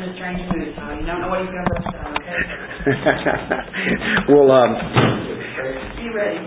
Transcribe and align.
in 0.00 0.08
a 0.08 0.14
strange 0.16 0.40
mood, 0.48 0.72
so 0.72 0.82
you 0.96 1.04
don't 1.04 1.20
know 1.20 1.28
what 1.28 1.44
he's 1.44 1.52
going 1.52 1.60
to 1.60 1.76
okay? 2.24 2.40
we'll 4.32 4.48
um, 4.48 4.72
Be 6.00 6.08
ready. 6.16 6.40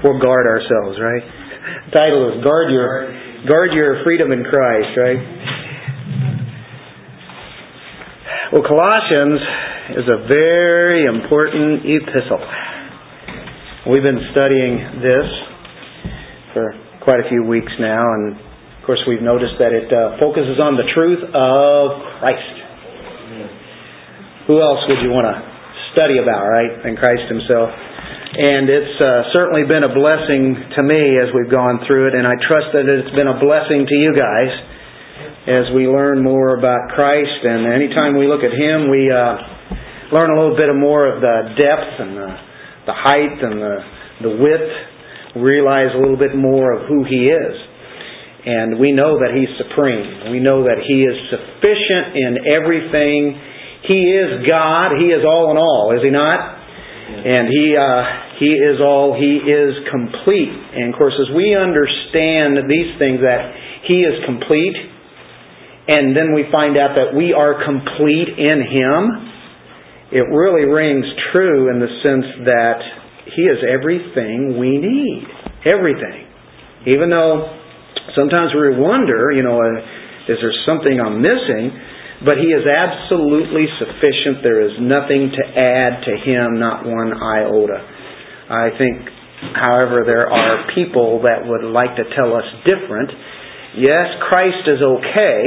we'll 0.00 0.20
guard 0.20 0.46
ourselves, 0.48 0.96
right? 1.00 1.20
The 1.20 1.92
title 1.92 2.32
is 2.32 2.44
guard 2.44 2.72
your 2.72 3.12
guard 3.46 3.72
your 3.76 4.02
freedom 4.04 4.32
in 4.32 4.44
Christ, 4.44 4.96
right? 4.96 5.20
Well, 8.52 8.62
Colossians 8.62 9.40
is 10.00 10.08
a 10.08 10.26
very 10.28 11.04
important 11.04 11.84
epistle. 11.84 12.40
We've 13.92 14.02
been 14.02 14.24
studying 14.32 15.02
this 15.04 15.28
for 16.54 16.72
quite 17.04 17.20
a 17.20 17.28
few 17.28 17.44
weeks 17.44 17.72
now, 17.78 18.00
and 18.14 18.36
of 18.84 18.92
course, 18.92 19.00
we've 19.08 19.24
noticed 19.24 19.56
that 19.64 19.72
it 19.72 19.88
uh, 19.88 20.20
focuses 20.20 20.60
on 20.60 20.76
the 20.76 20.84
truth 20.92 21.24
of 21.32 21.84
Christ. 22.20 22.52
Who 24.44 24.60
else 24.60 24.84
would 24.92 25.00
you 25.00 25.08
want 25.08 25.24
to 25.24 25.36
study 25.96 26.20
about, 26.20 26.44
right, 26.44 26.84
than 26.84 26.92
Christ 26.92 27.24
Himself? 27.32 27.72
And 27.72 28.68
it's 28.68 28.96
uh, 29.00 29.32
certainly 29.32 29.64
been 29.64 29.88
a 29.88 29.92
blessing 29.96 30.52
to 30.76 30.84
me 30.84 31.16
as 31.16 31.32
we've 31.32 31.48
gone 31.48 31.80
through 31.88 32.12
it, 32.12 32.14
and 32.20 32.28
I 32.28 32.36
trust 32.44 32.76
that 32.76 32.84
it's 32.84 33.08
been 33.16 33.24
a 33.24 33.40
blessing 33.40 33.88
to 33.88 33.96
you 33.96 34.12
guys 34.12 34.52
as 35.48 35.72
we 35.72 35.88
learn 35.88 36.20
more 36.20 36.60
about 36.60 36.92
Christ. 36.92 37.40
And 37.40 37.64
anytime 37.72 38.20
we 38.20 38.28
look 38.28 38.44
at 38.44 38.52
Him, 38.52 38.92
we 38.92 39.08
uh, 39.08 40.12
learn 40.12 40.28
a 40.28 40.36
little 40.36 40.60
bit 40.60 40.68
more 40.76 41.08
of 41.08 41.24
the 41.24 41.56
depth 41.56 42.04
and 42.04 42.12
the, 42.20 42.30
the 42.92 42.96
height 43.00 43.36
and 43.48 43.56
the, 43.64 43.76
the 44.28 44.32
width. 44.44 45.40
Realize 45.40 45.96
a 45.96 46.00
little 46.04 46.20
bit 46.20 46.36
more 46.36 46.76
of 46.76 46.84
who 46.84 47.08
He 47.08 47.32
is. 47.32 47.63
And 48.44 48.76
we 48.78 48.92
know 48.92 49.16
that 49.24 49.32
He's 49.32 49.48
supreme. 49.56 50.28
We 50.28 50.40
know 50.40 50.68
that 50.68 50.84
He 50.84 51.00
is 51.00 51.16
sufficient 51.32 52.12
in 52.12 52.32
everything. 52.44 53.40
He 53.88 54.12
is 54.12 54.44
God. 54.44 55.00
He 55.00 55.08
is 55.16 55.24
all 55.24 55.48
in 55.48 55.56
all, 55.56 55.96
is 55.96 56.04
He 56.04 56.12
not? 56.12 56.60
And 57.24 57.48
He 57.48 57.72
uh, 57.72 58.04
He 58.40 58.52
is 58.52 58.84
all. 58.84 59.16
He 59.16 59.40
is 59.48 59.72
complete. 59.88 60.52
And 60.76 60.92
of 60.92 60.96
course, 61.00 61.16
as 61.16 61.32
we 61.32 61.56
understand 61.56 62.68
these 62.68 62.92
things, 63.00 63.24
that 63.24 63.88
He 63.88 64.04
is 64.04 64.20
complete, 64.28 64.76
and 65.88 66.16
then 66.16 66.36
we 66.36 66.44
find 66.52 66.76
out 66.76 66.96
that 67.00 67.16
we 67.16 67.32
are 67.32 67.64
complete 67.64 68.28
in 68.28 68.60
Him, 68.60 69.34
it 70.12 70.28
really 70.28 70.68
rings 70.68 71.04
true 71.32 71.72
in 71.72 71.80
the 71.80 71.88
sense 72.04 72.28
that 72.44 72.80
He 73.36 73.48
is 73.48 73.64
everything 73.64 74.60
we 74.60 74.76
need. 74.76 75.24
Everything. 75.64 76.28
Even 76.86 77.08
though 77.08 77.63
sometimes 78.12 78.52
we 78.52 78.76
wonder, 78.76 79.32
you 79.32 79.42
know, 79.42 79.56
uh, 79.56 80.32
is 80.32 80.36
there 80.40 80.52
something 80.68 81.00
I'm 81.00 81.20
missing? 81.24 81.72
But 82.24 82.36
He 82.40 82.52
is 82.52 82.64
absolutely 82.64 83.66
sufficient. 83.80 84.44
There 84.44 84.64
is 84.64 84.76
nothing 84.80 85.32
to 85.32 85.42
add 85.56 86.04
to 86.04 86.12
Him, 86.20 86.60
not 86.60 86.84
one 86.84 87.12
iota. 87.12 87.80
I 88.48 88.68
think, 88.76 89.08
however, 89.56 90.04
there 90.04 90.28
are 90.28 90.68
people 90.74 91.22
that 91.24 91.44
would 91.44 91.64
like 91.64 91.96
to 91.96 92.04
tell 92.16 92.36
us 92.36 92.44
different. 92.64 93.10
Yes, 93.76 94.06
Christ 94.28 94.68
is 94.68 94.80
okay, 94.80 95.40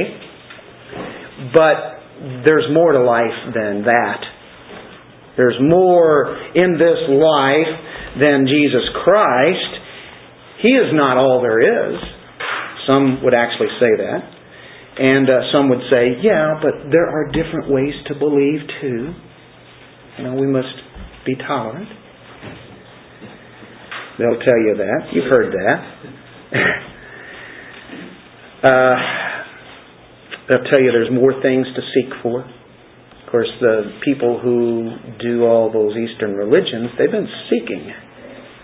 but 1.54 1.98
there's 2.44 2.66
more 2.74 2.92
to 2.92 3.02
life 3.02 3.54
than 3.54 3.84
that. 3.86 4.22
There's 5.38 5.58
more 5.62 6.36
in 6.56 6.74
this 6.82 6.98
life 7.10 7.74
than 8.20 8.46
Jesus 8.50 8.90
Christ. 9.06 9.72
He 10.62 10.70
is 10.70 10.90
not 10.94 11.18
all 11.18 11.42
there 11.42 11.62
is. 11.62 12.17
Some 12.88 13.24
would 13.24 13.34
actually 13.34 13.68
say 13.80 13.92
that. 13.98 14.20
And 15.00 15.30
uh, 15.30 15.42
some 15.52 15.70
would 15.70 15.84
say, 15.92 16.18
yeah, 16.24 16.56
but 16.62 16.90
there 16.90 17.08
are 17.08 17.26
different 17.28 17.70
ways 17.70 17.94
to 18.08 18.16
believe 18.16 18.62
too. 18.82 19.14
You 20.18 20.24
know, 20.24 20.34
we 20.34 20.48
must 20.48 20.74
be 21.26 21.36
tolerant. 21.36 21.90
They'll 24.18 24.40
tell 24.40 24.58
you 24.58 24.76
that. 24.78 25.14
You've 25.14 25.30
heard 25.30 25.54
that. 25.54 25.94
uh, 28.68 29.18
They'll 30.48 30.64
tell 30.64 30.80
you 30.80 30.92
there's 30.92 31.12
more 31.12 31.36
things 31.42 31.68
to 31.76 31.82
seek 31.94 32.12
for. 32.24 32.40
Of 32.42 33.32
course, 33.32 33.50
the 33.60 34.00
people 34.06 34.40
who 34.40 34.96
do 35.20 35.44
all 35.44 35.72
those 35.72 35.92
Eastern 35.98 36.36
religions, 36.36 36.92
they've 36.98 37.12
been 37.12 37.28
seeking. 37.52 37.92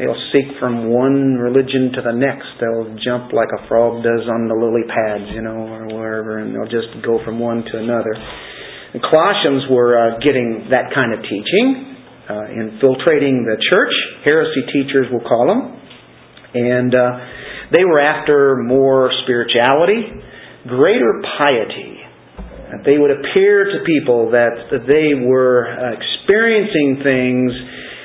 They'll 0.04 0.26
seek 0.36 0.60
from 0.60 0.92
one 0.92 1.40
religion 1.40 1.96
to 1.96 2.02
the 2.04 2.12
next. 2.12 2.60
They'll 2.60 2.92
jump 3.00 3.32
like 3.32 3.48
a 3.56 3.64
frog 3.72 4.04
does 4.04 4.28
on 4.28 4.52
the 4.52 4.58
lily 4.60 4.84
pads, 4.84 5.32
you 5.32 5.40
know, 5.40 5.64
or 5.64 5.88
wherever, 5.88 6.44
and 6.44 6.52
they'll 6.52 6.68
just 6.68 6.92
go 7.00 7.24
from 7.24 7.40
one 7.40 7.64
to 7.64 7.80
another. 7.80 8.12
The 8.92 9.00
Colossians 9.00 9.72
were 9.72 9.96
uh, 9.96 10.20
getting 10.20 10.68
that 10.76 10.92
kind 10.92 11.16
of 11.16 11.24
teaching, 11.24 11.96
uh, 12.28 12.52
infiltrating 12.52 13.48
the 13.48 13.56
church. 13.72 13.96
Heresy 14.28 14.68
teachers, 14.76 15.08
we'll 15.08 15.24
call 15.24 15.48
them. 15.48 15.80
And 16.54 16.92
uh, 16.92 17.72
they 17.72 17.88
were 17.88 18.04
after 18.04 18.60
more 18.60 19.10
spirituality 19.24 20.20
greater 20.68 21.22
piety. 21.40 22.00
They 22.86 22.98
would 22.98 23.12
appear 23.12 23.66
to 23.66 23.86
people 23.86 24.32
that, 24.32 24.72
that 24.72 24.88
they 24.90 25.14
were 25.14 25.70
uh, 25.70 25.94
experiencing 25.94 27.06
things 27.06 27.52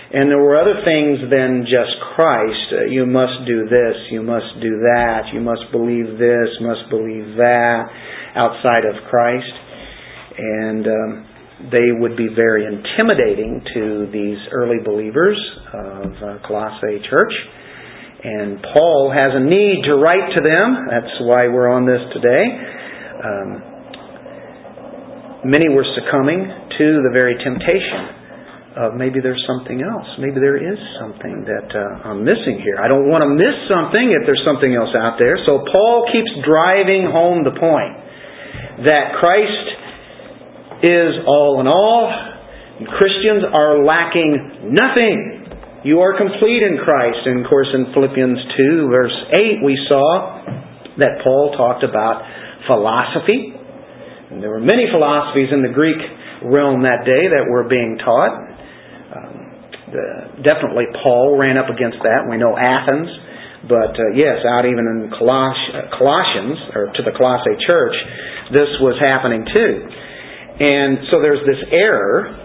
and 0.09 0.31
there 0.33 0.41
were 0.41 0.57
other 0.57 0.81
things 0.89 1.21
than 1.29 1.69
just 1.69 1.93
Christ. 2.17 2.73
Uh, 2.73 2.89
you 2.89 3.05
must 3.05 3.45
do 3.47 3.69
this, 3.69 3.97
you 4.11 4.23
must 4.23 4.57
do 4.63 4.81
that, 4.89 5.29
you 5.35 5.41
must 5.41 5.69
believe 5.71 6.17
this, 6.17 6.49
must 6.65 6.89
believe 6.89 7.37
that 7.37 7.85
outside 8.33 8.89
of 8.89 9.05
Christ. 9.11 9.53
And 10.39 10.87
um, 10.87 11.27
they 11.73 11.93
would 11.93 12.17
be 12.17 12.29
very 12.35 12.65
intimidating 12.65 13.61
to 13.75 14.09
these 14.09 14.39
early 14.51 14.81
believers 14.83 15.37
of 15.75 16.13
uh, 16.17 16.39
Colossae 16.47 17.05
Church. 17.11 17.35
And 18.25 18.65
Paul 18.73 19.13
has 19.13 19.37
a 19.37 19.45
need 19.45 19.85
to 19.93 19.95
write 20.01 20.33
to 20.35 20.41
them. 20.41 20.89
That's 20.89 21.21
why 21.21 21.49
we're 21.53 21.69
on 21.69 21.85
this 21.85 22.01
today. 22.17 22.45
Um, 23.29 23.63
many 25.45 25.69
were 25.69 25.85
succumbing 25.85 26.49
to 26.79 27.03
the 27.05 27.11
very 27.13 27.37
temptation 27.45 28.28
of 28.77 28.95
maybe 28.95 29.21
there's 29.21 29.43
something 29.49 29.81
else. 29.81 30.07
Maybe 30.21 30.37
there 30.41 30.61
is 30.61 30.79
something 31.01 31.45
that 31.49 31.69
uh, 31.73 32.09
I'm 32.09 32.25
missing 32.25 32.61
here. 32.61 32.77
I 32.77 32.89
don't 32.89 33.09
want 33.09 33.25
to 33.25 33.31
miss 33.33 33.57
something 33.69 34.13
if 34.13 34.29
there's 34.29 34.43
something 34.45 34.75
else 34.75 34.93
out 34.93 35.17
there. 35.17 35.41
So 35.49 35.65
Paul 35.73 36.09
keeps 36.13 36.31
driving 36.45 37.09
home 37.09 37.45
the 37.45 37.57
point 37.57 37.95
that 38.85 39.17
Christ 39.19 39.67
is 40.85 41.27
all 41.27 41.59
in 41.59 41.67
all, 41.67 42.07
Christians 42.87 43.43
are 43.51 43.83
lacking 43.83 44.71
nothing. 44.71 45.83
You 45.83 45.99
are 45.99 46.15
complete 46.15 46.63
in 46.63 46.79
Christ. 46.79 47.27
And 47.27 47.43
of 47.43 47.51
course, 47.51 47.67
in 47.75 47.91
Philippians 47.91 48.39
2, 48.87 48.87
verse 48.87 49.17
8, 49.35 49.67
we 49.67 49.75
saw 49.89 50.47
that 50.99 51.23
Paul 51.25 51.55
talked 51.59 51.83
about 51.83 52.23
philosophy. 52.67 53.55
And 54.31 54.43
there 54.43 54.51
were 54.51 54.63
many 54.63 54.87
philosophies 54.93 55.51
in 55.51 55.63
the 55.63 55.75
Greek 55.75 55.99
realm 56.45 56.83
that 56.87 57.03
day 57.03 57.27
that 57.35 57.51
were 57.51 57.67
being 57.67 57.99
taught. 57.99 58.48
The, 59.93 60.43
definitely, 60.45 60.85
Paul 61.03 61.37
ran 61.37 61.57
up 61.57 61.71
against 61.71 61.99
that. 62.05 62.29
We 62.29 62.37
know 62.37 62.57
Athens. 62.57 63.09
But 63.67 63.99
uh, 63.99 64.15
yes, 64.15 64.39
out 64.47 64.65
even 64.65 64.87
in 64.87 65.11
Coloss- 65.19 65.71
uh, 65.75 65.99
Colossians, 65.99 66.59
or 66.79 66.93
to 66.95 67.03
the 67.03 67.11
Colossae 67.11 67.59
church, 67.67 67.97
this 68.55 68.71
was 68.81 68.95
happening 69.03 69.45
too. 69.45 69.73
And 70.63 71.11
so 71.11 71.21
there's 71.21 71.43
this 71.43 71.59
error. 71.73 72.39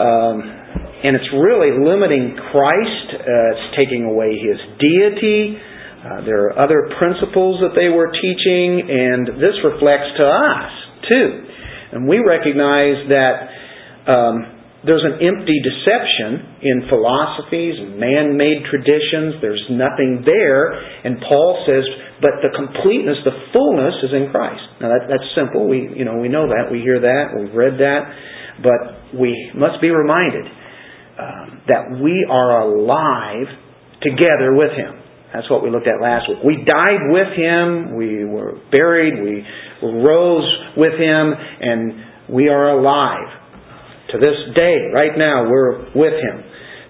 Um, 0.00 0.64
and 1.04 1.14
it's 1.14 1.28
really 1.36 1.76
limiting 1.76 2.32
Christ. 2.50 3.06
Uh, 3.12 3.52
it's 3.52 3.76
taking 3.76 4.08
away 4.08 4.32
his 4.32 4.56
deity. 4.80 5.60
Uh, 6.00 6.24
there 6.24 6.48
are 6.48 6.58
other 6.58 6.88
principles 6.96 7.60
that 7.60 7.76
they 7.76 7.92
were 7.92 8.08
teaching, 8.08 8.88
and 8.88 9.36
this 9.36 9.56
reflects 9.60 10.08
to 10.16 10.24
us 10.24 10.72
too. 11.08 11.28
And 11.92 12.08
we 12.08 12.24
recognize 12.24 12.96
that 13.12 13.34
um, 14.08 14.53
there's 14.84 15.04
an 15.04 15.16
empty 15.24 15.58
deception 15.64 16.60
in 16.60 16.88
philosophies 16.92 17.80
and 17.80 17.96
man-made 17.96 18.68
traditions. 18.68 19.40
There's 19.40 19.64
nothing 19.72 20.22
there, 20.28 20.76
and 21.04 21.20
Paul 21.24 21.64
says, 21.64 21.84
but 22.20 22.44
the 22.44 22.52
completeness, 22.52 23.16
the 23.24 23.36
fullness, 23.52 23.96
is 24.04 24.12
in 24.12 24.28
Christ. 24.30 24.62
Now 24.80 24.92
that, 24.92 25.08
that's 25.08 25.28
simple. 25.32 25.68
We 25.68 25.88
you 25.96 26.04
know 26.04 26.20
we 26.20 26.28
know 26.28 26.48
that. 26.48 26.68
We 26.70 26.80
hear 26.80 27.00
that. 27.00 27.32
We've 27.32 27.54
read 27.54 27.80
that. 27.80 28.02
But 28.62 29.18
we 29.18 29.50
must 29.56 29.80
be 29.80 29.90
reminded 29.90 30.46
um, 31.18 31.62
that 31.66 32.00
we 32.02 32.26
are 32.30 32.62
alive 32.62 33.48
together 34.02 34.54
with 34.54 34.70
Him. 34.76 35.00
That's 35.32 35.50
what 35.50 35.64
we 35.64 35.70
looked 35.70 35.88
at 35.88 36.00
last 36.00 36.28
week. 36.28 36.38
We 36.44 36.64
died 36.64 37.10
with 37.10 37.34
Him, 37.34 37.96
we 37.96 38.24
were 38.24 38.54
buried, 38.70 39.14
we 39.18 39.42
rose 39.82 40.46
with 40.76 40.94
Him, 40.94 41.34
and 41.34 41.92
we 42.30 42.48
are 42.48 42.78
alive. 42.78 43.43
To 44.14 44.22
this 44.22 44.38
day, 44.54 44.94
right 44.94 45.18
now, 45.18 45.50
we're 45.50 45.90
with 45.90 46.14
Him. 46.14 46.36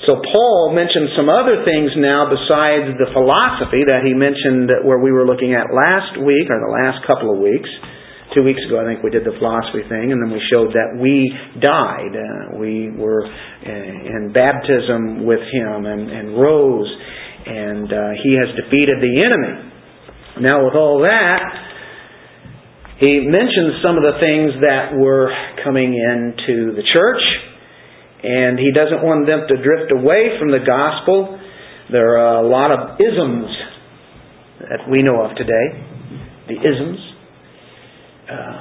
So 0.04 0.20
Paul 0.20 0.76
mentioned 0.76 1.16
some 1.16 1.32
other 1.32 1.64
things 1.64 1.96
now 1.96 2.28
besides 2.28 3.00
the 3.00 3.08
philosophy 3.16 3.88
that 3.88 4.04
he 4.04 4.12
mentioned 4.12 4.68
where 4.84 5.00
we 5.00 5.08
were 5.08 5.24
looking 5.24 5.56
at 5.56 5.72
last 5.72 6.20
week 6.20 6.44
or 6.52 6.60
the 6.60 6.68
last 6.68 7.00
couple 7.08 7.32
of 7.32 7.40
weeks 7.40 7.70
two 8.34 8.42
weeks 8.42 8.60
ago, 8.66 8.82
I 8.82 8.84
think 8.84 9.00
we 9.00 9.14
did 9.14 9.22
the 9.22 9.38
philosophy 9.38 9.86
thing, 9.86 10.10
and 10.10 10.18
then 10.18 10.34
we 10.34 10.42
showed 10.50 10.74
that 10.74 10.98
we 10.98 11.30
died. 11.62 12.12
Uh, 12.12 12.58
we 12.58 12.90
were 12.90 13.22
in 13.62 14.34
baptism 14.34 15.24
with 15.24 15.40
Him 15.54 15.86
and, 15.86 16.10
and 16.10 16.34
rose, 16.34 16.90
and 17.46 17.86
uh, 17.86 17.96
He 18.20 18.34
has 18.34 18.50
defeated 18.58 18.98
the 18.98 19.14
enemy. 19.22 19.70
Now, 20.42 20.66
with 20.66 20.74
all 20.74 21.06
that, 21.06 21.40
He 23.00 23.26
mentions 23.26 23.82
some 23.82 23.98
of 23.98 24.06
the 24.06 24.22
things 24.22 24.54
that 24.62 24.94
were 24.94 25.34
coming 25.66 25.98
into 25.98 26.78
the 26.78 26.86
church, 26.94 27.22
and 28.22 28.58
He 28.58 28.70
doesn't 28.70 29.02
want 29.02 29.26
them 29.26 29.50
to 29.50 29.54
drift 29.58 29.90
away 29.90 30.38
from 30.38 30.54
the 30.54 30.62
gospel. 30.62 31.38
There 31.90 32.18
are 32.18 32.38
a 32.38 32.46
lot 32.46 32.70
of 32.70 33.00
isms 33.02 33.50
that 34.70 34.86
we 34.86 35.02
know 35.02 35.26
of 35.26 35.34
today. 35.36 35.66
The 36.48 36.58
isms. 36.62 37.00
Uh, 38.30 38.56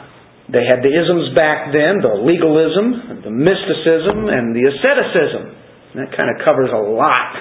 they 0.51 0.65
had 0.67 0.83
the 0.83 0.91
isms 0.91 1.31
back 1.37 1.71
then, 1.71 2.03
the 2.03 2.19
legalism, 2.19 3.23
the 3.23 3.31
mysticism, 3.31 4.27
and 4.27 4.51
the 4.51 4.65
asceticism. 4.67 5.43
And 5.93 5.97
that 6.03 6.09
kind 6.17 6.27
of 6.33 6.41
covers 6.43 6.73
a 6.73 6.83
lot. 6.83 7.31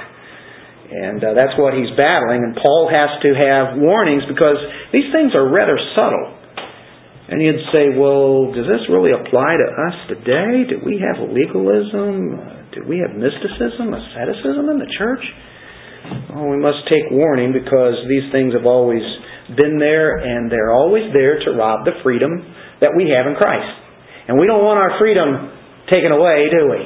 And 0.93 1.25
uh, 1.25 1.33
that's 1.33 1.56
what 1.56 1.73
he's 1.73 1.91
battling. 1.97 2.45
And 2.45 2.53
Paul 2.55 2.93
has 2.93 3.17
to 3.25 3.33
have 3.33 3.81
warnings 3.81 4.23
because 4.29 4.61
these 4.93 5.09
things 5.11 5.33
are 5.33 5.49
rather 5.49 5.81
subtle. 5.97 6.42
And 7.29 7.39
you'd 7.41 7.63
say, 7.71 7.95
well, 7.95 8.51
does 8.51 8.67
this 8.67 8.83
really 8.91 9.15
apply 9.15 9.55
to 9.55 9.69
us 9.71 9.97
today? 10.11 10.67
Do 10.67 10.83
we 10.83 10.99
have 10.99 11.23
legalism? 11.23 12.35
Do 12.75 12.83
we 12.89 12.99
have 12.99 13.15
mysticism, 13.15 13.95
asceticism 13.95 14.67
in 14.75 14.79
the 14.83 14.91
church? 14.99 15.23
Well, 16.35 16.51
we 16.51 16.59
must 16.59 16.83
take 16.91 17.15
warning 17.15 17.55
because 17.55 17.95
these 18.11 18.27
things 18.35 18.53
have 18.59 18.67
always 18.67 19.07
been 19.55 19.79
there 19.79 20.19
and 20.19 20.51
they're 20.51 20.75
always 20.75 21.13
there 21.15 21.39
to 21.47 21.55
rob 21.55 21.87
the 21.87 21.95
freedom 22.03 22.31
that 22.81 22.91
we 22.97 23.15
have 23.15 23.31
in 23.31 23.39
Christ. 23.39 23.71
And 24.27 24.39
we 24.39 24.47
don't 24.47 24.67
want 24.67 24.83
our 24.83 24.99
freedom 24.99 25.53
taken 25.91 26.11
away, 26.11 26.51
do 26.51 26.71
we? 26.75 26.83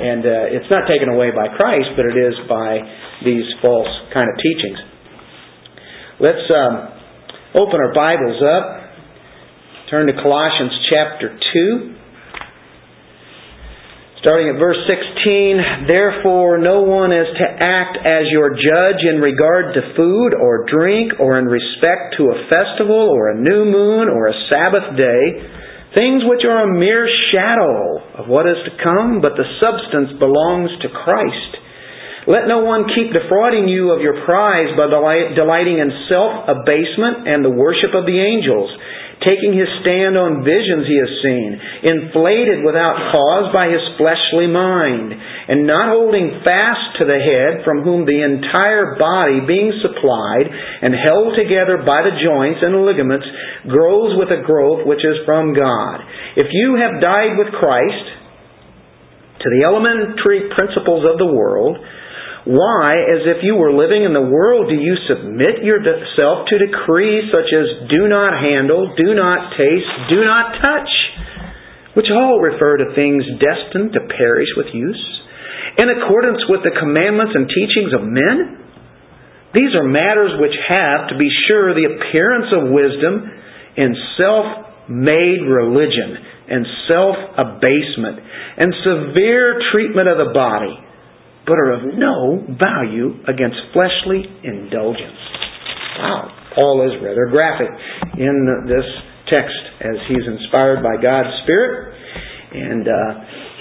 And 0.00 0.22
uh, 0.24 0.56
it's 0.56 0.68
not 0.68 0.88
taken 0.88 1.08
away 1.08 1.32
by 1.32 1.48
Christ, 1.56 1.92
but 1.96 2.04
it 2.04 2.16
is 2.16 2.36
by 2.48 2.80
these 3.24 3.44
false 3.60 3.90
kind 4.12 4.28
of 4.28 4.36
teachings. 4.40 4.80
Let's 6.20 6.46
um, 6.52 6.74
open 7.56 7.80
our 7.80 7.92
Bibles 7.92 8.40
up. 8.44 8.79
Turn 9.90 10.06
to 10.06 10.14
Colossians 10.22 10.70
chapter 10.86 11.34
2. 11.34 14.22
Starting 14.22 14.54
at 14.54 14.62
verse 14.62 14.78
16, 14.86 15.90
therefore 15.90 16.62
no 16.62 16.86
one 16.86 17.10
is 17.10 17.26
to 17.34 17.46
act 17.58 17.98
as 17.98 18.30
your 18.30 18.54
judge 18.54 19.02
in 19.02 19.18
regard 19.18 19.74
to 19.74 19.82
food 19.98 20.38
or 20.38 20.62
drink 20.70 21.18
or 21.18 21.42
in 21.42 21.50
respect 21.50 22.14
to 22.22 22.30
a 22.30 22.38
festival 22.46 23.10
or 23.10 23.34
a 23.34 23.40
new 23.42 23.66
moon 23.66 24.06
or 24.06 24.30
a 24.30 24.38
Sabbath 24.46 24.94
day, 24.94 25.22
things 25.98 26.22
which 26.22 26.46
are 26.46 26.70
a 26.70 26.78
mere 26.78 27.10
shadow 27.34 27.98
of 28.14 28.30
what 28.30 28.46
is 28.46 28.62
to 28.70 28.78
come, 28.78 29.18
but 29.18 29.34
the 29.34 29.58
substance 29.58 30.14
belongs 30.22 30.70
to 30.86 30.88
Christ. 31.02 31.66
Let 32.30 32.46
no 32.46 32.62
one 32.62 32.86
keep 32.94 33.10
defrauding 33.10 33.66
you 33.66 33.90
of 33.90 34.06
your 34.06 34.22
prize 34.22 34.70
by 34.78 34.86
delighting 34.86 35.82
in 35.82 35.90
self-abasement 36.06 37.26
and 37.26 37.42
the 37.42 37.50
worship 37.50 37.90
of 37.90 38.06
the 38.06 38.22
angels 38.22 38.70
taking 39.20 39.52
his 39.52 39.68
stand 39.84 40.16
on 40.16 40.40
visions 40.40 40.88
he 40.88 40.96
has 40.96 41.12
seen, 41.20 41.50
inflated 41.84 42.64
without 42.64 42.96
cause 43.12 43.52
by 43.52 43.68
his 43.68 43.84
fleshly 44.00 44.48
mind, 44.48 45.12
and 45.12 45.68
not 45.68 45.92
holding 45.92 46.40
fast 46.40 46.96
to 46.96 47.04
the 47.04 47.20
head, 47.20 47.60
from 47.60 47.84
whom 47.84 48.08
the 48.08 48.24
entire 48.24 48.96
body, 48.96 49.44
being 49.44 49.76
supplied 49.84 50.48
and 50.48 50.96
held 50.96 51.36
together 51.36 51.84
by 51.84 52.00
the 52.00 52.16
joints 52.16 52.64
and 52.64 52.80
ligaments, 52.88 53.28
grows 53.68 54.16
with 54.16 54.32
a 54.32 54.40
growth 54.40 54.88
which 54.88 55.04
is 55.04 55.20
from 55.28 55.52
God. 55.52 56.00
If 56.40 56.48
you 56.56 56.80
have 56.80 57.04
died 57.04 57.36
with 57.36 57.52
Christ 57.60 58.06
to 59.40 59.48
the 59.52 59.68
elementary 59.68 60.48
principles 60.56 61.04
of 61.04 61.20
the 61.20 61.28
world, 61.28 61.76
why, 62.48 62.96
as 63.04 63.28
if 63.28 63.44
you 63.44 63.60
were 63.60 63.76
living 63.76 64.00
in 64.00 64.16
the 64.16 64.24
world, 64.24 64.72
do 64.72 64.76
you 64.78 64.96
submit 65.04 65.60
yourself 65.60 66.48
to 66.48 66.56
decrees 66.56 67.28
such 67.28 67.52
as 67.52 67.90
do 67.92 68.08
not 68.08 68.32
handle, 68.40 68.96
do 68.96 69.12
not 69.12 69.52
taste, 69.60 69.92
do 70.08 70.24
not 70.24 70.56
touch, 70.64 70.92
which 71.92 72.08
all 72.08 72.40
refer 72.40 72.80
to 72.80 72.96
things 72.96 73.28
destined 73.36 73.92
to 73.92 74.08
perish 74.16 74.48
with 74.56 74.72
use, 74.72 75.04
in 75.84 75.92
accordance 75.92 76.40
with 76.48 76.64
the 76.64 76.72
commandments 76.80 77.36
and 77.36 77.44
teachings 77.44 77.92
of 77.92 78.08
men? 78.08 78.64
These 79.52 79.76
are 79.76 79.84
matters 79.84 80.32
which 80.40 80.56
have, 80.64 81.12
to 81.12 81.18
be 81.20 81.28
sure, 81.44 81.76
the 81.76 81.92
appearance 81.92 82.48
of 82.56 82.72
wisdom 82.72 83.28
in 83.76 83.92
self 84.16 84.88
made 84.88 85.44
religion 85.44 86.16
and 86.48 86.64
self 86.88 87.16
abasement 87.36 88.16
and 88.64 88.72
severe 88.80 89.60
treatment 89.76 90.08
of 90.08 90.16
the 90.16 90.32
body 90.32 90.88
but 91.50 91.58
are 91.58 91.82
of 91.82 91.98
no 91.98 92.46
value 92.54 93.10
against 93.26 93.58
fleshly 93.74 94.22
indulgence. 94.46 95.18
Wow, 95.98 96.30
Paul 96.54 96.86
is 96.86 96.94
rather 97.02 97.26
graphic 97.26 97.74
in 98.14 98.70
this 98.70 98.86
text 99.26 99.58
as 99.82 99.98
he's 100.06 100.22
inspired 100.30 100.78
by 100.78 101.02
God's 101.02 101.34
Spirit. 101.42 101.90
And 102.54 102.86
uh, 102.86 103.10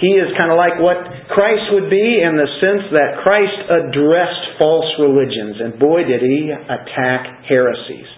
he 0.05 0.21
is 0.21 0.29
kind 0.37 0.53
of 0.53 0.57
like 0.61 0.77
what 0.77 1.01
Christ 1.33 1.65
would 1.73 1.89
be 1.89 2.21
in 2.21 2.37
the 2.37 2.45
sense 2.61 2.93
that 2.93 3.25
Christ 3.25 3.57
addressed 3.57 4.61
false 4.61 4.93
religions, 5.01 5.57
and 5.57 5.81
boy, 5.81 6.05
did 6.05 6.21
he 6.21 6.53
attack 6.53 7.49
heresies. 7.49 8.09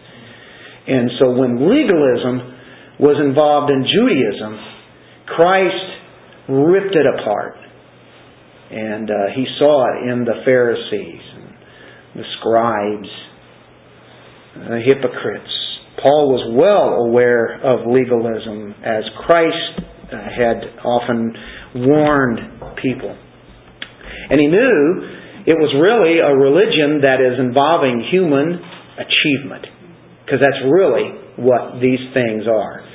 And 0.83 1.15
so 1.15 1.31
when 1.31 1.63
legalism 1.63 3.00
was 3.00 3.15
involved 3.24 3.71
in 3.71 3.88
Judaism, 3.88 4.51
Christ 5.31 5.88
ripped 6.51 6.91
it 6.91 7.07
apart 7.07 7.70
and 8.71 9.09
uh, 9.09 9.13
he 9.35 9.45
saw 9.59 9.85
it 9.91 10.09
in 10.09 10.23
the 10.23 10.41
Pharisees, 10.45 11.21
and 11.35 11.53
the 12.15 12.27
scribes, 12.39 13.09
the 14.56 14.81
hypocrites. 14.85 15.51
Paul 16.01 16.31
was 16.31 16.44
well 16.56 17.06
aware 17.06 17.59
of 17.62 17.85
legalism 17.85 18.73
as 18.83 19.03
Christ 19.27 19.75
uh, 20.12 20.18
had 20.18 20.79
often 20.83 21.35
warned 21.75 22.39
people. 22.81 23.12
And 24.29 24.39
he 24.39 24.47
knew 24.47 24.81
it 25.45 25.57
was 25.59 25.74
really 25.75 26.24
a 26.24 26.31
religion 26.31 27.03
that 27.03 27.19
is 27.19 27.39
involving 27.39 28.07
human 28.07 28.56
achievement, 28.97 29.67
because 30.24 30.39
that's 30.39 30.63
really 30.63 31.12
what 31.38 31.81
these 31.81 32.01
things 32.13 32.47
are. 32.47 32.88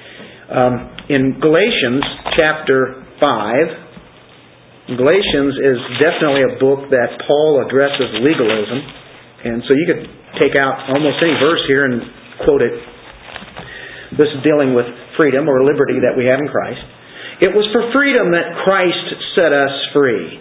Um, 0.46 0.96
in 1.08 1.38
Galatians 1.40 2.02
chapter 2.38 3.04
5, 3.20 3.85
Galatians 4.86 5.58
is 5.58 5.78
definitely 5.98 6.46
a 6.46 6.54
book 6.62 6.86
that 6.94 7.18
Paul 7.26 7.58
addresses 7.66 8.22
legalism. 8.22 8.78
And 9.42 9.58
so 9.66 9.74
you 9.74 9.82
could 9.82 10.06
take 10.38 10.54
out 10.54 10.86
almost 10.94 11.18
any 11.18 11.34
verse 11.42 11.58
here 11.66 11.90
and 11.90 11.98
quote 12.46 12.62
it. 12.62 12.70
This 14.14 14.30
is 14.30 14.46
dealing 14.46 14.78
with 14.78 14.86
freedom 15.18 15.50
or 15.50 15.66
liberty 15.66 15.98
that 16.06 16.14
we 16.14 16.30
have 16.30 16.38
in 16.38 16.46
Christ. 16.46 16.78
It 17.42 17.50
was 17.50 17.66
for 17.74 17.90
freedom 17.90 18.30
that 18.30 18.62
Christ 18.62 19.06
set 19.34 19.50
us 19.50 19.74
free. 19.90 20.38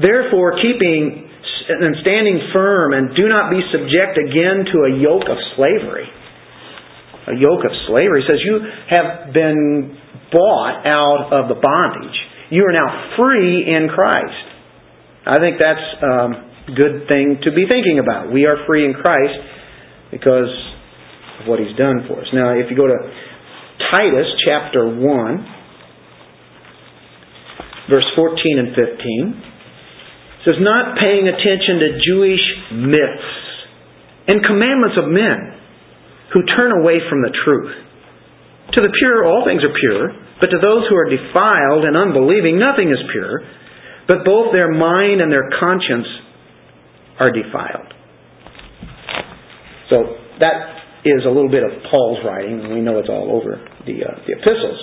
Therefore, 0.00 0.56
keeping 0.56 1.28
and 1.68 1.94
standing 2.00 2.40
firm 2.56 2.96
and 2.96 3.12
do 3.14 3.28
not 3.28 3.52
be 3.52 3.60
subject 3.68 4.16
again 4.16 4.64
to 4.64 4.76
a 4.88 4.92
yoke 4.96 5.28
of 5.28 5.36
slavery. 5.60 6.08
A 7.28 7.36
yoke 7.36 7.68
of 7.68 7.72
slavery 7.86 8.24
says 8.24 8.40
you 8.40 8.64
have 8.88 9.36
been 9.36 9.94
bought 10.32 10.88
out 10.88 11.28
of 11.30 11.52
the 11.52 11.60
bondage 11.60 12.18
you 12.52 12.68
are 12.68 12.76
now 12.76 13.16
free 13.16 13.64
in 13.64 13.88
Christ. 13.88 14.44
I 15.24 15.40
think 15.40 15.56
that's 15.56 15.88
a 16.04 16.68
good 16.76 17.08
thing 17.08 17.40
to 17.48 17.50
be 17.50 17.64
thinking 17.64 17.96
about. 17.96 18.28
We 18.28 18.44
are 18.44 18.68
free 18.68 18.84
in 18.84 18.92
Christ 18.92 19.40
because 20.12 20.52
of 21.40 21.48
what 21.48 21.58
He's 21.58 21.72
done 21.80 22.04
for 22.04 22.20
us. 22.20 22.28
Now, 22.36 22.52
if 22.52 22.68
you 22.68 22.76
go 22.76 22.86
to 22.86 22.98
Titus 23.88 24.28
chapter 24.44 24.84
1, 24.84 25.00
verse 27.88 28.04
14 28.20 28.36
and 28.60 28.76
15, 28.76 28.84
it 30.36 30.44
says, 30.44 30.60
Not 30.60 31.00
paying 31.00 31.32
attention 31.32 31.80
to 31.80 31.88
Jewish 32.04 32.44
myths 32.68 33.32
and 34.28 34.44
commandments 34.44 35.00
of 35.00 35.08
men 35.08 35.56
who 36.36 36.44
turn 36.52 36.76
away 36.84 37.00
from 37.08 37.22
the 37.24 37.32
truth. 37.32 37.91
To 38.72 38.80
the 38.80 38.92
pure, 39.00 39.26
all 39.26 39.44
things 39.44 39.62
are 39.64 39.74
pure 39.74 40.22
but 40.42 40.50
to 40.50 40.58
those 40.58 40.90
who 40.90 40.98
are 40.98 41.06
defiled 41.06 41.86
and 41.86 41.94
unbelieving, 41.94 42.58
nothing 42.58 42.90
is 42.90 42.98
pure, 43.14 43.46
but 44.10 44.26
both 44.26 44.50
their 44.50 44.74
mind 44.74 45.22
and 45.22 45.30
their 45.30 45.46
conscience 45.54 46.10
are 47.22 47.30
defiled. 47.30 47.94
So 49.86 50.18
that 50.42 50.82
is 51.06 51.22
a 51.22 51.30
little 51.30 51.48
bit 51.48 51.62
of 51.62 51.70
Paul's 51.86 52.26
writing, 52.26 52.58
and 52.58 52.74
we 52.74 52.82
know 52.82 52.98
it's 52.98 53.08
all 53.08 53.38
over 53.38 53.54
the, 53.86 54.02
uh, 54.02 54.18
the 54.26 54.34
epistles. 54.34 54.82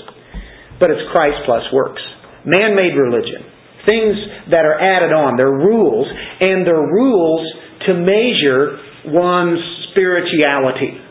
But 0.79 0.95
it's 0.95 1.03
Christ 1.11 1.43
plus 1.43 1.67
works. 1.75 2.01
Man 2.47 2.71
made 2.71 2.95
religion. 2.95 3.43
Things 3.83 4.15
that 4.55 4.63
are 4.63 4.79
added 4.79 5.11
on. 5.11 5.35
They're 5.35 5.59
rules, 5.59 6.07
and 6.39 6.65
they're 6.65 6.87
rules 6.87 7.43
to 7.85 7.99
measure 7.99 8.79
one's 9.11 9.59
spirituality. 9.91 11.08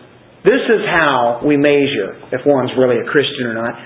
This 0.48 0.64
is 0.64 0.82
how 0.96 1.44
we 1.44 1.60
measure 1.60 2.16
if 2.32 2.40
one's 2.48 2.72
really 2.80 2.96
a 2.96 3.06
Christian 3.12 3.52
or 3.52 3.54
not. 3.54 3.76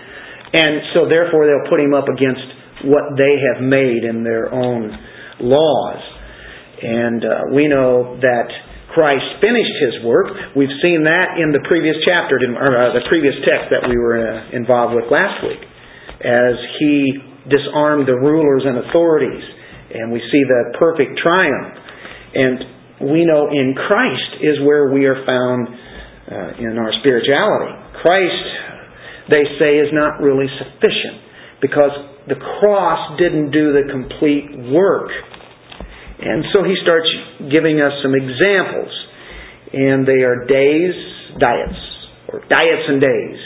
And 0.54 0.94
so 0.94 1.10
therefore 1.10 1.50
they'll 1.50 1.66
put 1.66 1.82
him 1.82 1.90
up 1.90 2.06
against 2.06 2.86
what 2.86 3.18
they 3.18 3.34
have 3.50 3.58
made 3.66 4.06
in 4.06 4.22
their 4.22 4.46
own 4.54 4.94
laws. 5.42 5.98
And 6.82 7.24
uh, 7.24 7.50
we 7.50 7.66
know 7.66 8.14
that 8.22 8.46
Christ 8.94 9.42
finished 9.42 9.76
his 9.90 10.06
work. 10.06 10.54
We've 10.54 10.76
seen 10.84 11.02
that 11.02 11.40
in 11.40 11.50
the 11.50 11.64
previous 11.66 11.96
chapter, 12.04 12.38
or 12.38 12.70
uh, 12.78 12.94
the 12.94 13.06
previous 13.08 13.34
text 13.42 13.72
that 13.74 13.88
we 13.88 13.96
were 13.96 14.20
uh, 14.20 14.54
involved 14.54 14.94
with 14.94 15.10
last 15.10 15.42
week, 15.42 15.62
as 16.22 16.54
he 16.78 17.18
disarmed 17.48 18.06
the 18.06 18.14
rulers 18.14 18.62
and 18.68 18.86
authorities, 18.86 19.42
and 19.94 20.12
we 20.12 20.20
see 20.30 20.42
the 20.46 20.78
perfect 20.78 21.18
triumph. 21.18 21.74
And 22.34 23.10
we 23.10 23.24
know 23.24 23.48
in 23.50 23.74
Christ 23.74 24.44
is 24.44 24.60
where 24.62 24.92
we 24.92 25.06
are 25.06 25.24
found 25.24 25.81
uh, 26.32 26.56
in 26.56 26.80
our 26.80 26.92
spirituality. 27.04 27.76
Christ, 28.00 28.44
they 29.28 29.44
say, 29.60 29.76
is 29.76 29.92
not 29.92 30.18
really 30.24 30.48
sufficient 30.56 31.20
because 31.60 31.92
the 32.26 32.40
cross 32.58 33.18
didn't 33.20 33.52
do 33.52 33.76
the 33.76 33.84
complete 33.92 34.48
work. 34.72 35.12
And 36.22 36.46
so 36.54 36.62
he 36.62 36.74
starts 36.82 37.10
giving 37.50 37.82
us 37.82 37.92
some 38.02 38.14
examples. 38.14 38.90
And 39.72 40.06
they 40.06 40.22
are 40.24 40.44
days, 40.44 40.94
diets, 41.40 41.80
or 42.28 42.44
diets 42.46 42.86
and 42.88 43.00
days. 43.00 43.38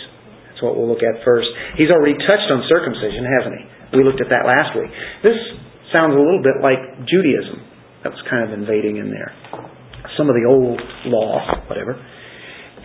That's 0.51 0.63
what 0.63 0.77
we'll 0.77 0.89
look 0.89 1.05
at 1.05 1.23
first. 1.25 1.47
He's 1.79 1.91
already 1.91 2.19
touched 2.19 2.49
on 2.51 2.65
circumcision, 2.69 3.25
hasn't 3.41 3.55
he? 3.61 3.65
We 3.99 4.05
looked 4.05 4.21
at 4.21 4.29
that 4.29 4.45
last 4.45 4.75
week. 4.75 4.91
This 5.23 5.39
sounds 5.93 6.13
a 6.13 6.21
little 6.21 6.43
bit 6.43 6.59
like 6.61 7.07
Judaism. 7.07 7.63
That 8.03 8.11
was 8.13 8.23
kind 8.29 8.43
of 8.45 8.53
invading 8.53 8.97
in 8.97 9.09
there. 9.09 9.31
Some 10.19 10.29
of 10.29 10.35
the 10.35 10.45
old 10.49 10.81
law, 11.07 11.65
whatever. 11.69 11.97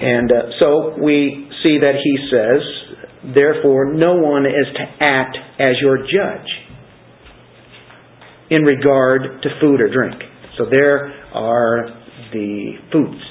And 0.01 0.31
uh, 0.31 0.35
so 0.59 0.95
we 1.01 1.47
see 1.63 1.77
that 1.79 1.93
he 2.03 2.17
says, 2.31 3.33
Therefore, 3.35 3.93
no 3.93 4.15
one 4.15 4.45
is 4.45 4.65
to 4.75 4.83
act 4.99 5.37
as 5.59 5.75
your 5.79 5.97
judge 5.97 6.49
in 8.49 8.63
regard 8.63 9.41
to 9.43 9.49
food 9.61 9.79
or 9.79 9.93
drink. 9.93 10.21
So 10.57 10.65
there 10.69 11.13
are 11.33 11.85
the 12.33 12.73
foods, 12.91 13.21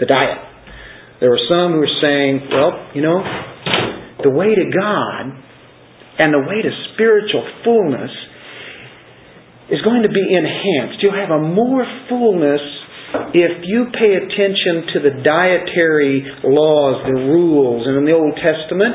the 0.00 0.06
diet. 0.06 0.38
There 1.20 1.30
were 1.30 1.46
some 1.48 1.72
who 1.72 1.78
were 1.78 1.98
saying, 2.02 2.48
well, 2.50 2.90
you 2.94 3.02
know, 3.02 3.22
the 4.24 4.30
way 4.30 4.54
to 4.54 4.64
God 4.74 5.38
and 6.18 6.34
the 6.34 6.42
way 6.42 6.60
to 6.62 6.70
spiritual 6.92 7.46
fullness 7.64 8.10
is 9.70 9.80
going 9.82 10.02
to 10.02 10.10
be 10.10 10.34
enhanced. 10.34 10.98
You'll 11.00 11.14
have 11.14 11.30
a 11.30 11.40
more 11.40 11.86
fullness 12.08 12.60
if 13.34 13.64
you 13.64 13.86
pay 13.92 14.16
attention 14.16 14.92
to 14.94 14.98
the 15.00 15.14
dietary 15.24 16.24
laws, 16.44 17.04
the 17.06 17.18
rules, 17.32 17.86
and 17.86 17.96
in 17.98 18.04
the 18.04 18.12
Old 18.12 18.36
Testament, 18.36 18.94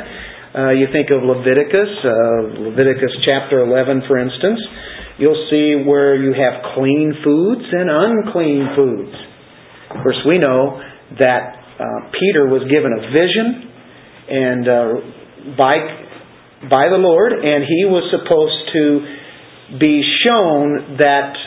uh, 0.58 0.72
you 0.74 0.88
think 0.92 1.10
of 1.14 1.22
Leviticus, 1.22 1.92
uh, 2.02 2.66
Leviticus 2.74 3.14
chapter 3.26 3.62
11, 3.62 4.04
for 4.08 4.18
instance, 4.18 4.60
you'll 5.18 5.48
see 5.50 5.86
where 5.86 6.16
you 6.16 6.34
have 6.34 6.74
clean 6.74 7.14
foods 7.24 7.66
and 7.70 7.90
unclean 7.90 8.74
foods. 8.76 9.16
Of 9.92 10.04
course, 10.04 10.22
we 10.26 10.38
know 10.38 10.82
that 11.20 11.58
uh, 11.78 12.10
Peter 12.14 12.50
was 12.50 12.66
given 12.70 12.90
a 12.90 13.02
vision 13.14 13.70
and 14.30 14.68
uh, 14.68 15.56
by 15.56 15.78
by 16.70 16.90
the 16.90 16.98
Lord, 16.98 17.34
and 17.34 17.64
he 17.64 17.86
was 17.86 18.02
supposed 18.10 18.74
to 18.74 19.78
be 19.78 20.02
shown 20.26 20.98
that 20.98 21.38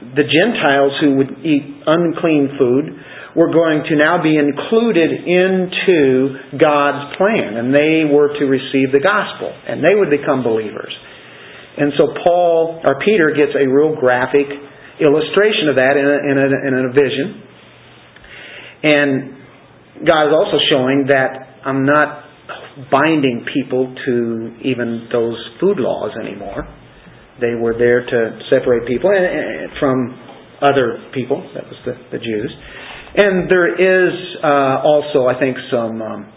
the 0.00 0.24
Gentiles 0.24 0.92
who 1.00 1.16
would 1.20 1.44
eat 1.44 1.84
unclean 1.86 2.56
food 2.56 2.84
were 3.36 3.52
going 3.52 3.84
to 3.86 3.94
now 3.94 4.22
be 4.22 4.34
included 4.34 5.12
into 5.12 6.58
God's 6.58 7.16
plan, 7.16 7.60
and 7.60 7.70
they 7.70 8.08
were 8.08 8.34
to 8.40 8.44
receive 8.48 8.90
the 8.90 8.98
gospel, 8.98 9.52
and 9.52 9.84
they 9.84 9.94
would 9.94 10.10
become 10.10 10.42
believers. 10.42 10.90
And 11.78 11.92
so 11.96 12.12
Paul 12.24 12.80
or 12.82 12.98
Peter 13.04 13.30
gets 13.30 13.54
a 13.54 13.68
real 13.68 13.94
graphic 13.94 14.48
illustration 14.98 15.70
of 15.70 15.76
that 15.76 15.94
in 15.96 16.04
a, 16.04 16.18
in 16.26 16.36
a, 16.36 16.48
in 16.66 16.72
a 16.84 16.92
vision. 16.92 17.28
And 18.82 20.06
God 20.06 20.28
is 20.28 20.34
also 20.34 20.58
showing 20.68 21.06
that 21.08 21.62
I'm 21.64 21.86
not 21.86 22.24
binding 22.90 23.46
people 23.54 23.94
to 24.06 24.56
even 24.64 25.08
those 25.12 25.38
food 25.60 25.78
laws 25.78 26.12
anymore. 26.20 26.66
They 27.40 27.56
were 27.56 27.74
there 27.76 28.04
to 28.04 28.20
separate 28.50 28.86
people 28.86 29.10
from 29.80 30.16
other 30.60 31.00
people, 31.14 31.40
that 31.54 31.64
was 31.64 31.78
the, 31.84 31.94
the 32.12 32.20
Jews. 32.20 32.52
And 33.16 33.50
there 33.50 33.74
is 33.74 34.12
uh, 34.44 34.86
also, 34.86 35.26
I 35.26 35.34
think, 35.40 35.56
some 35.72 36.00
um, 36.00 36.32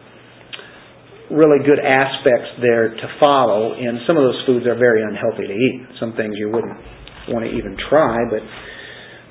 really 1.30 1.62
good 1.62 1.78
aspects 1.78 2.58
there 2.62 2.90
to 2.90 3.08
follow, 3.20 3.74
and 3.74 4.00
some 4.08 4.18
of 4.18 4.24
those 4.24 4.42
foods 4.48 4.66
are 4.66 4.78
very 4.78 5.04
unhealthy 5.04 5.48
to 5.48 5.54
eat. 5.54 5.78
Some 6.00 6.16
things 6.16 6.34
you 6.38 6.50
wouldn't 6.50 6.78
want 7.30 7.46
to 7.46 7.52
even 7.52 7.78
try, 7.90 8.18
but 8.26 8.42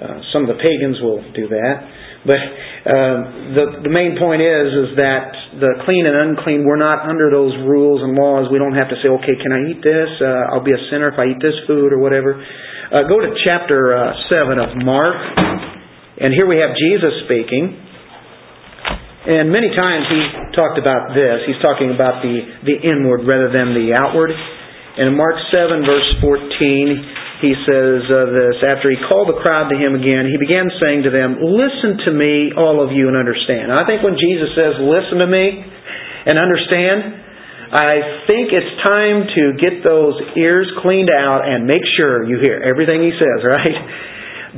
uh, 0.03 0.21
some 0.33 0.47
of 0.47 0.55
the 0.55 0.61
pagans 0.63 1.01
will 1.03 1.21
do 1.35 1.49
that. 1.49 1.77
But 2.23 2.39
uh, 2.39 3.19
the 3.51 3.65
the 3.83 3.93
main 3.93 4.15
point 4.15 4.39
is 4.39 4.67
is 4.71 4.91
that 4.95 5.35
the 5.59 5.83
clean 5.83 6.07
and 6.07 6.15
unclean 6.15 6.63
we're 6.63 6.79
not 6.79 7.03
under 7.03 7.35
those 7.35 7.51
rules 7.67 7.99
and 7.99 8.15
laws. 8.15 8.47
We 8.47 8.63
don't 8.63 8.79
have 8.79 8.95
to 8.95 8.99
say, 9.03 9.11
okay, 9.11 9.35
can 9.43 9.51
I 9.51 9.61
eat 9.75 9.83
this? 9.83 10.11
Uh, 10.23 10.55
I'll 10.55 10.63
be 10.63 10.71
a 10.71 10.83
sinner 10.87 11.11
if 11.11 11.19
I 11.19 11.35
eat 11.35 11.43
this 11.43 11.59
food 11.67 11.91
or 11.91 11.99
whatever. 11.99 12.39
Uh, 12.39 13.11
go 13.11 13.19
to 13.19 13.31
chapter 13.43 13.99
uh, 13.99 14.15
seven 14.31 14.63
of 14.63 14.71
Mark, 14.87 15.19
and 16.23 16.31
here 16.31 16.47
we 16.47 16.63
have 16.63 16.71
Jesus 16.79 17.27
speaking. 17.27 17.91
And 19.23 19.51
many 19.51 19.71
times 19.75 20.07
he 20.07 20.21
talked 20.55 20.79
about 20.79 21.15
this. 21.15 21.43
He's 21.47 21.59
talking 21.59 21.91
about 21.91 22.23
the 22.23 22.39
the 22.67 22.77
inward 22.87 23.27
rather 23.27 23.51
than 23.51 23.75
the 23.75 23.99
outward. 23.99 24.31
And 24.31 25.11
in 25.11 25.15
Mark 25.19 25.35
seven 25.51 25.83
verse 25.83 26.07
fourteen 26.23 27.03
he 27.43 27.59
says 27.67 28.07
uh, 28.07 28.31
this 28.31 28.57
after 28.63 28.87
he 28.87 28.97
called 29.11 29.27
the 29.27 29.43
crowd 29.43 29.67
to 29.75 29.77
him 29.77 29.99
again, 29.99 30.31
he 30.31 30.39
began 30.39 30.71
saying 30.79 31.03
to 31.03 31.11
them, 31.11 31.43
Listen 31.43 31.99
to 32.07 32.11
me, 32.15 32.55
all 32.55 32.79
of 32.79 32.95
you, 32.95 33.11
and 33.11 33.19
understand. 33.19 33.75
I 33.75 33.83
think 33.83 34.07
when 34.07 34.15
Jesus 34.15 34.55
says, 34.55 34.79
Listen 34.79 35.19
to 35.19 35.27
me 35.27 35.67
and 36.31 36.39
understand, 36.39 37.19
I 37.75 38.23
think 38.31 38.55
it's 38.55 38.79
time 38.87 39.27
to 39.27 39.43
get 39.59 39.83
those 39.83 40.15
ears 40.39 40.71
cleaned 40.87 41.11
out 41.11 41.43
and 41.43 41.67
make 41.67 41.83
sure 41.99 42.23
you 42.23 42.39
hear 42.39 42.63
everything 42.63 43.03
he 43.03 43.11
says, 43.19 43.43
right? 43.59 43.79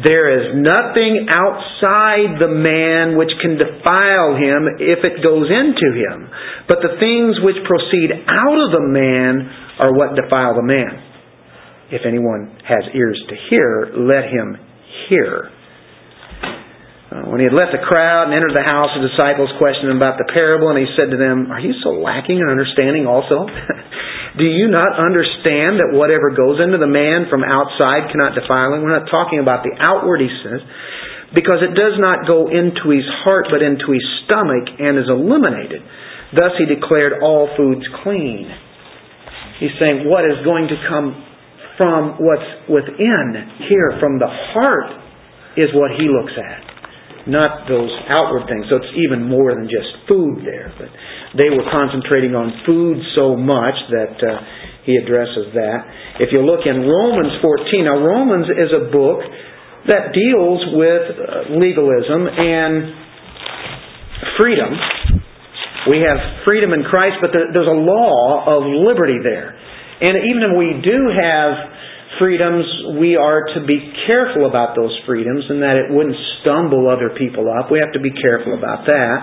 There 0.04 0.26
is 0.28 0.58
nothing 0.58 1.30
outside 1.30 2.36
the 2.42 2.50
man 2.50 3.16
which 3.16 3.30
can 3.40 3.56
defile 3.56 4.34
him 4.36 4.76
if 4.76 5.06
it 5.06 5.22
goes 5.24 5.46
into 5.48 5.88
him. 5.94 6.28
But 6.68 6.82
the 6.84 7.00
things 7.00 7.38
which 7.40 7.62
proceed 7.62 8.12
out 8.12 8.58
of 8.60 8.76
the 8.76 8.84
man 8.92 9.46
are 9.78 9.94
what 9.94 10.18
defile 10.18 10.58
the 10.58 10.66
man. 10.66 11.13
If 11.94 12.02
anyone 12.02 12.50
has 12.66 12.90
ears 12.90 13.14
to 13.30 13.36
hear, 13.46 13.94
let 13.94 14.26
him 14.26 14.58
hear. 15.06 15.46
Uh, 17.06 17.30
when 17.30 17.38
he 17.38 17.46
had 17.46 17.54
left 17.54 17.70
the 17.70 17.86
crowd 17.86 18.26
and 18.26 18.34
entered 18.34 18.50
the 18.50 18.66
house, 18.66 18.90
the 18.98 19.06
disciples 19.06 19.46
questioned 19.62 19.94
him 19.94 20.02
about 20.02 20.18
the 20.18 20.26
parable, 20.34 20.74
and 20.74 20.78
he 20.82 20.90
said 20.98 21.14
to 21.14 21.18
them, 21.20 21.54
Are 21.54 21.62
you 21.62 21.70
so 21.86 21.94
lacking 22.02 22.42
in 22.42 22.50
understanding 22.50 23.06
also? 23.06 23.46
Do 24.42 24.42
you 24.42 24.66
not 24.66 24.98
understand 24.98 25.78
that 25.78 25.94
whatever 25.94 26.34
goes 26.34 26.58
into 26.58 26.82
the 26.82 26.90
man 26.90 27.30
from 27.30 27.46
outside 27.46 28.10
cannot 28.10 28.34
defile 28.34 28.74
him? 28.74 28.82
We're 28.82 28.98
not 28.98 29.06
talking 29.06 29.38
about 29.38 29.62
the 29.62 29.78
outward, 29.78 30.18
he 30.18 30.32
says, 30.42 30.58
because 31.30 31.62
it 31.62 31.78
does 31.78 31.94
not 32.02 32.26
go 32.26 32.50
into 32.50 32.90
his 32.90 33.06
heart 33.22 33.46
but 33.54 33.62
into 33.62 33.94
his 33.94 34.02
stomach 34.26 34.66
and 34.82 34.98
is 34.98 35.06
eliminated. 35.06 35.86
Thus 36.34 36.58
he 36.58 36.66
declared 36.66 37.22
all 37.22 37.54
foods 37.54 37.86
clean. 38.02 38.50
He's 39.62 39.78
saying 39.78 40.10
what 40.10 40.26
is 40.26 40.42
going 40.42 40.66
to 40.66 40.78
come 40.90 41.33
from 41.76 42.22
what's 42.22 42.50
within 42.68 43.26
here, 43.68 43.98
from 43.98 44.18
the 44.18 44.30
heart, 44.30 44.90
is 45.56 45.70
what 45.74 45.94
he 45.94 46.06
looks 46.10 46.34
at, 46.34 46.62
not 47.30 47.66
those 47.66 47.90
outward 48.10 48.46
things. 48.50 48.66
So 48.70 48.82
it's 48.82 48.94
even 48.98 49.26
more 49.26 49.54
than 49.54 49.66
just 49.70 49.90
food 50.06 50.42
there. 50.42 50.74
But 50.74 50.90
they 51.38 51.50
were 51.50 51.66
concentrating 51.70 52.34
on 52.34 52.62
food 52.66 52.98
so 53.14 53.34
much 53.34 53.74
that 53.90 54.14
uh, 54.18 54.30
he 54.86 54.98
addresses 54.98 55.54
that. 55.54 55.78
If 56.22 56.30
you 56.30 56.42
look 56.46 56.66
in 56.66 56.86
Romans 56.86 57.38
14, 57.42 57.84
now 57.86 57.98
Romans 57.98 58.46
is 58.50 58.70
a 58.70 58.90
book 58.90 59.22
that 59.90 60.14
deals 60.14 60.60
with 60.74 61.04
uh, 61.18 61.58
legalism 61.58 62.26
and 62.28 63.04
freedom. 64.38 64.70
We 65.90 66.00
have 66.00 66.44
freedom 66.44 66.72
in 66.72 66.82
Christ, 66.88 67.20
but 67.20 67.30
there's 67.34 67.68
a 67.68 67.80
law 67.82 68.46
of 68.46 68.64
liberty 68.64 69.20
there. 69.22 69.58
And 70.00 70.14
even 70.26 70.42
if 70.50 70.52
we 70.58 70.70
do 70.82 70.98
have 71.14 71.52
freedoms, 72.18 72.66
we 72.98 73.16
are 73.16 73.46
to 73.54 73.60
be 73.66 73.78
careful 74.06 74.46
about 74.46 74.74
those 74.74 74.94
freedoms 75.06 75.44
and 75.48 75.62
that 75.62 75.76
it 75.76 75.90
wouldn't 75.90 76.16
stumble 76.42 76.86
other 76.90 77.14
people 77.14 77.50
up. 77.50 77.70
We 77.70 77.78
have 77.78 77.92
to 77.94 78.02
be 78.02 78.14
careful 78.14 78.54
about 78.54 78.86
that. 78.86 79.18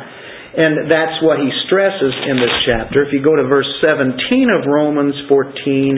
And 0.51 0.91
that's 0.91 1.23
what 1.23 1.39
he 1.39 1.47
stresses 1.63 2.11
in 2.27 2.35
this 2.35 2.55
chapter. 2.67 3.07
If 3.07 3.15
you 3.15 3.23
go 3.23 3.39
to 3.39 3.47
verse 3.47 3.69
17 3.79 4.19
of 4.51 4.67
Romans 4.67 5.15
14, 5.31 5.95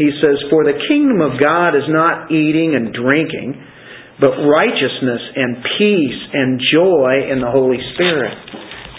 he 0.00 0.08
says, 0.24 0.40
For 0.48 0.64
the 0.64 0.80
kingdom 0.88 1.20
of 1.20 1.36
God 1.36 1.76
is 1.76 1.84
not 1.92 2.32
eating 2.32 2.72
and 2.72 2.96
drinking, 2.96 3.60
but 4.16 4.40
righteousness 4.40 5.20
and 5.36 5.60
peace 5.76 6.20
and 6.32 6.60
joy 6.72 7.28
in 7.28 7.44
the 7.44 7.52
Holy 7.52 7.80
Spirit. 7.92 8.36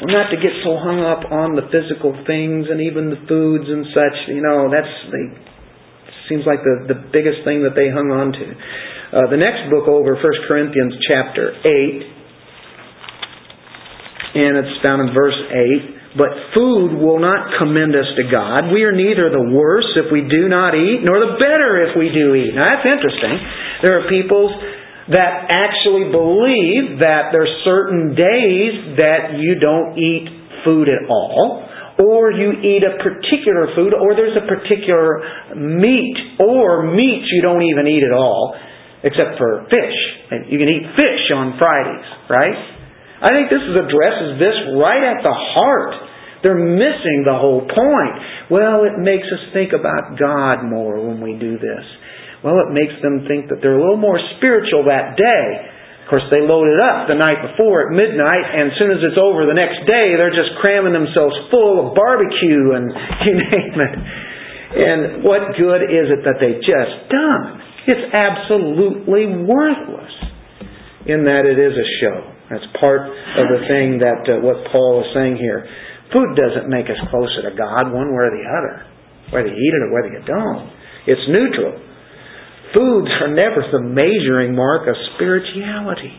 Not 0.01 0.33
to 0.33 0.37
get 0.41 0.57
so 0.65 0.81
hung 0.81 0.97
up 1.05 1.29
on 1.29 1.53
the 1.53 1.69
physical 1.69 2.17
things 2.25 2.65
and 2.73 2.81
even 2.81 3.13
the 3.13 3.21
foods 3.29 3.69
and 3.69 3.85
such. 3.93 4.17
You 4.33 4.41
know, 4.41 4.65
that's 4.73 4.89
they 5.13 5.29
seems 6.31 6.47
like 6.47 6.63
the, 6.63 6.87
the 6.87 6.99
biggest 7.11 7.43
thing 7.43 7.67
that 7.67 7.75
they 7.75 7.91
hung 7.91 8.07
on 8.07 8.31
to. 8.31 8.45
Uh, 9.11 9.27
the 9.27 9.35
next 9.35 9.67
book 9.67 9.91
over, 9.91 10.15
1 10.15 10.23
Corinthians 10.47 10.95
chapter 11.03 11.51
8, 11.51 11.67
and 14.39 14.55
it's 14.63 14.79
found 14.79 15.03
in 15.03 15.11
verse 15.11 15.35
8. 16.15 16.15
But 16.15 16.31
food 16.55 16.95
will 16.99 17.19
not 17.19 17.59
commend 17.59 17.95
us 17.95 18.07
to 18.19 18.23
God. 18.31 18.71
We 18.71 18.83
are 18.83 18.95
neither 18.95 19.31
the 19.31 19.43
worse 19.51 19.87
if 19.95 20.11
we 20.11 20.27
do 20.27 20.47
not 20.47 20.75
eat, 20.75 21.03
nor 21.03 21.19
the 21.19 21.39
better 21.39 21.87
if 21.87 21.95
we 21.95 22.11
do 22.11 22.35
eat. 22.35 22.51
Now 22.55 22.67
that's 22.67 22.83
interesting. 22.83 23.35
There 23.83 23.95
are 23.99 24.07
peoples 24.11 24.51
that 25.11 25.47
actually 25.51 26.07
believe 26.11 26.99
that 27.03 27.35
there's 27.35 27.51
certain 27.67 28.15
days 28.15 28.95
that 28.95 29.35
you 29.35 29.59
don't 29.59 29.99
eat 29.99 30.27
food 30.63 30.87
at 30.87 31.03
all, 31.09 31.67
or 31.99 32.31
you 32.31 32.55
eat 32.63 32.81
a 32.81 32.95
particular 32.97 33.75
food, 33.75 33.93
or 33.93 34.15
there's 34.15 34.37
a 34.37 34.47
particular 34.47 35.21
meat, 35.55 36.15
or 36.39 36.87
meat 36.89 37.23
you 37.27 37.41
don't 37.41 37.61
even 37.61 37.85
eat 37.87 38.03
at 38.03 38.15
all, 38.15 38.55
except 39.03 39.37
for 39.37 39.67
fish. 39.69 39.97
You 40.49 40.57
can 40.57 40.69
eat 40.69 40.85
fish 40.95 41.23
on 41.35 41.59
Fridays, 41.59 42.07
right? 42.29 42.57
I 43.21 43.35
think 43.37 43.53
this 43.53 43.61
addresses 43.61 44.39
this 44.41 44.57
right 44.79 45.03
at 45.13 45.21
the 45.21 45.33
heart. 45.33 45.93
They're 46.41 46.57
missing 46.57 47.21
the 47.21 47.37
whole 47.37 47.61
point. 47.61 48.15
Well, 48.49 48.81
it 48.89 48.97
makes 48.97 49.29
us 49.29 49.53
think 49.53 49.73
about 49.77 50.17
God 50.17 50.65
more 50.65 50.97
when 50.97 51.21
we 51.21 51.37
do 51.37 51.59
this. 51.59 51.85
Well, 52.41 52.57
it 52.65 52.73
makes 52.73 52.97
them 53.05 53.29
think 53.29 53.53
that 53.53 53.61
they're 53.61 53.77
a 53.77 53.81
little 53.81 54.01
more 54.01 54.17
spiritual 54.37 54.89
that 54.89 55.13
day. 55.13 55.47
Of 56.01 56.07
course, 56.09 56.25
they 56.33 56.41
load 56.41 56.67
it 56.67 56.81
up 56.81 57.07
the 57.07 57.15
night 57.15 57.39
before 57.39 57.87
at 57.87 57.89
midnight, 57.93 58.45
and 58.51 58.73
as 58.73 58.75
soon 58.81 58.91
as 58.91 58.99
it's 59.05 59.21
over 59.21 59.45
the 59.45 59.55
next 59.55 59.85
day, 59.85 60.17
they're 60.17 60.33
just 60.33 60.57
cramming 60.59 60.91
themselves 60.91 61.37
full 61.53 61.79
of 61.79 61.95
barbecue 61.95 62.73
and 62.75 62.89
you 63.29 63.33
name 63.37 63.77
it. 63.79 63.95
And 64.71 64.99
what 65.23 65.53
good 65.55 65.85
is 65.85 66.09
it 66.09 66.25
that 66.25 66.41
they've 66.41 66.63
just 66.63 66.95
done? 67.13 67.61
It's 67.87 68.05
absolutely 68.09 69.29
worthless 69.45 70.15
in 71.05 71.25
that 71.29 71.45
it 71.45 71.61
is 71.61 71.73
a 71.77 71.87
show. 72.01 72.17
That's 72.49 72.67
part 72.81 73.07
of 73.07 73.45
the 73.47 73.61
thing 73.69 74.03
that 74.03 74.27
uh, 74.27 74.43
what 74.43 74.59
Paul 74.73 75.05
is 75.05 75.09
saying 75.15 75.37
here. 75.37 75.63
Food 76.11 76.35
doesn't 76.35 76.67
make 76.67 76.91
us 76.91 76.99
closer 77.07 77.47
to 77.47 77.55
God 77.55 77.93
one 77.95 78.11
way 78.11 78.27
or 78.27 78.33
the 78.35 78.43
other, 78.43 78.75
whether 79.31 79.47
you 79.47 79.55
eat 79.55 79.73
it 79.79 79.81
or 79.87 79.91
whether 79.95 80.11
you 80.11 80.23
don't. 80.27 80.67
It's 81.07 81.23
neutral. 81.31 81.90
Foods 82.73 83.11
are 83.21 83.33
never 83.33 83.63
the 83.71 83.81
measuring 83.81 84.55
mark 84.55 84.87
of 84.87 84.95
spirituality. 85.15 86.13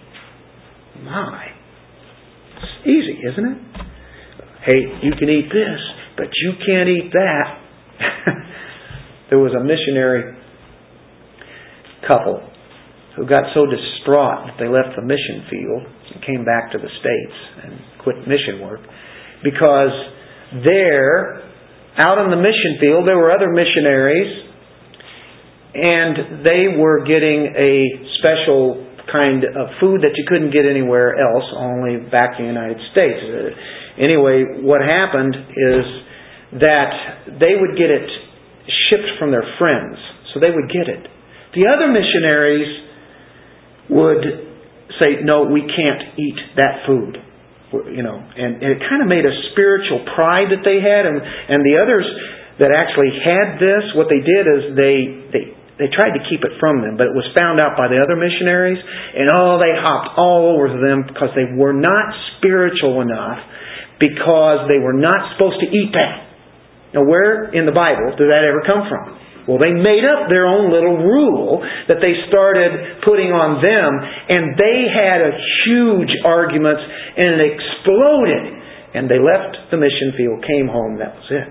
My. 1.03 1.47
It's 2.57 2.87
easy, 2.87 3.19
isn't 3.33 3.47
it? 3.47 3.59
Hey, 4.65 4.81
you 5.03 5.13
can 5.19 5.29
eat 5.29 5.49
this, 5.49 5.81
but 6.17 6.27
you 6.31 6.53
can't 6.65 6.89
eat 6.89 7.11
that. 7.13 7.59
there 9.31 9.39
was 9.39 9.53
a 9.59 9.65
missionary 9.65 10.37
couple 12.07 12.49
who 13.17 13.27
got 13.27 13.45
so 13.55 13.67
distraught 13.67 14.47
that 14.47 14.57
they 14.59 14.69
left 14.69 14.97
the 14.97 15.03
mission 15.03 15.45
field 15.51 15.83
and 16.15 16.25
came 16.25 16.45
back 16.45 16.73
to 16.73 16.79
the 16.79 16.89
States 17.01 17.37
and 17.65 17.81
quit 18.03 18.17
mission 18.29 18.61
work 18.61 18.81
because 19.43 19.93
there, 20.65 21.43
out 21.99 22.19
on 22.19 22.31
the 22.31 22.37
mission 22.37 22.79
field, 22.81 23.07
there 23.07 23.17
were 23.17 23.33
other 23.33 23.51
missionaries 23.51 24.52
and 25.75 26.45
they 26.45 26.77
were 26.77 27.01
getting 27.05 27.49
a 27.57 27.73
special 28.21 28.87
kind 29.11 29.45
of 29.45 29.73
food 29.81 30.05
that 30.05 30.13
you 30.15 30.25
couldn't 30.29 30.53
get 30.53 30.65
anywhere 30.69 31.17
else, 31.17 31.45
only 31.57 31.97
back 32.11 32.39
in 32.39 32.45
the 32.45 32.53
United 32.53 32.79
States. 32.93 33.19
Anyway, 33.99 34.63
what 34.63 34.81
happened 34.81 35.35
is 35.35 35.85
that 36.61 36.93
they 37.41 37.57
would 37.57 37.77
get 37.77 37.89
it 37.89 38.09
shipped 38.89 39.19
from 39.19 39.31
their 39.33 39.45
friends, 39.59 39.97
so 40.33 40.41
they 40.41 40.53
would 40.53 40.69
get 40.69 40.89
it. 40.89 41.09
The 41.55 41.69
other 41.69 41.89
missionaries 41.89 42.69
would 43.89 44.25
say, 44.99 45.21
"No, 45.23 45.45
we 45.45 45.63
can't 45.63 46.19
eat 46.19 46.39
that 46.57 46.85
food." 46.87 47.19
You 47.73 48.03
know, 48.03 48.23
and, 48.37 48.63
it 48.63 48.81
kind 48.89 49.01
of 49.01 49.09
made 49.09 49.25
a 49.25 49.33
spiritual 49.53 50.01
pride 50.15 50.51
that 50.51 50.63
they 50.63 50.81
had, 50.81 51.07
and 51.07 51.21
and 51.49 51.65
the 51.65 51.77
others 51.81 52.05
that 52.59 52.71
actually 52.71 53.11
had 53.25 53.59
this, 53.59 53.95
what 53.95 54.09
they 54.09 54.21
did 54.21 54.47
is 54.47 54.77
they 54.77 54.97
they 55.33 55.55
they 55.83 55.91
tried 55.91 56.15
to 56.15 56.23
keep 56.31 56.47
it 56.47 56.55
from 56.63 56.79
them, 56.79 56.95
but 56.95 57.11
it 57.11 57.17
was 57.19 57.27
found 57.35 57.59
out 57.59 57.75
by 57.75 57.91
the 57.91 57.99
other 57.99 58.15
missionaries, 58.15 58.79
and 58.79 59.27
oh, 59.35 59.59
they 59.59 59.75
hopped 59.75 60.15
all 60.15 60.55
over 60.55 60.71
them 60.79 61.11
because 61.11 61.35
they 61.35 61.51
were 61.59 61.75
not 61.75 62.15
spiritual 62.39 63.03
enough, 63.03 63.43
because 63.99 64.71
they 64.71 64.79
were 64.79 64.95
not 64.95 65.35
supposed 65.35 65.59
to 65.59 65.67
eat 65.67 65.91
that. 65.99 66.31
Now, 66.95 67.03
where 67.03 67.51
in 67.51 67.67
the 67.67 67.75
Bible 67.75 68.15
did 68.15 68.31
that 68.31 68.47
ever 68.47 68.63
come 68.63 68.87
from? 68.87 69.19
Well, 69.51 69.59
they 69.59 69.75
made 69.75 70.07
up 70.07 70.31
their 70.31 70.47
own 70.47 70.71
little 70.71 71.03
rule 71.03 71.59
that 71.91 71.99
they 71.99 72.15
started 72.31 73.03
putting 73.03 73.35
on 73.35 73.59
them, 73.59 73.91
and 74.31 74.55
they 74.55 74.87
had 74.87 75.19
a 75.19 75.35
huge 75.67 76.15
argument, 76.23 76.79
and 76.79 77.43
it 77.43 77.59
exploded. 77.59 78.63
And 78.95 79.11
they 79.11 79.19
left 79.19 79.73
the 79.75 79.83
mission 79.83 80.15
field, 80.15 80.47
came 80.47 80.71
home, 80.71 81.03
that 81.03 81.17
was 81.19 81.27
it. 81.33 81.49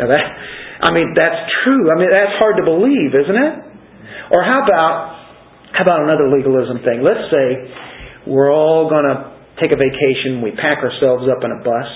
Now 0.00 0.08
that 0.08 0.24
I 0.80 0.92
mean, 0.92 1.16
that's 1.16 1.50
true. 1.64 1.88
I 1.88 1.96
mean, 1.98 2.12
that's 2.12 2.36
hard 2.36 2.56
to 2.60 2.64
believe, 2.64 3.16
isn't 3.16 3.36
it? 3.36 3.54
Or 4.30 4.42
how 4.42 4.62
about 4.64 4.94
how 5.72 5.82
about 5.82 6.02
another 6.02 6.30
legalism 6.30 6.82
thing? 6.82 7.02
Let's 7.02 7.28
say 7.30 7.46
we're 8.26 8.52
all 8.52 8.88
going 8.88 9.04
to 9.04 9.36
take 9.60 9.72
a 9.72 9.78
vacation. 9.78 10.42
We 10.42 10.52
pack 10.52 10.78
ourselves 10.82 11.24
up 11.30 11.44
in 11.44 11.50
a 11.52 11.60
bus, 11.62 11.88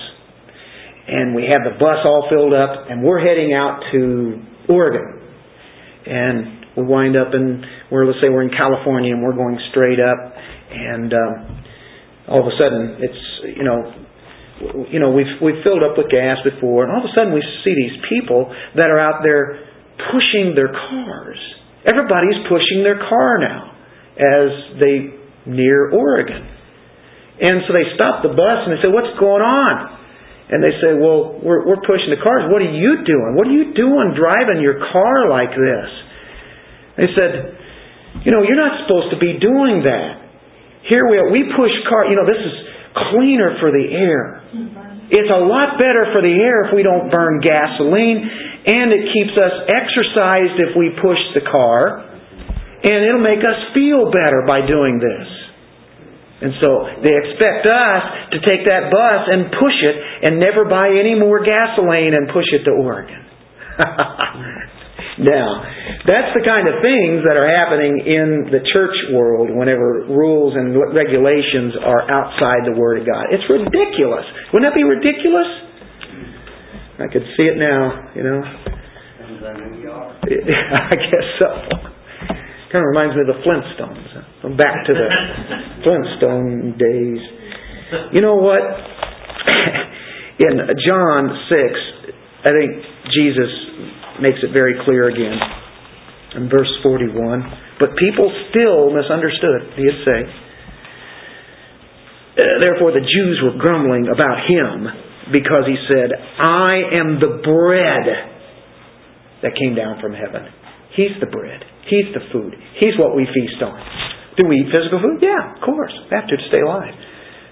and 1.07 1.35
we 1.35 1.49
have 1.49 1.65
the 1.65 1.77
bus 1.79 2.05
all 2.05 2.27
filled 2.29 2.53
up, 2.53 2.89
and 2.89 3.03
we're 3.03 3.19
heading 3.19 3.53
out 3.53 3.83
to 3.91 4.41
Oregon, 4.69 5.21
and 6.05 6.77
we 6.77 6.83
wind 6.83 7.17
up 7.17 7.33
in 7.33 7.63
where 7.89 8.05
let's 8.05 8.19
say 8.21 8.29
we're 8.29 8.43
in 8.43 8.55
California, 8.55 9.13
and 9.13 9.23
we're 9.23 9.35
going 9.35 9.59
straight 9.71 9.99
up, 9.99 10.19
and 10.71 11.11
um, 11.11 11.33
all 12.29 12.39
of 12.39 12.47
a 12.47 12.55
sudden 12.55 13.01
it's 13.01 13.57
you 13.57 13.63
know 13.63 13.91
you 14.89 14.99
know, 14.99 15.09
we've 15.11 15.41
we've 15.41 15.63
filled 15.63 15.83
up 15.83 15.97
with 15.97 16.09
gas 16.09 16.37
before, 16.43 16.83
and 16.85 16.91
all 16.91 17.01
of 17.01 17.09
a 17.09 17.13
sudden 17.15 17.33
we 17.33 17.41
see 17.63 17.73
these 17.73 17.97
people 18.09 18.53
that 18.75 18.89
are 18.89 18.99
out 18.99 19.21
there 19.23 19.65
pushing 20.11 20.53
their 20.55 20.69
cars. 20.69 21.39
Everybody's 21.85 22.39
pushing 22.47 22.83
their 22.83 22.97
car 22.97 23.39
now 23.41 23.73
as 24.19 24.49
they 24.77 24.95
near 25.49 25.89
Oregon. 25.89 26.45
And 27.41 27.65
so 27.65 27.73
they 27.73 27.89
stop 27.97 28.21
the 28.21 28.33
bus 28.37 28.59
and 28.69 28.77
they 28.77 28.81
say, 28.85 28.91
"What's 28.93 29.17
going 29.17 29.41
on?" 29.41 29.97
And 30.53 30.61
they 30.61 30.77
say, 30.77 30.93
"Well, 30.93 31.41
we're 31.41 31.65
we're 31.65 31.81
pushing 31.81 32.13
the 32.13 32.21
cars. 32.21 32.45
What 32.53 32.61
are 32.61 32.69
you 32.69 33.01
doing? 33.01 33.33
What 33.33 33.47
are 33.47 33.55
you 33.55 33.73
doing 33.73 34.13
driving 34.13 34.61
your 34.61 34.77
car 34.93 35.29
like 35.29 35.49
this?" 35.49 35.89
They 37.01 37.09
said, 37.17 37.31
"You 38.23 38.31
know, 38.31 38.43
you're 38.45 38.61
not 38.61 38.85
supposed 38.85 39.09
to 39.15 39.17
be 39.17 39.41
doing 39.41 39.81
that. 39.89 40.21
Here 40.85 41.09
we 41.09 41.17
are. 41.17 41.29
We 41.31 41.49
push 41.55 41.73
car. 41.89 42.05
You 42.05 42.15
know, 42.15 42.25
this 42.29 42.41
is." 42.45 42.71
cleaner 43.11 43.55
for 43.59 43.71
the 43.71 43.85
air. 43.87 44.43
Mm-hmm. 44.51 45.11
It's 45.11 45.31
a 45.31 45.43
lot 45.43 45.75
better 45.75 46.07
for 46.15 46.23
the 46.23 46.31
air 46.31 46.67
if 46.67 46.71
we 46.75 46.83
don't 46.83 47.11
burn 47.11 47.43
gasoline, 47.43 48.23
and 48.65 48.93
it 48.93 49.09
keeps 49.09 49.33
us 49.37 49.55
exercised 49.65 50.57
if 50.61 50.71
we 50.77 50.93
push 51.01 51.21
the 51.33 51.45
car, 51.49 52.05
and 52.81 52.97
it'll 53.05 53.23
make 53.23 53.41
us 53.41 53.59
feel 53.73 54.09
better 54.09 54.45
by 54.45 54.65
doing 54.65 55.01
this. 55.01 55.27
And 56.41 56.53
so 56.57 56.69
they 57.05 57.13
expect 57.13 57.69
us 57.69 58.03
to 58.33 58.37
take 58.41 58.65
that 58.65 58.89
bus 58.89 59.21
and 59.29 59.53
push 59.61 59.77
it 59.85 59.95
and 60.25 60.41
never 60.41 60.65
buy 60.65 60.89
any 60.89 61.13
more 61.13 61.45
gasoline 61.45 62.17
and 62.17 62.33
push 62.33 62.49
it 62.53 62.65
to 62.65 62.73
Oregon. 62.73 63.21
Now, 65.19 65.61
that's 66.07 66.31
the 66.31 66.41
kind 66.41 66.71
of 66.71 66.79
things 66.79 67.27
that 67.27 67.35
are 67.35 67.45
happening 67.45 67.99
in 67.99 68.47
the 68.47 68.63
church 68.71 68.95
world 69.11 69.51
whenever 69.51 70.07
rules 70.07 70.55
and 70.55 70.71
regulations 70.95 71.75
are 71.77 72.07
outside 72.07 72.63
the 72.63 72.73
Word 72.79 73.03
of 73.03 73.05
God. 73.05 73.27
It's 73.29 73.43
ridiculous. 73.51 74.23
Wouldn't 74.55 74.71
that 74.71 74.77
be 74.77 74.87
ridiculous? 74.87 75.45
I 77.01 77.11
could 77.11 77.25
see 77.35 77.49
it 77.49 77.57
now, 77.57 78.13
you 78.15 78.23
know. 78.23 78.41
I 80.21 80.95
guess 80.95 81.27
so. 81.41 81.49
Kind 82.71 82.85
of 82.85 82.89
reminds 82.93 83.15
me 83.17 83.21
of 83.25 83.29
the 83.33 83.41
Flintstones. 83.41 84.07
I'm 84.45 84.55
back 84.55 84.85
to 84.85 84.93
the 84.93 85.09
Flintstone 85.83 86.77
days. 86.77 87.21
You 88.13 88.21
know 88.21 88.35
what? 88.35 88.61
In 90.39 90.61
John 90.85 91.21
6, 91.49 91.59
I 92.45 92.51
think 92.53 92.71
Jesus 93.11 93.51
makes 94.21 94.39
it 94.41 94.53
very 94.53 94.75
clear 94.85 95.09
again 95.09 95.37
in 96.35 96.49
verse 96.49 96.69
41. 96.81 97.13
But 97.79 97.89
people 97.97 98.31
still 98.49 98.89
misunderstood, 98.93 99.73
he'd 99.75 99.99
say. 100.05 100.19
Therefore, 102.61 102.93
the 102.93 103.03
Jews 103.03 103.41
were 103.43 103.59
grumbling 103.59 104.07
about 104.07 104.37
him 104.47 105.10
because 105.29 105.69
he 105.69 105.77
said, 105.85 106.09
I 106.15 106.97
am 106.97 107.21
the 107.21 107.43
bread 107.45 108.05
that 109.45 109.53
came 109.53 109.77
down 109.77 110.01
from 110.01 110.17
heaven. 110.17 110.49
He's 110.97 111.13
the 111.21 111.29
bread. 111.29 111.61
He's 111.85 112.09
the 112.13 112.25
food. 112.33 112.55
He's 112.79 112.97
what 112.97 113.15
we 113.15 113.29
feast 113.29 113.61
on. 113.61 113.77
Do 114.37 114.47
we 114.47 114.57
eat 114.57 114.73
physical 114.73 114.97
food? 114.97 115.21
Yeah, 115.21 115.53
of 115.55 115.61
course. 115.61 115.93
We 116.09 116.15
have 116.15 116.27
to 116.27 116.37
to 116.37 116.47
stay 116.49 116.63
alive. 116.63 116.95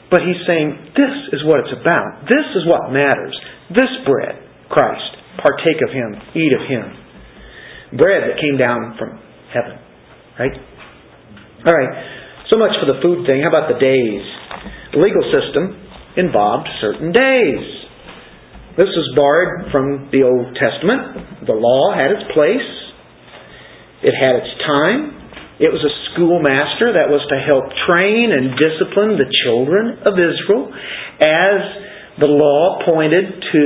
But 0.10 0.26
he's 0.26 0.42
saying 0.48 0.96
this 0.98 1.38
is 1.38 1.46
what 1.46 1.62
it's 1.62 1.76
about. 1.76 2.26
This 2.26 2.48
is 2.58 2.66
what 2.66 2.90
matters. 2.90 3.36
This 3.70 3.92
bread, 4.10 4.42
Christ, 4.74 5.12
partake 5.38 5.78
of 5.86 5.94
him, 5.94 6.18
eat 6.34 6.54
of 6.56 6.66
him. 6.66 6.86
Bread 7.98 8.26
that 8.26 8.42
came 8.42 8.58
down 8.58 8.98
from 8.98 9.22
heaven. 9.54 9.78
Right? 10.38 10.56
All 11.66 11.76
right. 11.76 11.94
So 12.50 12.58
much 12.58 12.74
for 12.82 12.90
the 12.90 12.98
food 13.02 13.28
thing. 13.30 13.46
How 13.46 13.54
about 13.54 13.70
the 13.70 13.78
days? 13.78 14.26
Legal 14.98 15.22
system 15.30 15.89
involved 16.18 16.68
certain 16.82 17.12
days. 17.12 17.66
This 18.78 18.90
is 18.90 19.08
borrowed 19.16 19.72
from 19.72 20.08
the 20.14 20.24
Old 20.24 20.56
Testament. 20.56 21.46
The 21.46 21.58
law 21.58 21.92
had 21.92 22.16
its 22.16 22.26
place. 22.32 22.70
It 24.02 24.16
had 24.16 24.40
its 24.40 24.52
time. 24.64 25.20
It 25.60 25.68
was 25.68 25.84
a 25.84 25.94
schoolmaster 26.08 26.96
that 26.96 27.12
was 27.12 27.20
to 27.28 27.38
help 27.44 27.68
train 27.84 28.32
and 28.32 28.56
discipline 28.56 29.20
the 29.20 29.28
children 29.44 30.00
of 30.08 30.16
Israel 30.16 30.72
as 31.20 31.60
the 32.24 32.32
law 32.32 32.80
pointed 32.88 33.44
to 33.52 33.66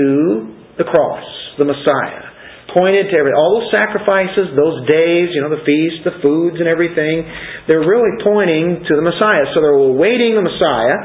the 0.81 0.89
cross, 0.89 1.21
the 1.61 1.69
Messiah. 1.69 2.33
Pointed 2.73 3.13
to 3.13 3.15
every, 3.21 3.37
all 3.37 3.61
those 3.61 3.69
sacrifices, 3.69 4.57
those 4.57 4.81
days, 4.89 5.29
you 5.37 5.45
know, 5.45 5.53
the 5.53 5.61
feasts, 5.61 6.01
the 6.01 6.17
foods 6.25 6.57
and 6.57 6.65
everything, 6.65 7.21
they're 7.69 7.85
really 7.85 8.17
pointing 8.25 8.81
to 8.81 8.93
the 8.97 9.05
Messiah. 9.05 9.45
So 9.53 9.61
they're 9.61 9.77
awaiting 9.77 10.33
the 10.33 10.41
Messiah. 10.41 10.97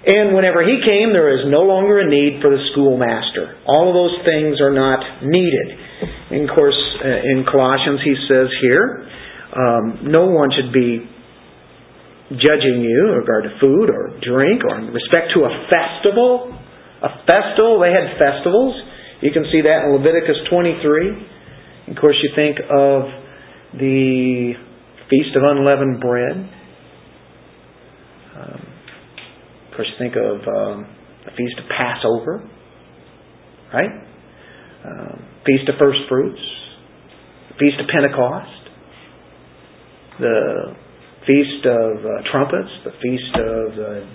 And 0.00 0.32
whenever 0.32 0.64
he 0.64 0.80
came, 0.80 1.12
there 1.12 1.28
is 1.36 1.44
no 1.52 1.60
longer 1.68 2.00
a 2.00 2.08
need 2.08 2.40
for 2.40 2.48
the 2.48 2.62
schoolmaster. 2.72 3.60
All 3.68 3.92
of 3.92 3.94
those 3.94 4.16
things 4.24 4.56
are 4.56 4.72
not 4.72 5.20
needed. 5.20 5.68
And 6.32 6.48
of 6.48 6.56
course, 6.56 6.78
uh, 7.04 7.08
in 7.36 7.44
Colossians, 7.44 8.00
he 8.00 8.16
says 8.24 8.48
here, 8.64 9.04
um, 9.52 10.08
no 10.08 10.24
one 10.32 10.48
should 10.56 10.72
be 10.72 11.04
judging 12.32 12.80
you 12.80 13.12
in 13.12 13.14
regard 13.18 13.44
to 13.44 13.52
food 13.60 13.90
or 13.90 14.16
drink 14.24 14.64
or 14.64 14.78
in 14.78 14.94
respect 14.94 15.36
to 15.36 15.44
a 15.44 15.52
festival. 15.68 16.48
A 17.02 17.10
festival, 17.28 17.82
they 17.82 17.92
had 17.92 18.16
festivals. 18.16 18.72
You 19.20 19.32
can 19.36 19.44
see 19.52 19.60
that 19.68 19.84
in 19.84 20.00
Leviticus 20.00 20.48
23. 20.48 21.92
Of 21.92 21.96
course, 22.00 22.16
you 22.22 22.30
think 22.32 22.56
of 22.72 23.04
the 23.76 24.54
Feast 25.10 25.36
of 25.36 25.42
Unleavened 25.44 26.00
Bread. 26.00 26.36
Um, 28.38 28.69
of 29.70 29.76
course, 29.76 29.88
think 29.98 30.14
of 30.16 30.36
um, 30.48 30.86
the 31.24 31.30
Feast 31.36 31.56
of 31.58 31.64
Passover, 31.70 32.48
right? 33.72 33.94
Um, 34.84 35.24
Feast 35.46 35.68
of 35.68 35.76
First 35.78 36.00
Fruits, 36.08 36.40
Feast 37.58 37.78
of 37.78 37.86
Pentecost 37.86 38.60
the 40.20 40.76
Feast 41.26 41.64
of 41.64 42.04
uh, 42.04 42.08
Trumpets, 42.30 42.70
the 42.84 42.92
Feast 43.00 43.34
of 43.34 43.76
the 43.76 44.06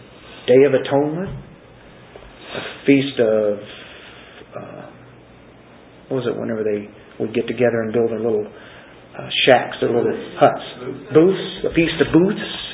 Day 0.48 0.62
of 0.65 0.74
Atonement, 0.74 1.34
the 2.54 2.62
Feast 2.86 3.20
of, 3.20 3.54
uh, 4.56 4.86
what 6.10 6.18
was 6.22 6.28
it, 6.30 6.39
whenever 6.39 6.63
they 6.63 6.89
would 7.20 7.34
get 7.34 7.48
together 7.48 7.82
and 7.82 7.94
build 7.94 8.12
their 8.12 8.20
little 8.20 8.46
uh, 8.46 9.30
shacks, 9.46 9.78
their 9.82 9.89
little 9.89 10.13
huts. 10.38 10.65
Booths, 11.13 11.48
the 11.63 11.74
Feast 11.74 11.98
of 12.06 12.13
Booths. 12.13 12.64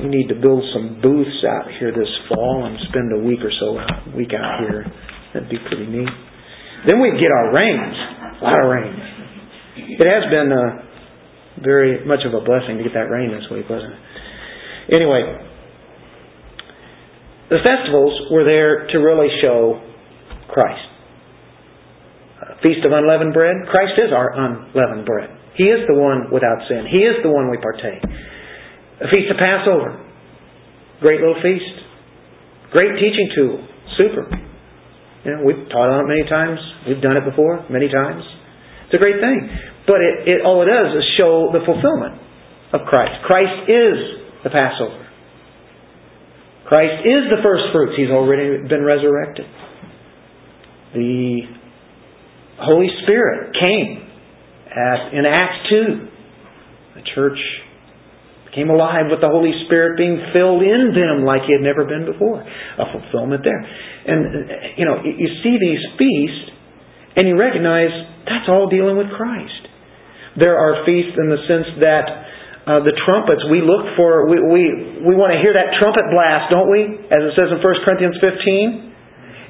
We 0.00 0.08
need 0.08 0.28
to 0.28 0.38
build 0.40 0.64
some 0.72 1.00
booths 1.02 1.44
out 1.44 1.68
here 1.78 1.92
this 1.92 2.08
fall 2.28 2.64
and 2.64 2.78
spend 2.88 3.12
a 3.12 3.20
week 3.20 3.40
or 3.44 3.52
so, 3.52 3.76
a 3.76 4.16
week 4.16 4.32
out 4.32 4.64
here. 4.64 4.86
That'd 5.34 5.48
be 5.48 5.58
pretty 5.68 5.86
neat. 5.86 6.08
Then 6.86 7.00
we'd 7.00 7.20
get 7.20 7.28
our 7.28 7.52
rains. 7.52 7.96
A 8.40 8.44
lot 8.44 8.64
of 8.64 8.70
rain. 8.70 8.94
It 10.00 10.08
has 10.08 10.24
been 10.32 10.48
uh, 10.48 11.62
very 11.62 12.04
much 12.04 12.20
of 12.24 12.32
a 12.32 12.40
blessing 12.40 12.78
to 12.78 12.82
get 12.82 12.94
that 12.94 13.12
rain 13.12 13.30
this 13.30 13.44
week, 13.52 13.68
wasn't 13.68 13.92
it? 13.92 14.94
Anyway, 14.96 15.22
the 17.50 17.60
festivals 17.60 18.32
were 18.32 18.44
there 18.44 18.88
to 18.88 18.98
really 18.98 19.28
show 19.42 19.82
Christ. 20.48 20.86
Feast 22.62 22.84
of 22.84 22.92
Unleavened 22.92 23.32
Bread, 23.32 23.56
Christ 23.70 23.96
is 23.98 24.12
our 24.12 24.32
unleavened 24.32 25.06
bread. 25.06 25.30
He 25.56 25.64
is 25.64 25.84
the 25.88 25.94
one 25.94 26.32
without 26.32 26.60
sin. 26.68 26.86
He 26.90 27.04
is 27.04 27.20
the 27.22 27.30
one 27.30 27.50
we 27.50 27.58
partake. 27.58 28.00
A 29.00 29.08
Feast 29.08 29.30
of 29.32 29.38
Passover, 29.38 29.96
great 31.00 31.20
little 31.20 31.40
feast. 31.40 31.80
Great 32.70 32.94
teaching 33.02 33.28
tool. 33.34 33.66
Super. 33.98 34.30
You 35.24 35.30
know, 35.32 35.42
we've 35.44 35.68
taught 35.68 35.90
on 35.90 36.06
it 36.06 36.08
many 36.08 36.24
times. 36.30 36.58
We've 36.86 37.02
done 37.02 37.16
it 37.16 37.24
before 37.28 37.66
many 37.68 37.90
times. 37.90 38.22
It's 38.86 38.94
a 38.94 39.02
great 39.02 39.20
thing. 39.20 39.50
But 39.86 40.00
it, 40.00 40.28
it, 40.28 40.38
all 40.46 40.62
it 40.62 40.70
does 40.70 40.96
is 40.96 41.04
show 41.18 41.50
the 41.52 41.60
fulfillment 41.66 42.22
of 42.72 42.86
Christ. 42.86 43.26
Christ 43.26 43.68
is 43.68 43.96
the 44.44 44.50
Passover. 44.50 45.06
Christ 46.66 47.02
is 47.02 47.26
the 47.34 47.42
first 47.42 47.74
fruits. 47.74 47.98
He's 47.98 48.10
already 48.10 48.62
been 48.68 48.84
resurrected. 48.86 49.46
The 50.94 51.42
Holy 52.62 52.88
Spirit 53.02 53.56
came 53.58 54.06
at, 54.70 55.12
in 55.12 55.26
Acts 55.26 55.68
2. 55.70 56.08
The 56.94 57.02
church 57.14 57.38
became 58.50 58.68
alive 58.68 59.06
with 59.06 59.22
the 59.22 59.30
Holy 59.30 59.54
Spirit 59.66 59.94
being 59.96 60.18
filled 60.34 60.62
in 60.66 60.90
them 60.90 61.22
like 61.22 61.46
he 61.46 61.54
had 61.54 61.62
never 61.62 61.86
been 61.86 62.04
before. 62.04 62.42
A 62.42 62.86
fulfillment 62.90 63.46
there. 63.46 63.62
And, 63.62 64.74
you 64.74 64.84
know, 64.84 64.98
you 65.06 65.28
see 65.46 65.54
these 65.54 65.82
feasts 65.94 66.50
and 67.14 67.30
you 67.30 67.38
recognize 67.38 67.94
that's 68.26 68.50
all 68.50 68.66
dealing 68.66 68.98
with 68.98 69.10
Christ. 69.14 69.70
There 70.38 70.58
are 70.58 70.86
feasts 70.86 71.14
in 71.14 71.30
the 71.30 71.40
sense 71.46 71.68
that 71.82 72.06
uh, 72.66 72.80
the 72.86 72.94
trumpets, 73.06 73.42
we 73.50 73.62
look 73.62 73.96
for, 73.96 74.30
we, 74.30 74.38
we, 74.38 74.62
we 75.02 75.14
want 75.16 75.34
to 75.34 75.40
hear 75.42 75.56
that 75.56 75.74
trumpet 75.80 76.06
blast, 76.12 76.52
don't 76.52 76.70
we? 76.70 76.86
As 77.10 77.22
it 77.24 77.32
says 77.34 77.50
in 77.50 77.58
1 77.58 77.86
Corinthians 77.86 78.18
15. 78.20 78.90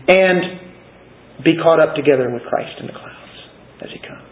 And 0.08 1.44
be 1.44 1.56
caught 1.60 1.80
up 1.80 1.96
together 1.96 2.30
with 2.30 2.42
Christ 2.48 2.80
in 2.80 2.86
the 2.86 2.96
clouds 2.96 3.36
as 3.82 3.90
He 3.92 4.00
comes. 4.00 4.29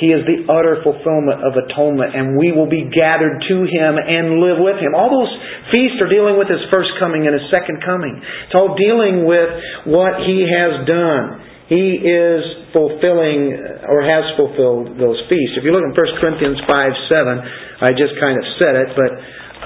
He 0.00 0.08
is 0.08 0.24
the 0.24 0.48
utter 0.48 0.80
fulfillment 0.80 1.44
of 1.44 1.52
atonement, 1.52 2.16
and 2.16 2.34
we 2.40 2.50
will 2.50 2.68
be 2.68 2.88
gathered 2.88 3.44
to 3.44 3.56
Him 3.68 4.00
and 4.00 4.40
live 4.40 4.56
with 4.56 4.80
Him. 4.80 4.96
All 4.96 5.12
those 5.12 5.32
feasts 5.68 6.00
are 6.00 6.08
dealing 6.08 6.40
with 6.40 6.48
His 6.48 6.64
first 6.72 6.96
coming 6.96 7.28
and 7.28 7.36
His 7.36 7.46
second 7.52 7.84
coming. 7.84 8.16
It's 8.16 8.56
all 8.56 8.72
dealing 8.74 9.28
with 9.28 9.52
what 9.84 10.24
He 10.24 10.48
has 10.48 10.88
done. 10.88 11.44
He 11.68 12.00
is 12.00 12.40
fulfilling 12.72 13.56
or 13.88 14.00
has 14.04 14.24
fulfilled 14.36 14.96
those 14.96 15.20
feasts. 15.28 15.56
If 15.56 15.64
you 15.64 15.72
look 15.72 15.84
in 15.84 15.92
1 15.92 16.20
Corinthians 16.20 16.60
5 16.68 16.92
7, 17.08 17.84
I 17.84 17.92
just 17.92 18.16
kind 18.20 18.36
of 18.36 18.44
said 18.58 18.74
it, 18.76 18.88
but 18.96 19.10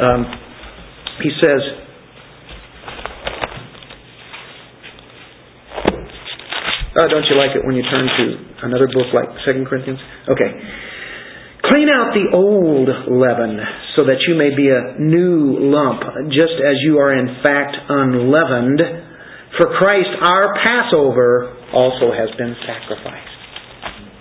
um, 0.03 0.21
he 1.23 1.31
says, 1.39 1.63
Oh, 6.99 7.09
don't 7.09 7.27
you 7.29 7.37
like 7.37 7.53
it 7.55 7.65
when 7.65 7.77
you 7.77 7.83
turn 7.91 8.09
to 8.09 8.46
another 8.63 8.87
book 8.87 9.13
like 9.13 9.29
Second 9.45 9.67
Corinthians? 9.67 9.99
Okay. 10.29 10.51
Clean 11.67 11.89
out 11.91 12.15
the 12.15 12.31
old 12.31 12.89
leaven 13.11 13.59
so 13.97 14.07
that 14.07 14.23
you 14.29 14.39
may 14.39 14.55
be 14.55 14.71
a 14.71 15.01
new 15.03 15.59
lump, 15.67 16.03
just 16.31 16.55
as 16.63 16.79
you 16.85 16.99
are 16.99 17.17
in 17.17 17.43
fact 17.43 17.75
unleavened. 17.89 18.81
For 19.59 19.67
Christ, 19.79 20.11
our 20.21 20.55
Passover, 20.63 21.57
also 21.73 22.13
has 22.13 22.31
been 22.39 22.55
sacrificed. 22.63 23.41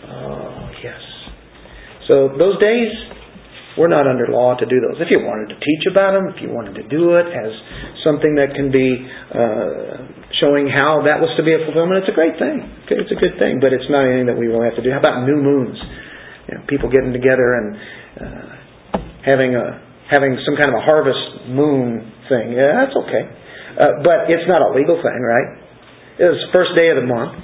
Oh, 0.09 0.71
yes. 0.81 1.01
So 2.07 2.29
those 2.39 2.57
days, 2.59 2.89
we're 3.77 3.91
not 3.91 4.07
under 4.07 4.27
law 4.31 4.55
to 4.55 4.65
do 4.65 4.79
those. 4.79 5.01
If 5.01 5.11
you 5.11 5.19
wanted 5.19 5.53
to 5.53 5.59
teach 5.59 5.83
about 5.91 6.13
them, 6.13 6.31
if 6.33 6.41
you 6.41 6.49
wanted 6.49 6.75
to 6.81 6.87
do 6.87 7.15
it 7.15 7.27
as 7.27 7.51
something 8.03 8.35
that 8.35 8.55
can 8.55 8.71
be 8.71 8.95
uh, 9.35 10.24
showing 10.41 10.67
how 10.67 11.05
that 11.07 11.23
was 11.23 11.31
to 11.39 11.43
be 11.43 11.55
a 11.55 11.61
fulfillment, 11.63 12.03
it's 12.03 12.11
a 12.11 12.17
great 12.17 12.35
thing. 12.35 12.63
Okay, 12.85 12.99
it's 12.99 13.11
a 13.11 13.19
good 13.19 13.39
thing, 13.39 13.63
but 13.63 13.71
it's 13.71 13.87
not 13.87 14.03
anything 14.03 14.27
that 14.27 14.37
we 14.39 14.51
will 14.51 14.63
have 14.63 14.75
to 14.75 14.83
do. 14.83 14.91
How 14.91 14.99
about 14.99 15.23
new 15.23 15.39
moons? 15.39 15.77
You 16.49 16.59
know, 16.59 16.61
people 16.67 16.91
getting 16.91 17.15
together 17.15 17.57
and 17.57 17.67
uh, 18.19 18.47
having 19.25 19.55
a 19.55 19.81
having 20.05 20.37
some 20.45 20.53
kind 20.53 20.69
of 20.69 20.77
a 20.77 20.83
harvest 20.85 21.49
moon 21.49 22.05
thing. 22.29 22.53
Yeah, 22.53 22.85
that's 22.85 22.95
okay, 22.95 23.23
uh, 23.79 24.05
but 24.05 24.29
it's 24.29 24.45
not 24.45 24.61
a 24.61 24.69
legal 24.75 24.99
thing, 25.01 25.19
right? 25.23 25.49
It 26.21 26.27
was 26.31 26.39
the 26.47 26.51
first 26.53 26.77
day 26.77 26.93
of 26.93 27.01
the 27.01 27.07
month. 27.07 27.41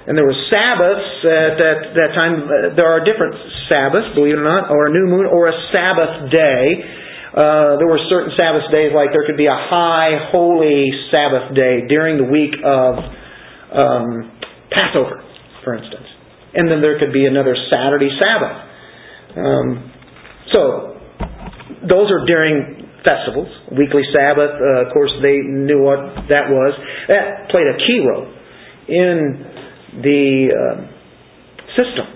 And 0.00 0.16
there 0.16 0.24
were 0.24 0.40
Sabbaths 0.48 1.10
at 1.22 1.54
that, 1.60 1.78
that 1.94 2.10
time. 2.16 2.48
There 2.74 2.88
are 2.88 3.04
different 3.04 3.36
Sabbaths, 3.68 4.10
believe 4.16 4.34
it 4.34 4.42
or 4.42 4.48
not, 4.48 4.72
or 4.72 4.88
a 4.88 4.92
new 4.92 5.06
moon, 5.06 5.28
or 5.28 5.46
a 5.46 5.56
Sabbath 5.70 6.32
day. 6.32 6.82
Uh, 7.30 7.78
there 7.78 7.86
were 7.86 8.02
certain 8.10 8.34
Sabbath 8.36 8.66
days, 8.72 8.90
like 8.94 9.14
there 9.14 9.22
could 9.26 9.38
be 9.38 9.46
a 9.46 9.54
high 9.54 10.30
holy 10.32 10.90
Sabbath 11.10 11.54
day 11.54 11.86
during 11.86 12.18
the 12.18 12.26
week 12.26 12.54
of 12.64 12.98
um, 13.70 14.34
Passover, 14.70 15.22
for 15.62 15.74
instance. 15.78 16.06
And 16.54 16.70
then 16.70 16.82
there 16.82 16.98
could 16.98 17.12
be 17.12 17.26
another 17.26 17.54
Saturday 17.70 18.10
Sabbath. 18.18 18.56
Um, 19.38 19.92
so, 20.52 20.98
those 21.86 22.10
are 22.10 22.26
during 22.26 22.90
festivals, 23.06 23.48
weekly 23.70 24.02
Sabbath. 24.10 24.58
Uh, 24.58 24.86
of 24.86 24.92
course, 24.92 25.12
they 25.22 25.38
knew 25.46 25.80
what 25.80 26.26
that 26.28 26.50
was. 26.50 26.74
That 27.06 27.48
played 27.50 27.70
a 27.70 27.78
key 27.78 28.02
role 28.02 28.26
in 28.88 29.46
the 30.02 30.50
uh, 30.50 30.90
system. 31.78 32.06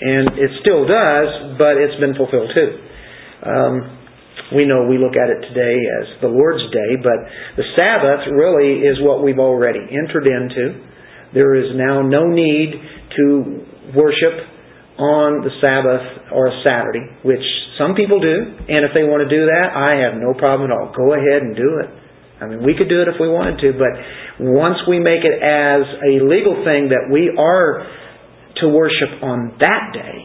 and 0.00 0.36
it 0.38 0.50
still 0.60 0.84
does, 0.86 1.56
but 1.56 1.80
it's 1.80 1.98
been 2.00 2.14
fulfilled 2.14 2.50
too. 2.54 2.70
Um, 3.44 3.93
we 4.52 4.66
know 4.66 4.84
we 4.84 4.98
look 4.98 5.16
at 5.16 5.30
it 5.30 5.40
today 5.48 5.78
as 6.02 6.20
the 6.20 6.28
Lord's 6.28 6.64
Day, 6.68 7.00
but 7.00 7.16
the 7.56 7.64
Sabbath 7.72 8.28
really 8.28 8.84
is 8.84 9.00
what 9.00 9.22
we've 9.24 9.40
already 9.40 9.80
entered 9.80 10.26
into. 10.26 10.84
There 11.32 11.54
is 11.54 11.72
now 11.74 12.02
no 12.02 12.28
need 12.28 12.76
to 13.16 13.64
worship 13.96 14.52
on 14.98 15.42
the 15.42 15.50
Sabbath 15.58 16.30
or 16.30 16.52
a 16.52 16.56
Saturday, 16.62 17.02
which 17.24 17.42
some 17.78 17.94
people 17.94 18.20
do, 18.20 18.36
and 18.68 18.86
if 18.86 18.94
they 18.94 19.02
want 19.02 19.26
to 19.26 19.30
do 19.30 19.46
that, 19.46 19.74
I 19.74 20.04
have 20.06 20.20
no 20.20 20.36
problem 20.38 20.70
at 20.70 20.74
all. 20.74 20.92
Go 20.94 21.14
ahead 21.14 21.42
and 21.42 21.56
do 21.56 21.82
it. 21.82 21.90
I 22.38 22.46
mean, 22.46 22.62
we 22.62 22.76
could 22.76 22.88
do 22.88 23.02
it 23.02 23.08
if 23.08 23.18
we 23.18 23.26
wanted 23.26 23.58
to, 23.62 23.72
but 23.74 23.92
once 24.38 24.78
we 24.86 24.98
make 24.98 25.24
it 25.26 25.34
as 25.42 25.82
a 25.82 26.22
legal 26.22 26.62
thing 26.62 26.90
that 26.94 27.10
we 27.10 27.30
are 27.34 27.86
to 28.62 28.68
worship 28.68 29.22
on 29.22 29.58
that 29.58 29.90
day 29.94 30.16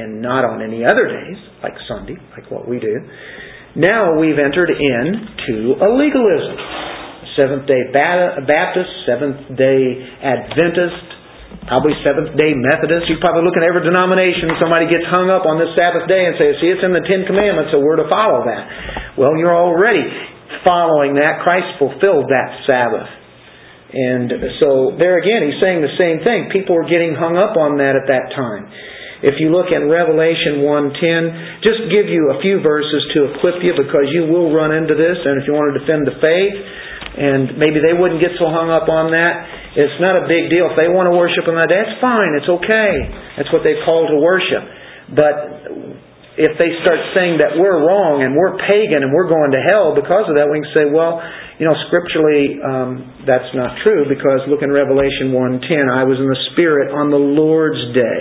and 0.00 0.20
not 0.20 0.44
on 0.44 0.60
any 0.60 0.84
other 0.84 1.08
days, 1.08 1.36
like 1.62 1.72
Sunday, 1.88 2.16
like 2.36 2.50
what 2.50 2.68
we 2.68 2.80
do, 2.80 2.96
now 3.76 4.18
we've 4.18 4.38
entered 4.38 4.70
into 4.70 5.78
a 5.78 5.88
legalism. 5.94 6.56
Seventh 7.38 7.64
day 7.70 7.94
Baptist, 7.94 8.90
Seventh 9.06 9.54
day 9.54 10.02
Adventist, 10.18 11.06
probably 11.70 11.94
Seventh 12.02 12.34
day 12.34 12.52
Methodist. 12.58 13.06
You 13.06 13.22
probably 13.22 13.46
look 13.46 13.54
at 13.54 13.62
every 13.62 13.86
denomination, 13.86 14.50
somebody 14.58 14.90
gets 14.90 15.06
hung 15.06 15.30
up 15.30 15.46
on 15.46 15.62
this 15.62 15.70
Sabbath 15.78 16.10
day 16.10 16.26
and 16.26 16.34
say, 16.34 16.58
see, 16.58 16.74
it's 16.74 16.82
in 16.82 16.90
the 16.90 17.06
Ten 17.06 17.24
Commandments, 17.30 17.70
so 17.70 17.78
we're 17.78 18.02
to 18.02 18.10
follow 18.10 18.42
that. 18.44 19.14
Well, 19.14 19.38
you're 19.38 19.54
already 19.54 20.04
following 20.66 21.14
that. 21.22 21.40
Christ 21.46 21.78
fulfilled 21.78 22.28
that 22.28 22.66
Sabbath. 22.66 23.08
And 23.90 24.30
so 24.62 24.94
there 24.98 25.18
again, 25.18 25.46
he's 25.46 25.58
saying 25.62 25.82
the 25.82 25.94
same 25.98 26.22
thing. 26.22 26.50
People 26.50 26.78
were 26.78 26.86
getting 26.86 27.14
hung 27.14 27.38
up 27.38 27.58
on 27.58 27.78
that 27.78 27.94
at 27.98 28.06
that 28.06 28.34
time. 28.34 28.70
If 29.20 29.36
you 29.36 29.52
look 29.52 29.68
at 29.68 29.84
Revelation 29.84 30.64
1.10, 30.64 31.60
just 31.60 31.92
give 31.92 32.08
you 32.08 32.32
a 32.32 32.40
few 32.40 32.64
verses 32.64 33.04
to 33.16 33.36
equip 33.36 33.60
you 33.60 33.76
because 33.76 34.08
you 34.16 34.28
will 34.32 34.48
run 34.52 34.72
into 34.72 34.96
this 34.96 35.20
and 35.20 35.40
if 35.40 35.44
you 35.44 35.52
want 35.52 35.76
to 35.76 35.76
defend 35.76 36.08
the 36.08 36.16
faith 36.24 36.56
and 37.10 37.60
maybe 37.60 37.84
they 37.84 37.92
wouldn't 37.92 38.22
get 38.22 38.32
so 38.40 38.48
hung 38.48 38.72
up 38.72 38.88
on 38.88 39.12
that, 39.12 39.44
it's 39.76 39.98
not 40.00 40.16
a 40.16 40.24
big 40.24 40.48
deal. 40.48 40.72
If 40.72 40.76
they 40.80 40.88
want 40.88 41.12
to 41.12 41.14
worship 41.14 41.44
on 41.44 41.54
that 41.60 41.68
that's 41.68 42.00
fine. 42.00 42.32
It's 42.40 42.48
okay. 42.48 42.92
That's 43.36 43.52
what 43.52 43.60
they 43.60 43.76
call 43.84 44.08
to 44.08 44.18
worship. 44.18 44.64
But 45.12 45.34
if 46.40 46.56
they 46.56 46.72
start 46.80 47.00
saying 47.12 47.42
that 47.42 47.58
we're 47.58 47.84
wrong 47.84 48.24
and 48.24 48.32
we're 48.32 48.56
pagan 48.64 49.04
and 49.04 49.12
we're 49.12 49.28
going 49.28 49.52
to 49.52 49.60
hell 49.60 49.92
because 49.92 50.24
of 50.30 50.40
that, 50.40 50.48
we 50.48 50.62
can 50.62 50.70
say, 50.72 50.84
well, 50.88 51.20
you 51.60 51.68
know, 51.68 51.76
scripturally, 51.90 52.56
um, 52.62 53.26
that's 53.28 53.52
not 53.52 53.76
true 53.84 54.08
because 54.08 54.46
look 54.48 54.64
in 54.64 54.72
Revelation 54.72 55.36
1.10, 55.36 55.90
I 55.92 56.08
was 56.08 56.16
in 56.16 56.24
the 56.24 56.40
Spirit 56.56 56.96
on 56.96 57.12
the 57.12 57.20
Lord's 57.20 57.82
day. 57.92 58.20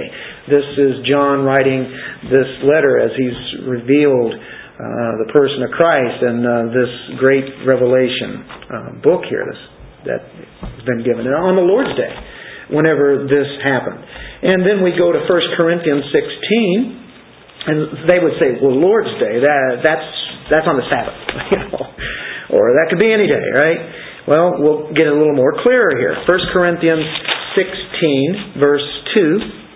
This 0.49 0.65
is 0.81 1.05
John 1.05 1.45
writing 1.45 1.85
this 2.25 2.49
letter 2.65 2.97
as 2.97 3.13
he's 3.13 3.69
revealed 3.69 4.33
uh, 4.33 5.21
the 5.21 5.29
person 5.29 5.61
of 5.61 5.69
Christ 5.77 6.17
and 6.25 6.41
uh, 6.41 6.51
this 6.73 6.91
great 7.21 7.45
Revelation 7.69 8.49
uh, 8.49 8.89
book 9.05 9.29
here 9.29 9.45
this, 9.45 9.61
that 10.09 10.21
has 10.73 10.83
been 10.89 11.05
given 11.05 11.29
on 11.29 11.53
the 11.53 11.61
Lord's 11.61 11.93
day 11.93 12.09
whenever 12.73 13.29
this 13.29 13.45
happened. 13.61 14.01
And 14.41 14.65
then 14.65 14.81
we 14.81 14.97
go 14.97 15.13
to 15.13 15.21
1 15.21 15.29
Corinthians 15.53 16.09
16 16.09 17.69
and 17.69 17.77
they 18.09 18.17
would 18.17 18.41
say, 18.41 18.57
well, 18.57 18.73
Lord's 18.73 19.13
Day, 19.21 19.45
that, 19.45 19.85
that's, 19.85 20.09
that's 20.49 20.65
on 20.65 20.81
the 20.81 20.87
Sabbath. 20.89 21.19
Or 22.49 22.73
that 22.81 22.89
could 22.89 22.97
be 22.97 23.13
any 23.13 23.29
day, 23.29 23.45
right? 23.53 23.77
Well, 24.25 24.57
we'll 24.57 24.89
get 24.97 25.05
a 25.05 25.13
little 25.13 25.37
more 25.37 25.53
clearer 25.61 25.93
here. 25.93 26.17
1 26.25 26.25
Corinthians 26.49 27.05
16, 27.53 28.57
verse 28.57 28.89
2. 29.13 29.68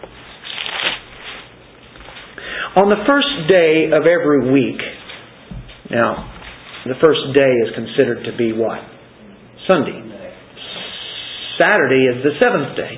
On 2.74 2.90
the 2.90 3.06
first 3.06 3.30
day 3.46 3.94
of 3.94 4.10
every 4.10 4.50
week, 4.50 4.82
now, 5.94 6.26
the 6.90 6.98
first 6.98 7.22
day 7.38 7.54
is 7.62 7.70
considered 7.78 8.26
to 8.26 8.34
be 8.34 8.50
what? 8.50 8.82
Sunday. 9.70 9.94
Saturday 11.62 12.10
is 12.10 12.26
the 12.26 12.34
seventh 12.42 12.74
day. 12.74 12.98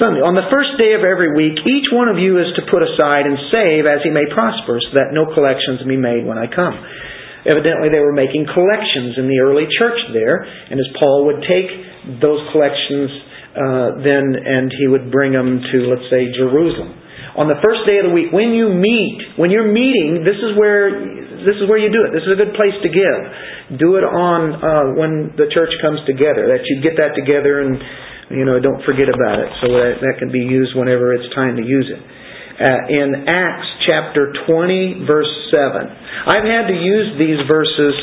Sunday. 0.00 0.24
On 0.24 0.32
the 0.32 0.48
first 0.48 0.80
day 0.80 0.96
of 0.96 1.04
every 1.04 1.36
week, 1.36 1.60
each 1.68 1.92
one 1.92 2.08
of 2.08 2.16
you 2.16 2.40
is 2.40 2.48
to 2.56 2.64
put 2.72 2.80
aside 2.80 3.28
and 3.28 3.36
save 3.52 3.84
as 3.84 4.00
he 4.00 4.08
may 4.08 4.24
prosper, 4.32 4.80
so 4.80 4.96
that 4.96 5.12
no 5.12 5.28
collections 5.36 5.84
be 5.84 6.00
made 6.00 6.24
when 6.24 6.40
I 6.40 6.48
come. 6.48 6.72
Evidently, 7.44 7.92
they 7.92 8.00
were 8.00 8.16
making 8.16 8.48
collections 8.48 9.20
in 9.20 9.28
the 9.28 9.36
early 9.44 9.68
church 9.68 10.00
there, 10.16 10.48
and 10.48 10.80
as 10.80 10.88
Paul 10.96 11.28
would 11.28 11.44
take 11.44 11.68
those 12.24 12.40
collections 12.56 13.12
uh, 13.52 14.00
then 14.00 14.32
and 14.32 14.72
he 14.72 14.88
would 14.88 15.12
bring 15.12 15.36
them 15.36 15.60
to, 15.60 15.76
let's 15.92 16.08
say, 16.08 16.32
Jerusalem. 16.32 17.01
On 17.32 17.48
the 17.48 17.56
first 17.64 17.88
day 17.88 17.96
of 17.96 18.08
the 18.08 18.14
week, 18.14 18.28
when 18.28 18.52
you 18.52 18.68
meet, 18.68 19.40
when 19.40 19.48
you're 19.48 19.68
meeting, 19.68 20.20
this 20.20 20.36
is 20.36 20.52
where 20.56 20.92
this 21.42 21.56
is 21.58 21.66
where 21.66 21.80
you 21.80 21.88
do 21.88 22.04
it. 22.04 22.12
This 22.12 22.22
is 22.28 22.32
a 22.36 22.38
good 22.38 22.52
place 22.54 22.76
to 22.84 22.90
give. 22.92 23.78
Do 23.80 23.96
it 23.96 24.04
on 24.04 24.40
uh, 24.52 24.86
when 25.00 25.32
the 25.40 25.48
church 25.48 25.72
comes 25.80 25.98
together. 26.04 26.52
That 26.52 26.62
you 26.68 26.84
get 26.84 27.00
that 27.00 27.16
together 27.16 27.64
and 27.64 27.80
you 28.30 28.44
know 28.44 28.60
don't 28.60 28.84
forget 28.84 29.08
about 29.08 29.40
it. 29.40 29.50
So 29.64 29.72
that 29.72 30.04
that 30.04 30.14
can 30.20 30.28
be 30.28 30.44
used 30.44 30.76
whenever 30.76 31.16
it's 31.16 31.26
time 31.32 31.56
to 31.56 31.64
use 31.64 31.88
it 31.88 32.00
uh, 32.62 32.86
in 32.88 33.26
Acts 33.26 33.68
chapter 33.88 34.32
20, 34.46 35.04
verse 35.08 35.30
7. 35.50 35.88
I've 36.28 36.46
had 36.46 36.68
to 36.68 36.76
use 36.76 37.18
these 37.18 37.40
verses 37.48 37.94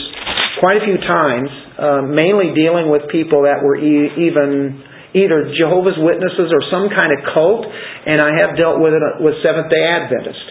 quite 0.60 0.78
a 0.78 0.84
few 0.84 1.00
times, 1.00 1.50
uh, 1.80 2.02
mainly 2.04 2.52
dealing 2.52 2.90
with 2.92 3.08
people 3.12 3.48
that 3.48 3.64
were 3.64 3.78
e- 3.78 4.12
even 4.28 4.84
either 5.14 5.52
Jehovah's 5.58 5.98
Witnesses 5.98 6.54
or 6.54 6.62
some 6.70 6.90
kind 6.94 7.14
of 7.14 7.26
cult, 7.34 7.66
and 7.66 8.22
I 8.22 8.38
have 8.42 8.58
dealt 8.58 8.82
with 8.82 8.94
it 8.94 9.02
uh, 9.02 9.24
with 9.24 9.38
Seventh 9.42 9.70
day 9.70 9.84
Adventists. 9.84 10.48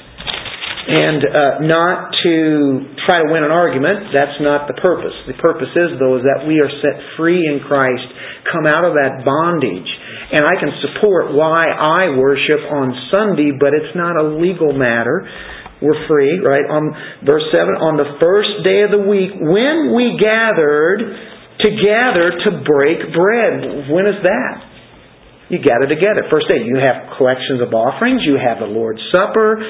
And 0.88 1.21
uh, 1.21 1.37
not 1.68 2.16
to 2.25 2.35
try 3.05 3.21
to 3.21 3.29
win 3.29 3.44
an 3.44 3.53
argument, 3.53 4.09
that's 4.09 4.40
not 4.40 4.64
the 4.73 4.79
purpose. 4.81 5.12
The 5.29 5.37
purpose 5.37 5.68
is, 5.77 6.01
though, 6.01 6.16
is 6.16 6.25
that 6.25 6.49
we 6.49 6.64
are 6.64 6.73
set 6.81 6.97
free 7.21 7.44
in 7.44 7.61
Christ, 7.61 8.09
come 8.49 8.64
out 8.64 8.88
of 8.88 8.97
that 8.97 9.21
bondage 9.21 9.92
and 10.29 10.44
I 10.44 10.61
can 10.61 10.68
support 10.85 11.33
why 11.33 11.73
I 11.73 12.12
worship 12.12 12.61
on 12.68 12.92
Sunday, 13.09 13.57
but 13.57 13.73
it's 13.73 13.97
not 13.97 14.21
a 14.21 14.37
legal 14.37 14.77
matter. 14.77 15.25
We're 15.81 16.05
free, 16.05 16.37
right? 16.44 16.68
On 16.68 16.92
verse 17.25 17.49
7, 17.49 17.64
on 17.81 17.97
the 17.97 18.18
first 18.21 18.61
day 18.61 18.85
of 18.85 18.92
the 18.92 19.09
week, 19.09 19.33
when 19.40 19.97
we 19.97 20.21
gathered 20.21 21.01
together 21.61 22.38
to 22.47 22.51
break 22.62 22.99
bread. 23.12 23.90
When 23.90 24.07
is 24.07 24.21
that? 24.23 24.57
You 25.49 25.59
gather 25.64 25.88
together. 25.88 26.29
First 26.31 26.47
day, 26.49 26.61
you 26.61 26.77
have 26.77 27.16
collections 27.16 27.64
of 27.64 27.73
offerings, 27.73 28.21
you 28.25 28.37
have 28.37 28.61
the 28.61 28.68
Lord's 28.68 29.01
Supper, 29.11 29.64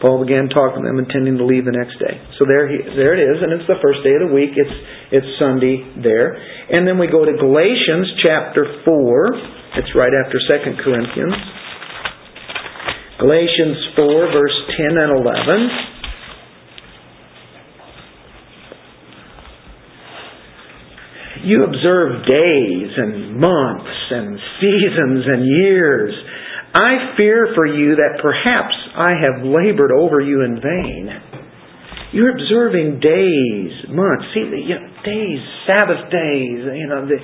Paul 0.00 0.24
began 0.24 0.48
talking 0.48 0.80
to 0.80 0.88
them, 0.88 0.96
intending 0.96 1.36
to 1.36 1.44
leave 1.44 1.68
the 1.68 1.76
next 1.76 2.00
day. 2.00 2.16
So 2.40 2.48
there, 2.48 2.64
he, 2.64 2.80
there 2.96 3.12
it 3.12 3.20
is, 3.20 3.44
and 3.44 3.52
it's 3.52 3.68
the 3.68 3.76
first 3.84 4.00
day 4.00 4.16
of 4.16 4.28
the 4.28 4.32
week. 4.32 4.56
It's 4.56 4.76
it's 5.12 5.28
Sunday 5.36 5.84
there, 6.00 6.40
and 6.40 6.88
then 6.88 6.96
we 6.96 7.04
go 7.04 7.28
to 7.28 7.34
Galatians 7.36 8.08
chapter 8.24 8.80
four. 8.88 9.28
It's 9.76 9.92
right 9.92 10.12
after 10.24 10.40
Second 10.48 10.80
Corinthians. 10.80 11.36
Galatians 13.20 13.76
four, 13.92 14.32
verse 14.32 14.56
ten 14.72 14.96
and 14.96 15.12
eleven. 15.20 15.60
You 21.44 21.64
observe 21.64 22.26
days 22.26 22.90
and 22.96 23.40
months 23.40 23.98
and 24.10 24.38
seasons 24.60 25.24
and 25.24 25.42
years. 25.46 26.14
I 26.74 27.16
fear 27.16 27.48
for 27.54 27.66
you 27.66 27.96
that 27.96 28.22
perhaps 28.22 28.74
I 28.94 29.16
have 29.18 29.42
labored 29.42 29.90
over 29.90 30.20
you 30.20 30.44
in 30.44 30.60
vain. 30.60 31.08
You're 32.12 32.34
observing 32.34 33.00
days, 33.00 33.70
months, 33.88 34.26
see, 34.34 34.42
you 34.42 34.74
know, 34.74 34.86
days, 35.06 35.40
Sabbath 35.66 36.10
days. 36.10 36.58
You 36.66 36.86
know, 36.90 37.06
the, 37.06 37.16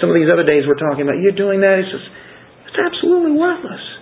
some 0.00 0.12
of 0.12 0.16
these 0.16 0.28
other 0.28 0.44
days 0.44 0.64
we're 0.68 0.80
talking 0.80 1.08
about. 1.08 1.16
You're 1.20 1.36
doing 1.36 1.60
that. 1.60 1.80
It's 1.80 1.88
just, 1.88 2.08
it's 2.68 2.80
absolutely 2.80 3.32
worthless. 3.32 3.95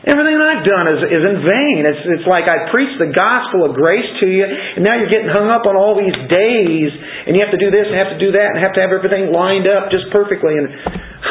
Everything 0.00 0.40
I've 0.40 0.64
done 0.64 0.86
is, 0.96 1.00
is 1.12 1.24
in 1.28 1.36
vain. 1.44 1.84
It's, 1.84 2.04
it's 2.20 2.24
like 2.24 2.48
I 2.48 2.72
preached 2.72 2.96
the 2.96 3.12
gospel 3.12 3.68
of 3.68 3.76
grace 3.76 4.08
to 4.24 4.26
you, 4.32 4.48
and 4.48 4.80
now 4.80 4.96
you're 4.96 5.12
getting 5.12 5.28
hung 5.28 5.52
up 5.52 5.68
on 5.68 5.76
all 5.76 5.92
these 5.92 6.16
days, 6.24 6.88
and 7.28 7.36
you 7.36 7.44
have 7.44 7.52
to 7.52 7.60
do 7.60 7.68
this 7.68 7.84
and 7.84 8.00
have 8.00 8.16
to 8.16 8.20
do 8.20 8.32
that, 8.32 8.56
and 8.56 8.64
have 8.64 8.72
to 8.76 8.80
have 8.80 8.96
everything 8.96 9.28
lined 9.28 9.68
up 9.68 9.92
just 9.92 10.08
perfectly. 10.08 10.56
And 10.56 10.72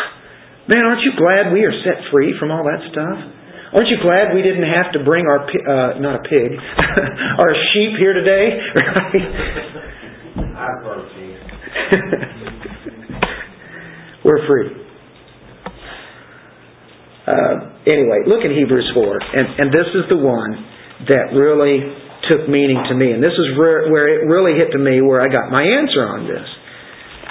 Man, 0.70 0.86
aren't 0.86 1.02
you 1.02 1.18
glad 1.18 1.50
we 1.50 1.66
are 1.66 1.74
set 1.82 1.98
free 2.14 2.38
from 2.38 2.54
all 2.54 2.62
that 2.70 2.86
stuff? 2.94 3.18
Aren't 3.74 3.90
you 3.90 3.98
glad 4.06 4.38
we 4.38 4.46
didn't 4.46 4.70
have 4.70 4.94
to 4.94 5.02
bring 5.02 5.26
our, 5.26 5.50
uh, 5.50 5.98
not 5.98 6.22
a 6.22 6.24
pig, 6.30 6.54
our 7.42 7.54
sheep 7.74 7.98
here 7.98 8.14
today? 8.14 8.54
We're 14.26 14.46
free. 14.46 14.89
Uh, 17.30 17.86
anyway, 17.86 18.26
look 18.26 18.42
at 18.42 18.50
Hebrews 18.50 18.90
4. 18.98 19.06
And, 19.06 19.46
and 19.62 19.68
this 19.70 19.86
is 19.94 20.10
the 20.10 20.18
one 20.18 20.58
that 21.06 21.30
really 21.38 21.86
took 22.26 22.50
meaning 22.50 22.82
to 22.90 22.96
me. 22.98 23.14
And 23.14 23.22
this 23.22 23.38
is 23.38 23.54
where, 23.54 23.86
where 23.94 24.10
it 24.10 24.26
really 24.26 24.58
hit 24.58 24.74
to 24.74 24.82
me 24.82 25.06
where 25.06 25.22
I 25.22 25.30
got 25.30 25.54
my 25.54 25.62
answer 25.62 26.02
on 26.10 26.26
this. 26.26 26.48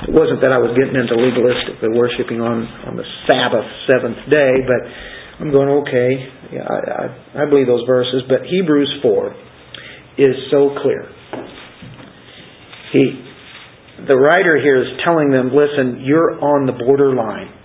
It 0.07 0.15
wasn't 0.15 0.39
that 0.47 0.55
I 0.55 0.63
was 0.63 0.79
getting 0.79 0.95
into 0.95 1.19
legalistic, 1.19 1.83
the 1.83 1.91
worshiping 1.91 2.39
on, 2.39 2.63
on 2.87 2.95
the 2.95 3.03
Sabbath, 3.27 3.67
seventh 3.91 4.31
day, 4.31 4.63
but 4.63 4.81
I'm 5.43 5.51
going, 5.51 5.83
okay, 5.83 6.11
yeah, 6.55 6.63
I, 6.63 6.79
I, 6.87 7.43
I 7.43 7.45
believe 7.51 7.67
those 7.67 7.83
verses, 7.83 8.23
but 8.31 8.47
Hebrews 8.47 9.03
4 9.03 9.35
is 10.23 10.35
so 10.55 10.79
clear. 10.79 11.03
He, 12.95 13.27
the 14.07 14.15
writer 14.15 14.55
here 14.63 14.79
is 14.83 15.03
telling 15.03 15.35
them, 15.35 15.51
listen, 15.51 16.07
you're 16.07 16.39
on 16.39 16.67
the 16.67 16.79
borderline. 16.79 17.58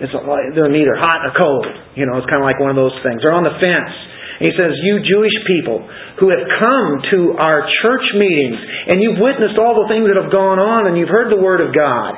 It's 0.00 0.16
like 0.16 0.56
they're 0.56 0.72
neither 0.72 0.96
hot 0.96 1.28
nor 1.28 1.32
cold. 1.36 1.68
You 1.92 2.08
know, 2.08 2.16
it's 2.16 2.28
kind 2.32 2.40
of 2.40 2.48
like 2.48 2.56
one 2.56 2.72
of 2.72 2.80
those 2.80 2.96
things. 3.04 3.20
They're 3.20 3.36
on 3.36 3.44
the 3.44 3.60
fence. 3.60 3.92
he 4.40 4.48
says, 4.56 4.72
You 4.80 5.04
Jewish 5.04 5.36
people 5.44 5.84
who 6.16 6.32
have 6.32 6.44
come 6.56 7.04
to 7.12 7.18
our 7.36 7.68
church 7.84 8.06
meetings 8.16 8.56
and 8.88 9.04
you've 9.04 9.20
witnessed 9.20 9.60
all 9.60 9.76
the 9.84 9.92
things 9.92 10.08
that 10.08 10.16
have 10.16 10.32
gone 10.32 10.56
on 10.56 10.88
and 10.88 10.96
you've 10.96 11.12
heard 11.12 11.28
the 11.28 11.36
Word 11.36 11.60
of 11.60 11.76
God. 11.76 12.16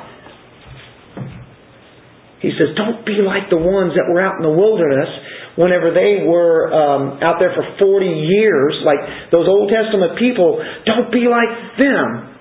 He 2.39 2.55
says, 2.55 2.71
Don't 2.79 3.03
be 3.03 3.19
like 3.19 3.51
the 3.51 3.59
ones 3.59 3.99
that 3.99 4.07
were 4.07 4.23
out 4.23 4.39
in 4.39 4.43
the 4.47 4.55
wilderness 4.55 5.11
whenever 5.59 5.91
they 5.91 6.23
were 6.23 6.71
um, 6.71 7.19
out 7.19 7.43
there 7.43 7.51
for 7.51 7.67
40 7.67 7.83
years, 8.07 8.79
like 8.87 9.03
those 9.27 9.43
Old 9.43 9.67
Testament 9.67 10.15
people. 10.15 10.55
Don't 10.87 11.11
be 11.11 11.27
like 11.27 11.51
them. 11.75 12.31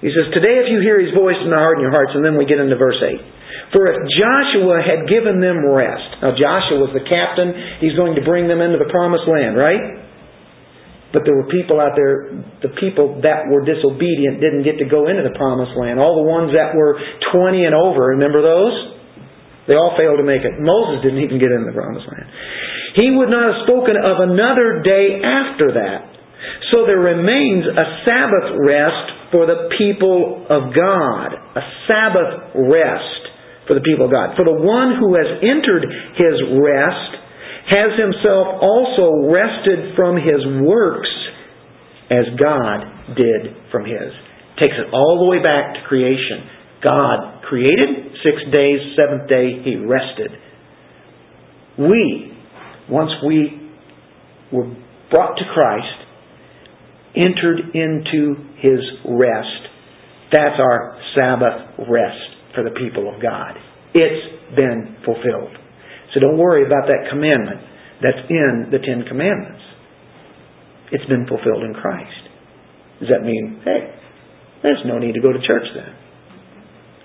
He 0.00 0.08
says, 0.08 0.32
Today 0.32 0.64
if 0.64 0.72
you 0.72 0.80
hear 0.80 0.96
His 1.04 1.12
voice 1.12 1.36
in 1.36 1.52
the 1.52 1.60
heart 1.60 1.76
in 1.76 1.84
your 1.84 1.92
hearts, 1.92 2.16
and 2.16 2.24
then 2.24 2.40
we 2.40 2.48
get 2.48 2.56
into 2.56 2.80
verse 2.80 2.96
8. 2.96 3.37
For 3.72 3.84
if 3.92 3.98
Joshua 4.16 4.80
had 4.80 5.08
given 5.08 5.40
them 5.40 5.60
rest, 5.64 6.24
now 6.24 6.32
Joshua 6.32 6.80
was 6.80 6.92
the 6.96 7.04
captain, 7.04 7.52
he's 7.80 7.96
going 7.96 8.16
to 8.16 8.24
bring 8.24 8.48
them 8.48 8.64
into 8.64 8.80
the 8.80 8.88
promised 8.88 9.28
land, 9.28 9.56
right? 9.56 10.08
But 11.12 11.24
there 11.24 11.32
were 11.32 11.48
people 11.48 11.80
out 11.80 11.96
there, 11.96 12.36
the 12.60 12.72
people 12.76 13.24
that 13.24 13.48
were 13.48 13.64
disobedient 13.64 14.44
didn't 14.44 14.64
get 14.64 14.76
to 14.80 14.88
go 14.88 15.08
into 15.08 15.24
the 15.24 15.32
promised 15.36 15.72
land. 15.80 15.96
All 15.96 16.20
the 16.20 16.28
ones 16.28 16.52
that 16.52 16.76
were 16.76 17.00
20 17.32 17.64
and 17.64 17.72
over, 17.72 18.12
remember 18.12 18.44
those? 18.44 18.76
They 19.68 19.76
all 19.76 19.96
failed 19.96 20.20
to 20.20 20.24
make 20.24 20.44
it. 20.44 20.60
Moses 20.60 21.04
didn't 21.04 21.24
even 21.24 21.40
get 21.40 21.52
into 21.52 21.68
the 21.68 21.76
promised 21.76 22.08
land. 22.08 22.28
He 22.96 23.12
would 23.12 23.28
not 23.28 23.52
have 23.52 23.58
spoken 23.68 23.96
of 24.00 24.16
another 24.20 24.80
day 24.84 25.20
after 25.20 25.76
that. 25.76 26.08
So 26.72 26.84
there 26.84 27.00
remains 27.00 27.64
a 27.68 27.86
Sabbath 28.04 28.56
rest 28.64 29.32
for 29.32 29.44
the 29.44 29.68
people 29.76 30.44
of 30.48 30.72
God. 30.72 31.36
A 31.56 31.64
Sabbath 31.88 32.52
rest 32.68 33.27
for 33.68 33.76
the 33.76 33.84
people 33.84 34.08
of 34.08 34.10
God. 34.10 34.32
For 34.34 34.48
the 34.48 34.56
one 34.56 34.96
who 34.96 35.14
has 35.14 35.28
entered 35.44 35.84
his 36.16 36.36
rest 36.56 37.12
has 37.68 37.92
himself 38.00 38.64
also 38.64 39.28
rested 39.28 39.92
from 39.94 40.16
his 40.16 40.40
works 40.64 41.12
as 42.08 42.24
God 42.40 43.12
did 43.12 43.52
from 43.70 43.84
his. 43.84 44.08
Takes 44.56 44.74
it 44.74 44.88
all 44.90 45.20
the 45.20 45.28
way 45.28 45.44
back 45.44 45.76
to 45.76 45.80
creation. 45.86 46.48
God 46.82 47.44
created, 47.44 48.16
six 48.24 48.40
days, 48.50 48.80
seventh 48.96 49.28
day, 49.28 49.60
he 49.62 49.76
rested. 49.76 50.32
We, 51.78 52.32
once 52.88 53.10
we 53.26 53.70
were 54.50 54.72
brought 55.10 55.36
to 55.36 55.44
Christ, 55.52 56.08
entered 57.14 57.76
into 57.76 58.34
his 58.56 58.80
rest. 59.04 59.60
That's 60.32 60.56
our 60.58 60.98
Sabbath 61.14 61.86
rest 61.88 62.37
for 62.58 62.66
the 62.66 62.74
people 62.74 63.06
of 63.06 63.22
God. 63.22 63.54
It's 63.94 64.58
been 64.58 64.98
fulfilled. 65.06 65.54
So 66.10 66.18
don't 66.18 66.34
worry 66.34 66.66
about 66.66 66.90
that 66.90 67.06
commandment 67.06 67.62
that's 68.02 68.18
in 68.26 68.74
the 68.74 68.82
Ten 68.82 69.06
Commandments. 69.06 69.62
It's 70.90 71.06
been 71.06 71.30
fulfilled 71.30 71.62
in 71.62 71.78
Christ. 71.78 72.18
Does 72.98 73.14
that 73.14 73.22
mean, 73.22 73.62
hey, 73.62 73.94
there's 74.66 74.82
no 74.90 74.98
need 74.98 75.14
to 75.14 75.22
go 75.22 75.30
to 75.30 75.38
church 75.46 75.70
then? 75.70 75.94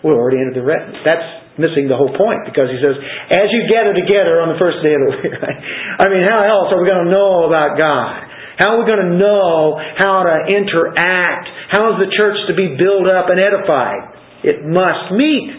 We're 0.01 0.17
already 0.17 0.41
into 0.41 0.57
the 0.57 0.65
rest. 0.65 0.89
That's 1.05 1.61
missing 1.61 1.85
the 1.85 1.99
whole 1.99 2.17
point 2.17 2.49
because 2.49 2.73
he 2.73 2.81
says, 2.81 2.97
as 3.29 3.53
you 3.53 3.69
gather 3.69 3.93
together 3.93 4.41
on 4.41 4.57
the 4.57 4.59
first 4.59 4.81
day 4.81 4.97
of 4.97 5.01
the 5.05 5.09
week, 5.21 5.37
right? 5.45 5.59
I 6.01 6.09
mean, 6.09 6.25
how 6.25 6.41
else 6.41 6.73
are 6.73 6.81
we 6.81 6.89
going 6.89 7.05
to 7.05 7.11
know 7.13 7.45
about 7.45 7.77
God? 7.77 8.25
How 8.57 8.73
are 8.73 8.79
we 8.81 8.89
going 8.89 9.05
to 9.05 9.13
know 9.21 9.77
how 9.77 10.25
to 10.25 10.49
interact? 10.49 11.45
How 11.69 11.93
is 11.93 12.01
the 12.01 12.09
church 12.09 12.41
to 12.49 12.57
be 12.57 12.73
built 12.73 13.05
up 13.05 13.29
and 13.29 13.37
edified? 13.37 14.12
It 14.43 14.63
must 14.67 15.15
meet. 15.15 15.49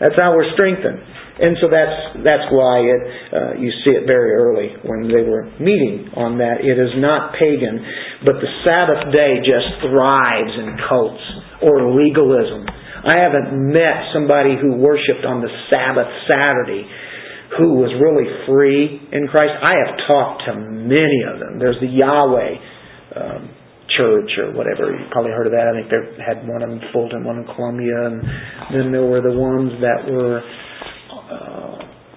That's 0.00 0.16
how 0.16 0.36
we're 0.36 0.52
strengthened. 0.52 1.00
And 1.36 1.52
so 1.60 1.68
that's 1.68 2.24
that's 2.24 2.48
why 2.48 2.80
it, 2.80 3.00
uh, 3.28 3.52
you 3.60 3.68
see 3.84 3.92
it 3.92 4.08
very 4.08 4.32
early 4.32 4.72
when 4.88 5.04
they 5.04 5.20
were 5.20 5.44
meeting 5.60 6.08
on 6.16 6.40
that. 6.40 6.64
It 6.64 6.80
is 6.80 6.96
not 6.96 7.36
pagan, 7.36 7.76
but 8.24 8.40
the 8.40 8.48
Sabbath 8.64 9.12
day 9.12 9.44
just 9.44 9.84
thrives 9.84 10.54
in 10.56 10.80
cults 10.88 11.20
or 11.60 11.92
legalism. 11.92 12.64
I 13.04 13.20
haven't 13.20 13.52
met 13.52 14.16
somebody 14.16 14.56
who 14.56 14.80
worshipped 14.80 15.28
on 15.28 15.44
the 15.44 15.52
Sabbath 15.68 16.08
Saturday 16.24 16.88
who 17.60 17.84
was 17.84 17.92
really 18.00 18.26
free 18.48 19.00
in 19.12 19.28
Christ. 19.28 19.54
I 19.60 19.76
have 19.84 19.92
talked 20.08 20.42
to 20.48 20.56
many 20.56 21.20
of 21.28 21.38
them. 21.38 21.60
There's 21.60 21.78
the 21.80 21.92
Yahweh 21.92 22.52
um, 23.16 23.55
church 23.96 24.30
or 24.38 24.52
whatever. 24.52 24.92
You 24.92 25.04
probably 25.10 25.32
heard 25.32 25.46
of 25.46 25.54
that. 25.56 25.66
I 25.68 25.72
think 25.74 25.88
they 25.90 26.22
had 26.22 26.46
one 26.46 26.62
in 26.62 26.80
Fulton, 26.92 27.24
one 27.24 27.42
in 27.42 27.46
Columbia, 27.56 28.12
and 28.12 28.20
then 28.72 28.92
there 28.92 29.04
were 29.04 29.20
the 29.20 29.34
ones 29.34 29.72
that 29.80 30.06
were 30.06 30.40
uh, 30.40 31.76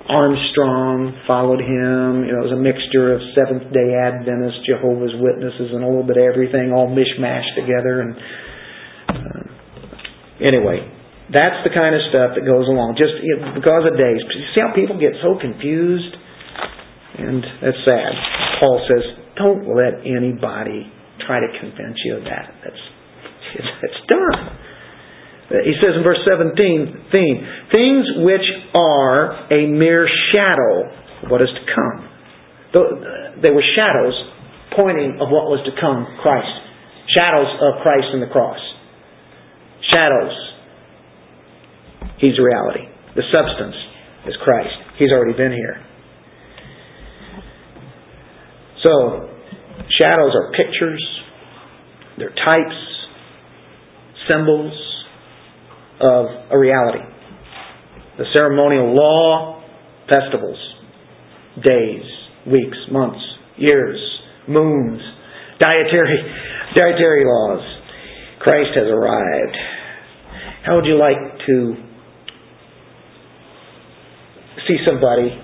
Armstrong 0.10 1.13
followed 1.30 1.62
him. 1.62 2.26
You 2.26 2.34
know, 2.34 2.42
it 2.42 2.50
was 2.50 2.58
a 2.58 2.62
mixture 2.62 3.13
of 3.13 3.22
Seventh 3.38 3.70
Day 3.70 3.94
Adventists, 3.94 4.65
Jehovah's 4.65 5.13
Witnesses, 5.22 5.70
and 5.70 5.86
a 5.86 5.88
little 5.88 6.06
bit 6.06 6.18
of 6.18 6.26
everything, 6.26 6.74
all 6.74 6.89
mishmashed 6.89 7.54
together. 7.54 8.02
And 8.02 8.12
uh, 9.06 9.42
anyway, 10.42 10.82
that's 11.30 11.62
the 11.62 11.70
kind 11.70 11.94
of 11.94 12.02
stuff 12.10 12.34
that 12.34 12.42
goes 12.42 12.65
along 12.65 12.98
just 12.98 13.22
you 13.22 13.38
know, 13.38 13.54
because 13.54 13.86
of 13.86 13.94
days. 14.02 14.18
See 14.58 14.62
how 14.65 14.74
people 14.74 14.98
get 14.98 15.13
so 15.22 15.38
confused, 15.38 16.13
and 17.22 17.46
that's 17.62 17.82
sad. 17.86 18.12
Paul 18.58 18.82
says, 18.89 19.06
"Don't 19.38 19.70
let 19.70 20.02
anybody 20.10 20.89
try 21.30 21.38
to 21.38 21.52
convince 21.62 22.02
you 22.02 22.18
of 22.18 22.24
that. 22.26 22.50
That's 22.65 22.84
it's 23.54 24.02
done. 24.10 24.58
He 25.65 25.74
says 25.78 25.94
in 25.98 26.04
verse 26.04 26.22
17, 26.26 26.58
things 27.70 28.06
which 28.26 28.46
are 28.74 29.50
a 29.54 29.68
mere 29.70 30.10
shadow 30.34 30.89
of 31.24 31.30
what 31.30 31.42
is 31.42 31.50
to 31.50 31.63
come. 31.74 32.10
Uh, 32.70 33.42
they 33.42 33.50
were 33.50 33.65
shadows 33.76 34.13
pointing 34.76 35.18
of 35.22 35.30
what 35.30 35.50
was 35.50 35.62
to 35.65 35.74
come, 35.82 36.06
Christ. 36.22 36.50
Shadows 37.18 37.50
of 37.62 37.82
Christ 37.82 38.08
in 38.13 38.22
the 38.22 38.30
cross. 38.30 38.60
Shadows. 39.92 40.34
He's 42.18 42.38
reality. 42.38 42.86
The 43.15 43.26
substance 43.34 43.76
is 44.28 44.36
Christ. 44.44 44.78
He's 44.98 45.10
already 45.10 45.34
been 45.34 45.54
here. 45.54 45.82
So, 48.84 49.30
Shadows 50.00 50.32
are 50.32 50.52
pictures, 50.56 51.04
they're 52.19 52.36
types, 52.36 52.75
symbols 54.29 54.73
of 56.01 56.25
a 56.51 56.58
reality. 56.58 57.03
The 58.17 58.25
ceremonial 58.34 58.93
law, 58.93 59.63
festivals, 60.08 60.58
days, 61.63 62.03
weeks, 62.47 62.77
months, 62.91 63.19
years, 63.58 63.99
moons, 64.47 65.01
dietary, 65.60 66.19
dietary 66.75 67.23
laws. 67.25 67.62
Christ 68.39 68.71
has 68.75 68.88
arrived. 68.88 69.58
How 70.65 70.75
would 70.75 70.86
you 70.86 70.97
like 70.97 71.17
to 71.47 71.75
see 74.67 74.77
somebody? 74.86 75.36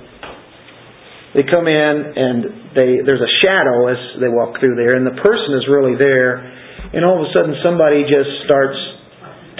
They 1.36 1.44
come 1.52 1.68
in 1.68 1.96
and 2.16 2.44
they 2.72 3.04
there's 3.04 3.20
a 3.20 3.34
shadow 3.44 3.92
as 3.92 4.00
they 4.24 4.32
walk 4.32 4.60
through 4.60 4.76
there, 4.76 4.96
and 4.96 5.06
the 5.06 5.20
person 5.20 5.52
is 5.60 5.68
really 5.68 6.00
there, 6.00 6.40
and 6.94 7.04
all 7.04 7.22
of 7.22 7.28
a 7.28 7.32
sudden 7.32 7.56
somebody 7.62 8.04
just 8.08 8.48
starts 8.48 8.78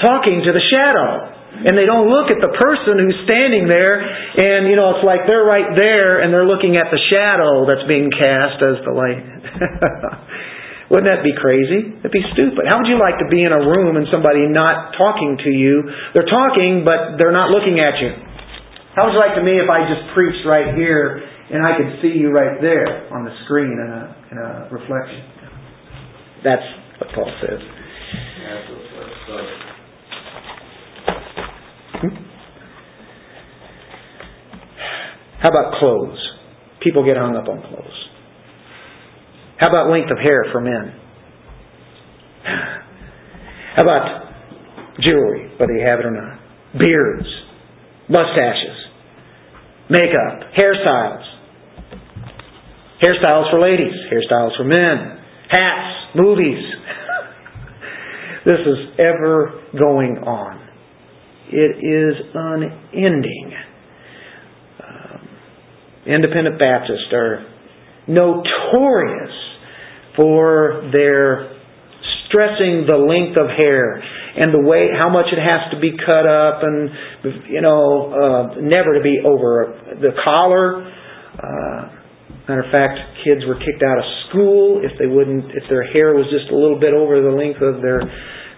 talking 0.02 0.44
to 0.46 0.52
the 0.52 0.64
shadow. 0.72 1.36
And 1.56 1.72
they 1.80 1.88
don't 1.88 2.12
look 2.12 2.28
at 2.28 2.44
the 2.44 2.52
person 2.52 3.00
who's 3.00 3.16
standing 3.24 3.64
there, 3.72 4.04
and 4.04 4.68
you 4.68 4.76
know, 4.76 5.00
it's 5.00 5.08
like 5.08 5.24
they're 5.24 5.48
right 5.48 5.72
there 5.72 6.20
and 6.20 6.28
they're 6.28 6.44
looking 6.44 6.76
at 6.76 6.92
the 6.92 7.00
shadow 7.08 7.64
that's 7.64 7.88
being 7.88 8.12
cast 8.12 8.60
as 8.60 8.84
the 8.84 8.92
light. 8.92 9.24
Wouldn't 10.92 11.08
that 11.08 11.24
be 11.24 11.32
crazy? 11.32 11.96
That'd 12.04 12.12
be 12.12 12.28
stupid. 12.36 12.68
How 12.68 12.84
would 12.84 12.92
you 12.92 13.00
like 13.00 13.24
to 13.24 13.28
be 13.32 13.42
in 13.42 13.56
a 13.56 13.64
room 13.64 13.96
and 13.96 14.06
somebody 14.12 14.46
not 14.52 15.00
talking 15.00 15.40
to 15.48 15.50
you? 15.50 15.88
They're 16.12 16.28
talking, 16.28 16.84
but 16.84 17.16
they're 17.18 17.34
not 17.34 17.50
looking 17.50 17.80
at 17.80 17.98
you. 18.04 18.12
How 18.94 19.08
would 19.08 19.16
you 19.16 19.24
like 19.24 19.40
to 19.40 19.44
me 19.48 19.56
if 19.58 19.72
I 19.72 19.88
just 19.88 20.12
preached 20.12 20.44
right 20.44 20.76
here 20.76 21.24
and 21.50 21.62
I 21.62 21.78
could 21.78 22.02
see 22.02 22.18
you 22.18 22.34
right 22.34 22.58
there 22.62 23.06
on 23.14 23.26
the 23.26 23.34
screen 23.46 23.78
in 23.78 23.90
a, 23.90 24.04
in 24.32 24.38
a 24.38 24.50
reflection. 24.74 25.22
That's 26.42 26.66
what 27.00 27.10
Paul 27.14 27.32
says. 27.42 27.60
Hmm? 32.02 32.16
How 35.42 35.50
about 35.50 35.80
clothes? 35.80 36.20
People 36.82 37.06
get 37.06 37.18
hung 37.18 37.36
up 37.36 37.48
on 37.48 37.62
clothes. 37.62 38.10
How 39.58 39.70
about 39.70 39.90
length 39.90 40.12
of 40.12 40.18
hair 40.18 40.46
for 40.52 40.62
men? 40.62 40.94
How 43.76 43.82
about 43.84 44.32
jewelry, 45.02 45.52
whether 45.60 45.74
you 45.74 45.86
have 45.86 46.00
it 46.00 46.06
or 46.06 46.12
not? 46.12 46.40
Beards, 46.80 47.28
mustaches. 48.10 48.78
makeup, 49.90 50.52
hairstyles. 50.58 51.24
Hairstyles 53.04 53.52
for 53.52 53.60
ladies, 53.62 53.94
hairstyles 54.12 54.56
for 54.58 54.64
men, 54.64 55.20
hats, 55.50 56.16
movies. 56.16 56.64
This 58.46 58.60
is 58.60 59.00
ever 59.00 59.62
going 59.78 60.18
on. 60.20 60.62
It 61.50 61.82
is 61.82 62.14
unending. 62.34 63.52
Um, 64.84 65.30
Independent 66.06 66.60
Baptists 66.60 67.12
are 67.12 67.46
notorious 68.08 69.34
for 70.16 70.90
their 70.92 71.56
stressing 72.28 72.86
the 72.88 72.98
length 72.98 73.38
of 73.38 73.48
hair 73.48 74.02
and 74.38 74.54
the 74.54 74.62
way 74.62 74.90
how 74.92 75.10
much 75.10 75.28
it 75.32 75.40
has 75.40 75.72
to 75.72 75.80
be 75.80 75.92
cut 76.06 76.28
up 76.28 76.62
and 76.62 76.90
you 77.50 77.62
know 77.62 78.12
uh, 78.12 78.62
never 78.62 78.94
to 78.94 79.02
be 79.02 79.20
over 79.26 79.80
the 80.02 80.12
collar 80.24 80.84
uh, 81.40 82.05
matter 82.48 82.64
of 82.64 82.72
fact 82.72 83.00
kids 83.26 83.42
were 83.50 83.58
kicked 83.58 83.82
out 83.82 83.98
of 83.98 84.06
school 84.30 84.82
if 84.86 84.94
they 85.02 85.08
wouldn't 85.08 85.50
if 85.54 85.66
their 85.70 85.84
hair 85.84 86.14
was 86.14 86.30
just 86.30 86.52
a 86.54 86.58
little 86.58 86.80
bit 86.80 86.94
over 86.94 87.22
the 87.22 87.34
length 87.34 87.62
of 87.62 87.82
their 87.82 88.02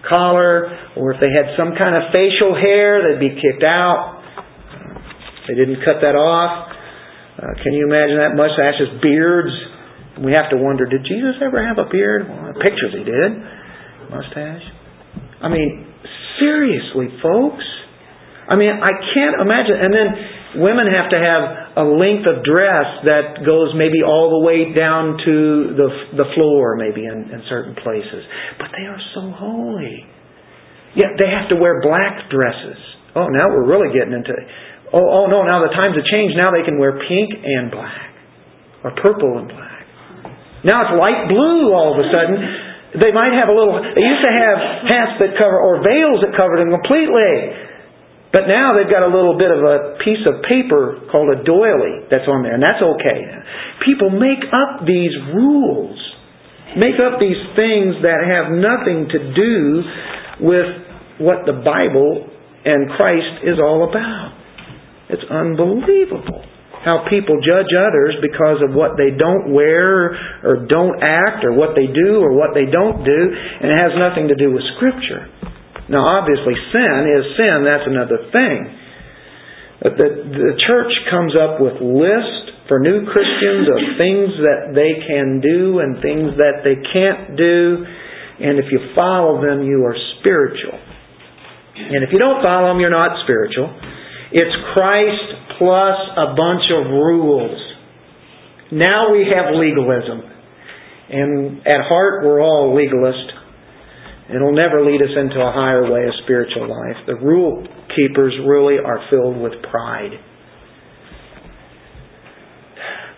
collar 0.08 0.68
or 0.96 1.12
if 1.12 1.18
they 1.20 1.32
had 1.32 1.56
some 1.56 1.72
kind 1.76 1.96
of 1.96 2.12
facial 2.12 2.52
hair 2.52 3.00
they'd 3.00 3.20
be 3.20 3.32
kicked 3.36 3.64
out 3.64 4.20
they 5.48 5.56
didn't 5.56 5.80
cut 5.84 6.04
that 6.04 6.14
off 6.14 6.68
uh, 7.38 7.54
can 7.64 7.72
you 7.72 7.88
imagine 7.88 8.20
that 8.20 8.36
mustaches 8.36 9.00
beards 9.00 9.52
we 10.24 10.32
have 10.34 10.50
to 10.50 10.58
wonder, 10.58 10.84
did 10.86 11.06
Jesus 11.06 11.38
ever 11.42 11.62
have 11.62 11.78
a 11.78 11.88
beard? 11.90 12.26
Well, 12.26 12.52
pictures 12.58 12.90
he 12.90 13.04
did. 13.06 13.30
Mustache. 14.10 14.66
I 15.42 15.48
mean, 15.48 15.86
seriously, 16.40 17.14
folks. 17.22 17.62
I 18.50 18.56
mean, 18.56 18.70
I 18.70 18.90
can't 19.14 19.38
imagine. 19.38 19.78
And 19.78 19.92
then 19.94 20.08
women 20.56 20.88
have 20.88 21.12
to 21.12 21.18
have 21.20 21.42
a 21.76 21.84
length 21.84 22.24
of 22.24 22.40
dress 22.40 23.04
that 23.04 23.44
goes 23.44 23.76
maybe 23.76 24.00
all 24.00 24.32
the 24.32 24.42
way 24.44 24.72
down 24.72 25.20
to 25.20 25.34
the 25.76 25.88
the 26.16 26.28
floor, 26.32 26.76
maybe 26.80 27.04
in, 27.04 27.28
in 27.28 27.44
certain 27.48 27.76
places. 27.76 28.24
But 28.56 28.72
they 28.72 28.88
are 28.88 29.00
so 29.12 29.28
holy. 29.36 30.08
Yet 30.96 31.20
they 31.20 31.28
have 31.28 31.52
to 31.52 31.56
wear 31.60 31.84
black 31.84 32.32
dresses. 32.32 32.80
Oh, 33.12 33.28
now 33.28 33.52
we're 33.52 33.68
really 33.68 33.92
getting 33.92 34.16
into. 34.16 34.32
Oh, 34.92 35.04
oh 35.04 35.24
no! 35.28 35.44
Now 35.44 35.60
the 35.60 35.74
times 35.76 36.00
have 36.00 36.08
changed. 36.08 36.32
Now 36.32 36.48
they 36.48 36.64
can 36.64 36.80
wear 36.80 36.96
pink 36.96 37.28
and 37.44 37.68
black, 37.68 38.08
or 38.84 38.96
purple 38.96 39.36
and 39.36 39.48
black. 39.52 39.84
Now 40.64 40.88
it's 40.88 40.94
light 40.96 41.28
blue 41.28 41.76
all 41.76 41.92
of 41.92 42.00
a 42.00 42.08
sudden. 42.08 42.36
They 42.96 43.12
might 43.12 43.36
have 43.36 43.52
a 43.52 43.54
little, 43.54 43.76
they 43.84 44.00
used 44.00 44.24
to 44.24 44.32
have 44.32 44.56
hats 44.88 45.14
that 45.20 45.36
cover, 45.36 45.60
or 45.60 45.84
veils 45.84 46.24
that 46.24 46.32
covered 46.32 46.64
them 46.64 46.72
completely. 46.72 47.68
But 48.32 48.44
now 48.44 48.76
they've 48.76 48.90
got 48.90 49.02
a 49.02 49.12
little 49.12 49.40
bit 49.40 49.48
of 49.48 49.64
a 49.64 49.96
piece 50.04 50.20
of 50.28 50.44
paper 50.44 51.00
called 51.08 51.32
a 51.32 51.44
doily 51.44 52.04
that's 52.12 52.28
on 52.28 52.44
there, 52.44 52.52
and 52.52 52.62
that's 52.62 52.82
okay. 52.82 53.20
People 53.88 54.12
make 54.12 54.44
up 54.52 54.84
these 54.84 55.16
rules, 55.32 55.96
make 56.76 57.00
up 57.00 57.16
these 57.16 57.40
things 57.56 57.96
that 58.04 58.20
have 58.28 58.52
nothing 58.52 59.08
to 59.08 59.18
do 59.32 59.56
with 60.44 60.68
what 61.24 61.48
the 61.48 61.56
Bible 61.64 62.28
and 62.64 62.92
Christ 63.00 63.48
is 63.48 63.56
all 63.56 63.88
about. 63.88 64.36
It's 65.08 65.24
unbelievable 65.30 66.44
how 66.84 67.04
people 67.10 67.40
judge 67.42 67.72
others 67.74 68.14
because 68.22 68.62
of 68.62 68.74
what 68.74 68.94
they 68.96 69.10
don't 69.10 69.50
wear 69.52 70.14
or 70.44 70.66
don't 70.68 71.02
act 71.02 71.44
or 71.44 71.52
what 71.52 71.74
they 71.74 71.90
do 71.90 72.22
or 72.22 72.32
what 72.36 72.54
they 72.54 72.70
don't 72.70 73.02
do, 73.02 73.20
and 73.34 73.66
it 73.72 73.78
has 73.78 73.92
nothing 73.98 74.28
to 74.28 74.36
do 74.36 74.52
with 74.52 74.62
Scripture. 74.76 75.26
Now, 75.88 76.20
obviously, 76.20 76.52
sin 76.72 76.98
is 77.08 77.24
sin. 77.36 77.64
That's 77.64 77.88
another 77.88 78.28
thing. 78.28 78.58
But 79.80 79.92
the, 79.96 80.08
the 80.26 80.52
church 80.66 80.92
comes 81.08 81.32
up 81.38 81.62
with 81.62 81.80
lists 81.80 82.48
for 82.68 82.78
new 82.78 83.06
Christians 83.08 83.66
of 83.72 83.80
things 83.96 84.28
that 84.44 84.76
they 84.76 85.00
can 85.06 85.40
do 85.40 85.80
and 85.80 86.02
things 86.02 86.36
that 86.36 86.60
they 86.66 86.76
can't 86.92 87.38
do. 87.38 87.86
And 88.38 88.58
if 88.58 88.70
you 88.70 88.92
follow 88.94 89.40
them, 89.40 89.64
you 89.64 89.86
are 89.86 89.96
spiritual. 90.20 90.76
And 91.78 92.04
if 92.04 92.10
you 92.12 92.18
don't 92.18 92.42
follow 92.42 92.68
them, 92.68 92.80
you're 92.80 92.90
not 92.92 93.22
spiritual. 93.24 93.70
It's 94.32 94.54
Christ 94.74 95.56
plus 95.56 95.98
a 96.18 96.34
bunch 96.36 96.66
of 96.74 96.92
rules. 96.92 97.56
Now 98.70 99.10
we 99.12 99.24
have 99.24 99.54
legalism. 99.54 100.20
And 101.08 101.66
at 101.66 101.88
heart, 101.88 102.24
we're 102.24 102.42
all 102.42 102.76
legalist. 102.76 103.37
It'll 104.28 104.54
never 104.54 104.84
lead 104.84 105.00
us 105.00 105.14
into 105.16 105.40
a 105.40 105.52
higher 105.52 105.88
way 105.88 106.04
of 106.04 106.12
spiritual 106.24 106.68
life. 106.68 107.00
The 107.06 107.16
rule 107.16 107.64
keepers 107.96 108.36
really 108.44 108.76
are 108.76 109.00
filled 109.08 109.40
with 109.40 109.56
pride. 109.70 110.12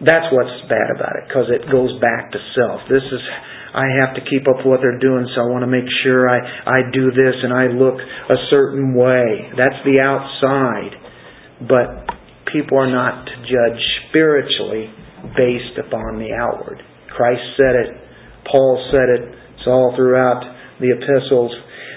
That's 0.01 0.31
what's 0.33 0.55
bad 0.71 0.89
about 0.95 1.13
it, 1.21 1.29
because 1.29 1.51
it 1.51 1.69
goes 1.69 1.93
back 2.01 2.33
to 2.33 2.39
self. 2.57 2.81
This 2.89 3.05
is, 3.05 3.21
I 3.75 3.85
have 4.01 4.17
to 4.17 4.23
keep 4.25 4.49
up 4.49 4.65
with 4.65 4.67
what 4.67 4.81
they're 4.81 5.03
doing, 5.03 5.29
so 5.35 5.45
I 5.45 5.47
want 5.53 5.61
to 5.61 5.69
make 5.69 5.85
sure 6.07 6.25
I, 6.25 6.41
I 6.41 6.89
do 6.95 7.11
this 7.13 7.37
and 7.43 7.53
I 7.53 7.69
look 7.69 8.01
a 8.01 8.39
certain 8.49 8.95
way. 8.95 9.51
That's 9.59 9.77
the 9.85 10.01
outside. 10.01 10.95
But 11.69 12.07
people 12.49 12.79
are 12.79 12.89
not 12.89 13.27
to 13.27 13.35
judge 13.45 13.83
spiritually 14.09 14.89
based 15.37 15.77
upon 15.77 16.17
the 16.17 16.33
outward. 16.33 16.81
Christ 17.13 17.43
said 17.59 17.77
it. 17.77 17.91
Paul 18.49 18.81
said 18.89 19.21
it. 19.21 19.37
It's 19.59 19.67
all 19.67 19.93
throughout 19.95 20.41
the 20.81 20.97
epistles. 20.97 21.53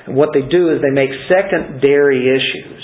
And 0.05 0.15
what 0.15 0.29
they 0.35 0.43
do 0.43 0.75
is 0.75 0.83
they 0.83 0.93
make 0.93 1.09
secondary 1.31 2.27
issues 2.27 2.83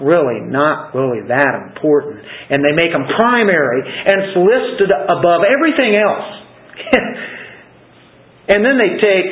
really 0.00 0.44
not 0.44 0.94
really 0.94 1.24
that 1.28 1.72
important. 1.72 2.20
And 2.50 2.60
they 2.64 2.76
make 2.76 2.92
them 2.92 3.08
primary 3.16 3.80
and 3.82 4.14
it's 4.20 4.36
listed 4.36 4.90
above 4.92 5.42
everything 5.48 5.96
else. 5.96 6.28
and 8.52 8.60
then 8.64 8.76
they 8.76 8.92
take, 9.00 9.28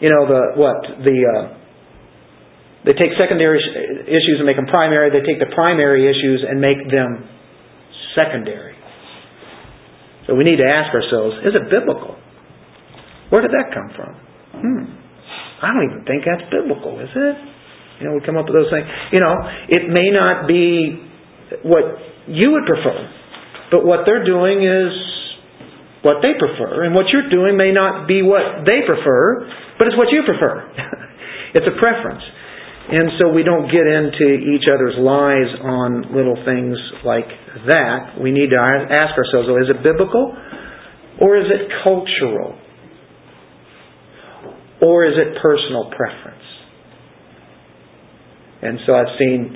you 0.00 0.10
know, 0.10 0.26
the 0.26 0.42
what 0.54 0.78
the 1.02 1.16
uh, 1.26 1.60
they 2.84 2.94
take 2.96 3.12
secondary 3.18 3.60
issues 4.06 4.36
and 4.38 4.46
make 4.46 4.56
them 4.56 4.70
primary. 4.70 5.10
They 5.10 5.26
take 5.26 5.38
the 5.38 5.52
primary 5.54 6.08
issues 6.08 6.46
and 6.48 6.60
make 6.60 6.80
them 6.88 7.28
secondary. 8.16 8.74
So 10.26 10.34
we 10.34 10.44
need 10.44 10.56
to 10.56 10.68
ask 10.68 10.94
ourselves, 10.94 11.36
is 11.44 11.52
it 11.54 11.68
biblical? 11.68 12.16
Where 13.28 13.42
did 13.42 13.50
that 13.50 13.74
come 13.74 13.90
from? 13.94 14.29
Hmm. 14.52 14.84
I 15.60 15.74
don't 15.74 15.84
even 15.92 16.02
think 16.08 16.24
that's 16.24 16.48
biblical, 16.50 16.98
is 17.00 17.12
it? 17.12 17.36
You 18.00 18.08
know, 18.08 18.12
we 18.16 18.24
come 18.24 18.40
up 18.40 18.48
with 18.48 18.56
those 18.56 18.72
things. 18.72 18.88
You 19.12 19.20
know, 19.20 19.36
it 19.68 19.84
may 19.92 20.08
not 20.08 20.48
be 20.48 20.96
what 21.62 21.84
you 22.26 22.56
would 22.56 22.64
prefer, 22.64 22.96
but 23.70 23.84
what 23.84 24.08
they're 24.08 24.24
doing 24.24 24.64
is 24.64 24.92
what 26.00 26.24
they 26.24 26.32
prefer, 26.32 26.88
and 26.88 26.94
what 26.96 27.12
you're 27.12 27.28
doing 27.28 27.60
may 27.60 27.72
not 27.76 28.08
be 28.08 28.24
what 28.24 28.64
they 28.64 28.80
prefer, 28.88 29.44
but 29.76 29.86
it's 29.86 29.96
what 30.00 30.08
you 30.08 30.24
prefer. 30.24 30.64
it's 31.54 31.68
a 31.68 31.76
preference. 31.76 32.24
And 32.90 33.20
so 33.20 33.28
we 33.28 33.44
don't 33.44 33.68
get 33.70 33.86
into 33.86 34.40
each 34.50 34.64
other's 34.66 34.96
lies 34.98 35.46
on 35.62 36.10
little 36.16 36.34
things 36.42 36.74
like 37.04 37.28
that. 37.68 38.18
We 38.18 38.32
need 38.32 38.50
to 38.50 38.58
ask 38.58 39.12
ourselves, 39.14 39.46
well, 39.46 39.62
is 39.62 39.70
it 39.70 39.84
biblical? 39.84 40.34
Or 41.20 41.36
is 41.36 41.46
it 41.52 41.70
cultural? 41.84 42.58
Or 44.90 45.06
is 45.06 45.14
it 45.14 45.38
personal 45.38 45.86
preference? 45.94 46.42
And 48.58 48.82
so 48.82 48.98
I've 48.98 49.14
seen, 49.22 49.54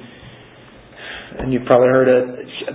and 1.42 1.50
you've 1.50 1.66
probably 1.66 1.90
heard 1.90 2.06
it, 2.06 2.24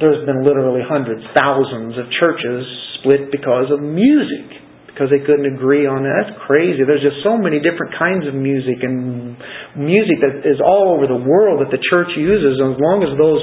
there's 0.03 0.28
been 0.28 0.43
literally 0.43 0.84
hundreds, 0.84 1.24
thousands 1.39 1.95
of 1.95 2.12
churches 2.20 2.68
split 2.99 3.32
because 3.32 3.72
of 3.72 3.80
music 3.80 4.60
because 4.91 5.07
they 5.07 5.24
couldn't 5.24 5.47
agree 5.55 5.88
on 5.88 6.03
that. 6.03 6.12
That's 6.28 6.36
crazy. 6.43 6.84
There's 6.84 6.99
just 6.99 7.24
so 7.24 7.39
many 7.39 7.64
different 7.64 7.95
kinds 7.95 8.28
of 8.28 8.36
music 8.36 8.84
and 8.84 9.39
music 9.80 10.20
that 10.20 10.43
is 10.43 10.60
all 10.60 10.91
over 10.91 11.07
the 11.07 11.24
world 11.24 11.64
that 11.64 11.72
the 11.72 11.80
church 11.88 12.12
uses. 12.20 12.60
And 12.60 12.76
as 12.76 12.80
long 12.84 13.07
as 13.07 13.16
those 13.16 13.39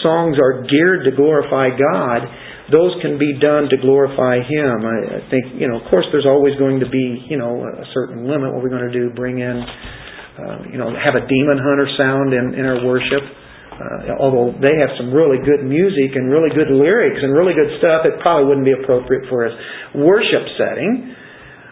songs 0.00 0.40
are 0.40 0.64
geared 0.64 1.04
to 1.04 1.12
glorify 1.12 1.76
God, 1.76 2.24
those 2.72 2.96
can 3.04 3.20
be 3.20 3.36
done 3.36 3.68
to 3.68 3.76
glorify 3.76 4.40
Him. 4.40 4.76
I, 4.84 5.20
think, 5.28 5.60
you 5.60 5.68
know, 5.68 5.80
of 5.80 5.84
course, 5.92 6.08
there's 6.12 6.24
always 6.24 6.56
going 6.56 6.80
to 6.80 6.88
be, 6.88 7.26
you 7.28 7.36
know, 7.36 7.60
a 7.60 7.84
certain 7.92 8.24
limit. 8.24 8.52
What 8.52 8.64
we're 8.64 8.72
going 8.72 8.88
to 8.88 8.96
do, 8.96 9.12
bring 9.12 9.40
in, 9.40 9.56
uh, 9.60 10.64
you 10.72 10.78
know, 10.80 10.88
have 10.96 11.12
a 11.12 11.24
Demon 11.28 11.60
Hunter 11.60 11.88
sound 12.00 12.32
in, 12.32 12.56
in 12.56 12.64
our 12.64 12.80
worship. 12.80 13.24
Uh, 13.74 14.22
although 14.22 14.54
they 14.62 14.78
have 14.78 14.94
some 14.96 15.10
really 15.10 15.42
good 15.42 15.66
music 15.66 16.14
and 16.14 16.30
really 16.30 16.48
good 16.54 16.70
lyrics 16.70 17.18
and 17.20 17.34
really 17.34 17.52
good 17.52 17.74
stuff, 17.82 18.06
it 18.06 18.16
probably 18.22 18.46
wouldn't 18.46 18.64
be 18.64 18.72
appropriate 18.72 19.26
for 19.28 19.44
a 19.44 19.52
worship 19.98 20.46
setting. 20.54 21.10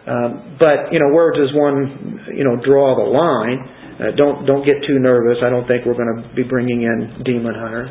Um, 0.02 0.58
but 0.58 0.90
you 0.90 0.98
know, 0.98 1.14
where 1.14 1.30
does 1.30 1.54
one 1.54 2.26
you 2.34 2.42
know 2.42 2.58
draw 2.58 2.98
the 2.98 3.06
line? 3.06 3.58
Uh, 4.02 4.10
don't 4.18 4.44
don't 4.50 4.66
get 4.66 4.82
too 4.82 4.98
nervous. 4.98 5.38
I 5.46 5.48
don't 5.48 5.62
think 5.70 5.86
we're 5.86 5.94
going 5.94 6.10
to 6.10 6.34
be 6.34 6.42
bringing 6.42 6.82
in 6.82 7.22
demon 7.22 7.54
hunters. 7.54 7.88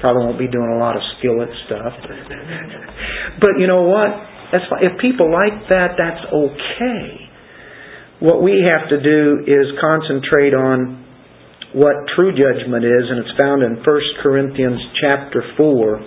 Probably 0.00 0.26
won't 0.26 0.38
be 0.38 0.48
doing 0.48 0.68
a 0.68 0.78
lot 0.78 0.96
of 0.96 1.02
Skillet 1.18 1.48
stuff. 1.66 1.92
but 3.40 3.56
you 3.58 3.66
know 3.66 3.88
what? 3.88 4.12
That's 4.52 4.64
fine. 4.68 4.84
If 4.84 5.00
people 5.00 5.32
like 5.32 5.68
that, 5.68 5.96
that's 5.96 6.22
okay. 6.32 7.26
What 8.20 8.42
we 8.42 8.64
have 8.64 8.88
to 8.90 9.02
do 9.02 9.44
is 9.44 9.76
concentrate 9.80 10.52
on 10.52 11.04
what 11.74 12.08
true 12.14 12.32
judgment 12.32 12.84
is, 12.84 13.04
and 13.10 13.20
it's 13.20 13.36
found 13.36 13.62
in 13.62 13.76
1 13.84 14.22
Corinthians 14.22 14.80
chapter 15.00 15.44
4, 15.56 16.00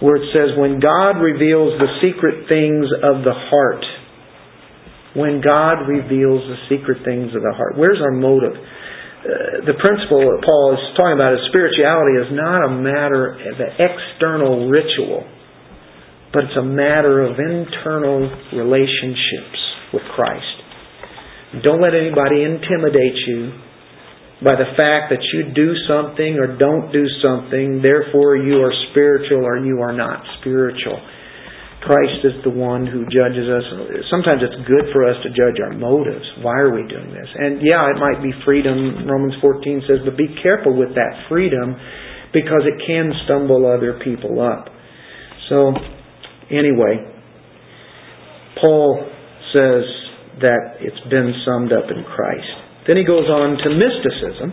where 0.00 0.16
it 0.16 0.30
says, 0.30 0.54
When 0.58 0.78
God 0.78 1.18
reveals 1.18 1.74
the 1.78 1.90
secret 1.98 2.46
things 2.46 2.86
of 3.02 3.24
the 3.24 3.34
heart, 3.34 3.84
when 5.18 5.40
God 5.42 5.88
reveals 5.88 6.46
the 6.46 6.60
secret 6.70 7.02
things 7.04 7.34
of 7.34 7.42
the 7.42 7.54
heart, 7.56 7.74
where's 7.74 7.98
our 7.98 8.12
motive? 8.12 8.54
The 9.28 9.76
principle 9.76 10.24
that 10.24 10.40
Paul 10.40 10.72
is 10.72 10.80
talking 10.96 11.12
about 11.12 11.36
is 11.36 11.44
spirituality 11.52 12.16
is 12.16 12.32
not 12.32 12.64
a 12.64 12.72
matter 12.72 13.36
of 13.36 13.60
external 13.60 14.72
ritual, 14.72 15.28
but 16.32 16.48
it's 16.48 16.56
a 16.56 16.64
matter 16.64 17.28
of 17.28 17.36
internal 17.36 18.24
relationships 18.56 19.60
with 19.92 20.00
Christ. 20.16 21.60
Don't 21.60 21.84
let 21.84 21.92
anybody 21.92 22.40
intimidate 22.40 23.20
you 23.28 23.52
by 24.40 24.56
the 24.56 24.72
fact 24.80 25.12
that 25.12 25.20
you 25.20 25.52
do 25.52 25.76
something 25.84 26.40
or 26.40 26.56
don't 26.56 26.88
do 26.88 27.04
something, 27.20 27.82
therefore 27.82 28.36
you 28.36 28.64
are 28.64 28.72
spiritual 28.92 29.44
or 29.44 29.58
you 29.60 29.82
are 29.84 29.92
not 29.92 30.24
spiritual. 30.40 30.96
Christ 31.80 32.26
is 32.26 32.34
the 32.42 32.50
one 32.50 32.86
who 32.86 33.06
judges 33.06 33.46
us. 33.46 33.62
Sometimes 34.10 34.42
it's 34.42 34.66
good 34.66 34.90
for 34.90 35.06
us 35.06 35.14
to 35.22 35.30
judge 35.30 35.62
our 35.62 35.72
motives. 35.78 36.26
Why 36.42 36.58
are 36.58 36.74
we 36.74 36.82
doing 36.90 37.14
this? 37.14 37.30
And 37.38 37.62
yeah, 37.62 37.86
it 37.94 37.98
might 38.02 38.18
be 38.22 38.34
freedom. 38.44 39.06
Romans 39.06 39.34
14 39.40 39.86
says, 39.86 39.98
but 40.04 40.18
be 40.18 40.26
careful 40.42 40.74
with 40.74 40.94
that 40.98 41.26
freedom 41.30 41.78
because 42.32 42.66
it 42.66 42.82
can 42.82 43.12
stumble 43.24 43.64
other 43.64 44.00
people 44.02 44.42
up. 44.42 44.66
So, 45.48 45.72
anyway, 46.50 47.06
Paul 48.60 49.06
says 49.54 49.86
that 50.42 50.82
it's 50.82 51.08
been 51.08 51.32
summed 51.46 51.72
up 51.72 51.90
in 51.94 52.04
Christ. 52.04 52.52
Then 52.86 52.96
he 52.96 53.04
goes 53.04 53.30
on 53.30 53.56
to 53.56 53.68
mysticism. 53.70 54.52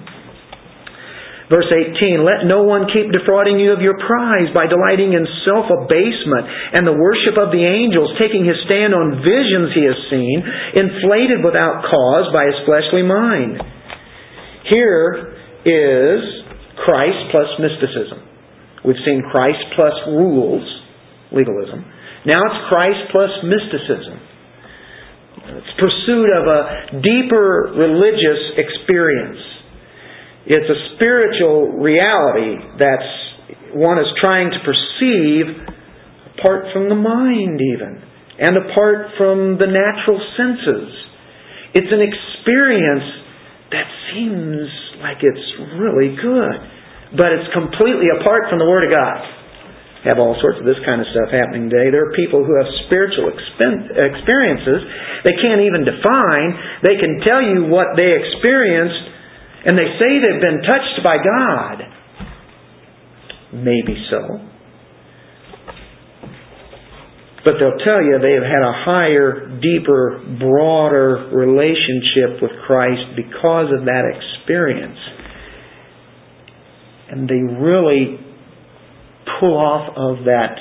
Verse 1.45 1.69
18, 1.69 2.25
let 2.25 2.49
no 2.49 2.65
one 2.65 2.89
keep 2.89 3.13
defrauding 3.13 3.61
you 3.61 3.69
of 3.69 3.77
your 3.77 3.93
prize 4.01 4.49
by 4.49 4.65
delighting 4.65 5.13
in 5.13 5.29
self 5.45 5.69
abasement 5.69 6.73
and 6.73 6.81
the 6.89 6.97
worship 6.97 7.37
of 7.37 7.53
the 7.53 7.61
angels, 7.61 8.09
taking 8.17 8.41
his 8.41 8.57
stand 8.65 8.97
on 8.97 9.21
visions 9.21 9.69
he 9.77 9.85
has 9.85 9.99
seen, 10.09 10.37
inflated 10.73 11.45
without 11.45 11.85
cause 11.85 12.33
by 12.33 12.49
his 12.49 12.57
fleshly 12.65 13.05
mind. 13.05 13.61
Here 14.65 15.37
is 15.69 16.21
Christ 16.81 17.29
plus 17.29 17.49
mysticism. 17.61 18.25
We've 18.81 19.01
seen 19.05 19.21
Christ 19.29 19.61
plus 19.77 19.93
rules, 20.17 20.65
legalism. 21.29 21.85
Now 22.25 22.41
it's 22.41 22.61
Christ 22.73 23.05
plus 23.13 23.33
mysticism. 23.45 24.17
It's 25.61 25.73
pursuit 25.77 26.29
of 26.41 26.49
a 26.49 26.61
deeper 27.05 27.69
religious 27.77 28.41
experience. 28.57 29.55
It's 30.45 30.69
a 30.69 30.79
spiritual 30.95 31.81
reality 31.81 32.61
that's 32.77 33.11
one 33.73 33.97
is 33.97 34.07
trying 34.21 34.51
to 34.53 34.59
perceive 34.61 35.45
apart 36.37 36.69
from 36.71 36.89
the 36.89 36.95
mind 36.95 37.59
even 37.59 38.01
and 38.37 38.53
apart 38.69 39.17
from 39.17 39.57
the 39.57 39.67
natural 39.67 40.21
senses. 40.37 40.91
It's 41.73 41.91
an 41.91 42.03
experience 42.03 43.07
that 43.71 43.87
seems 44.13 44.69
like 45.01 45.19
it's 45.25 45.47
really 45.81 46.15
good, 46.15 46.57
but 47.17 47.33
it's 47.35 47.49
completely 47.51 48.07
apart 48.21 48.47
from 48.47 48.59
the 48.59 48.69
Word 48.69 48.87
of 48.87 48.91
God 48.93 49.35
have 50.05 50.21
all 50.21 50.37
sorts 50.37 50.61
of 50.61 50.69
this 50.69 50.77
kind 50.85 51.01
of 51.01 51.09
stuff 51.09 51.33
happening 51.33 51.65
today. 51.65 51.89
There 51.89 52.05
are 52.05 52.13
people 52.13 52.45
who 52.45 52.53
have 52.61 52.69
spiritual 52.85 53.33
experiences 53.33 54.85
they 55.25 55.33
can't 55.41 55.65
even 55.65 55.81
define. 55.81 56.53
They 56.85 56.93
can 57.01 57.25
tell 57.25 57.41
you 57.41 57.65
what 57.65 57.97
they 57.97 58.13
experienced, 58.13 59.14
and 59.66 59.78
they 59.78 59.97
say 59.97 60.20
they've 60.22 60.41
been 60.41 60.61
touched 60.61 61.03
by 61.03 61.16
God. 61.18 61.82
Maybe 63.51 63.97
so. 64.11 64.39
But 67.43 67.53
they'll 67.59 67.78
tell 67.86 68.01
you 68.01 68.18
they've 68.22 68.41
had 68.41 68.61
a 68.61 68.74
higher, 68.86 69.59
deeper, 69.61 70.22
broader 70.39 71.30
relationship 71.34 72.41
with 72.41 72.51
Christ 72.66 73.16
because 73.16 73.70
of 73.78 73.86
that 73.86 74.03
experience. 74.13 74.97
And 77.09 77.30
they 77.30 77.41
really 77.61 78.20
pull 79.39 79.57
off 79.57 79.93
of 79.95 80.26
that 80.26 80.57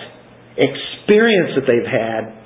experience 0.56 1.56
that 1.56 1.66
they've 1.66 1.90
had 1.90 2.43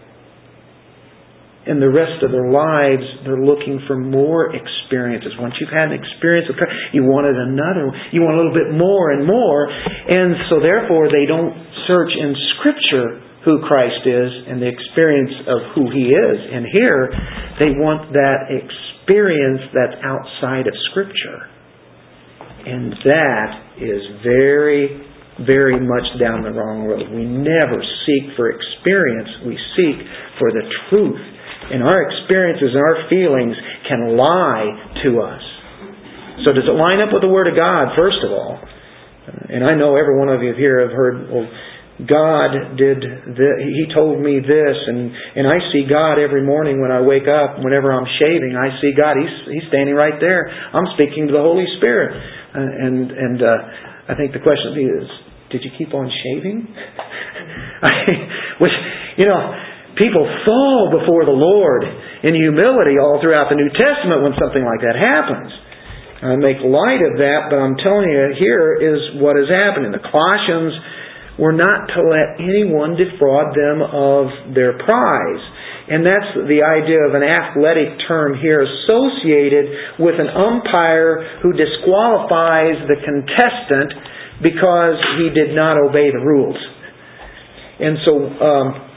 in 1.68 1.84
the 1.84 1.92
rest 1.92 2.24
of 2.24 2.32
their 2.32 2.48
lives, 2.48 3.04
they're 3.28 3.44
looking 3.44 3.84
for 3.84 4.00
more 4.00 4.48
experiences. 4.56 5.36
Once 5.36 5.52
you've 5.60 5.68
had 5.68 5.92
an 5.92 6.00
experience, 6.00 6.48
you 6.96 7.04
wanted 7.04 7.36
another. 7.36 7.92
You 8.10 8.24
want 8.24 8.34
a 8.34 8.38
little 8.40 8.56
bit 8.56 8.72
more 8.72 9.12
and 9.12 9.28
more. 9.28 9.68
And 9.68 10.48
so 10.48 10.64
therefore, 10.64 11.12
they 11.12 11.28
don't 11.28 11.52
search 11.84 12.08
in 12.16 12.32
Scripture 12.56 13.20
who 13.44 13.60
Christ 13.68 14.02
is 14.08 14.30
and 14.48 14.64
the 14.64 14.68
experience 14.72 15.36
of 15.44 15.76
who 15.76 15.92
He 15.92 16.08
is. 16.16 16.38
And 16.40 16.64
here, 16.72 17.12
they 17.60 17.76
want 17.76 18.16
that 18.16 18.48
experience 18.48 19.68
that's 19.76 20.00
outside 20.00 20.64
of 20.64 20.74
Scripture. 20.90 21.52
And 22.64 22.96
that 23.04 23.50
is 23.76 24.02
very 24.24 25.04
very 25.46 25.78
much 25.78 26.02
down 26.18 26.42
the 26.42 26.50
wrong 26.50 26.82
road. 26.82 27.14
We 27.14 27.22
never 27.22 27.78
seek 27.78 28.34
for 28.34 28.50
experience, 28.50 29.30
we 29.46 29.54
seek 29.78 30.02
for 30.34 30.50
the 30.50 30.66
truth. 30.90 31.37
And 31.70 31.82
our 31.82 32.00
experiences 32.08 32.72
and 32.72 32.80
our 32.80 33.08
feelings 33.08 33.56
can 33.88 34.16
lie 34.16 34.68
to 35.04 35.20
us. 35.20 35.42
So 36.44 36.52
does 36.52 36.64
it 36.64 36.76
line 36.76 37.00
up 37.00 37.12
with 37.12 37.22
the 37.22 37.28
Word 37.28 37.48
of 37.48 37.56
God, 37.56 37.92
first 37.96 38.18
of 38.24 38.30
all? 38.30 38.56
And 39.48 39.64
I 39.64 39.74
know 39.74 39.96
every 39.96 40.16
one 40.16 40.28
of 40.28 40.42
you 40.42 40.54
here 40.56 40.80
have 40.80 40.94
heard, 40.94 41.28
well, 41.28 41.44
God 41.98 42.78
did 42.78 43.02
this, 43.34 43.56
He 43.58 43.90
told 43.92 44.22
me 44.22 44.38
this, 44.38 44.76
and, 44.86 45.10
and 45.34 45.44
I 45.50 45.58
see 45.74 45.84
God 45.90 46.16
every 46.16 46.46
morning 46.46 46.80
when 46.80 46.94
I 46.94 47.02
wake 47.02 47.26
up, 47.26 47.58
whenever 47.58 47.90
I'm 47.92 48.06
shaving, 48.22 48.54
I 48.54 48.70
see 48.80 48.94
God, 48.94 49.18
He's, 49.18 49.58
He's 49.58 49.66
standing 49.68 49.98
right 49.98 50.14
there. 50.20 50.46
I'm 50.46 50.86
speaking 50.94 51.26
to 51.26 51.32
the 51.34 51.42
Holy 51.42 51.66
Spirit. 51.76 52.14
Uh, 52.54 52.60
and 52.60 53.10
and 53.10 53.38
uh, 53.42 53.58
I 54.08 54.14
think 54.14 54.32
the 54.32 54.40
question 54.40 54.72
is, 54.78 55.04
did 55.50 55.60
you 55.64 55.70
keep 55.76 55.92
on 55.92 56.08
shaving? 56.08 56.64
I, 57.82 57.92
which, 58.62 58.72
you 59.18 59.26
know, 59.26 59.52
people 59.98 60.24
fall 60.46 60.94
before 60.94 61.26
the 61.26 61.34
Lord 61.34 61.82
in 62.22 62.32
humility 62.34 62.96
all 62.96 63.18
throughout 63.20 63.50
the 63.50 63.58
New 63.58 63.70
Testament 63.74 64.22
when 64.22 64.34
something 64.38 64.62
like 64.62 64.80
that 64.86 64.94
happens. 64.94 65.50
I 66.18 66.34
make 66.34 66.58
light 66.62 67.02
of 67.02 67.18
that, 67.22 67.46
but 67.50 67.62
I'm 67.62 67.78
telling 67.78 68.10
you, 68.10 68.34
here 68.38 68.74
is 68.74 69.22
what 69.22 69.38
is 69.38 69.46
happening. 69.46 69.94
The 69.94 70.02
Colossians 70.02 70.74
were 71.38 71.54
not 71.54 71.86
to 71.94 72.00
let 72.02 72.42
anyone 72.42 72.98
defraud 72.98 73.54
them 73.54 73.78
of 73.86 74.54
their 74.54 74.74
prize. 74.82 75.42
And 75.88 76.02
that's 76.02 76.34
the 76.50 76.66
idea 76.66 77.06
of 77.06 77.14
an 77.14 77.22
athletic 77.22 78.02
term 78.10 78.34
here 78.36 78.60
associated 78.60 80.02
with 80.02 80.18
an 80.18 80.28
umpire 80.28 81.38
who 81.40 81.54
disqualifies 81.54 82.82
the 82.90 82.98
contestant 82.98 83.94
because 84.42 84.98
he 85.22 85.30
did 85.30 85.54
not 85.54 85.78
obey 85.78 86.10
the 86.10 86.20
rules. 86.20 86.58
And 87.78 87.96
so 88.02 88.12
um, 88.42 88.87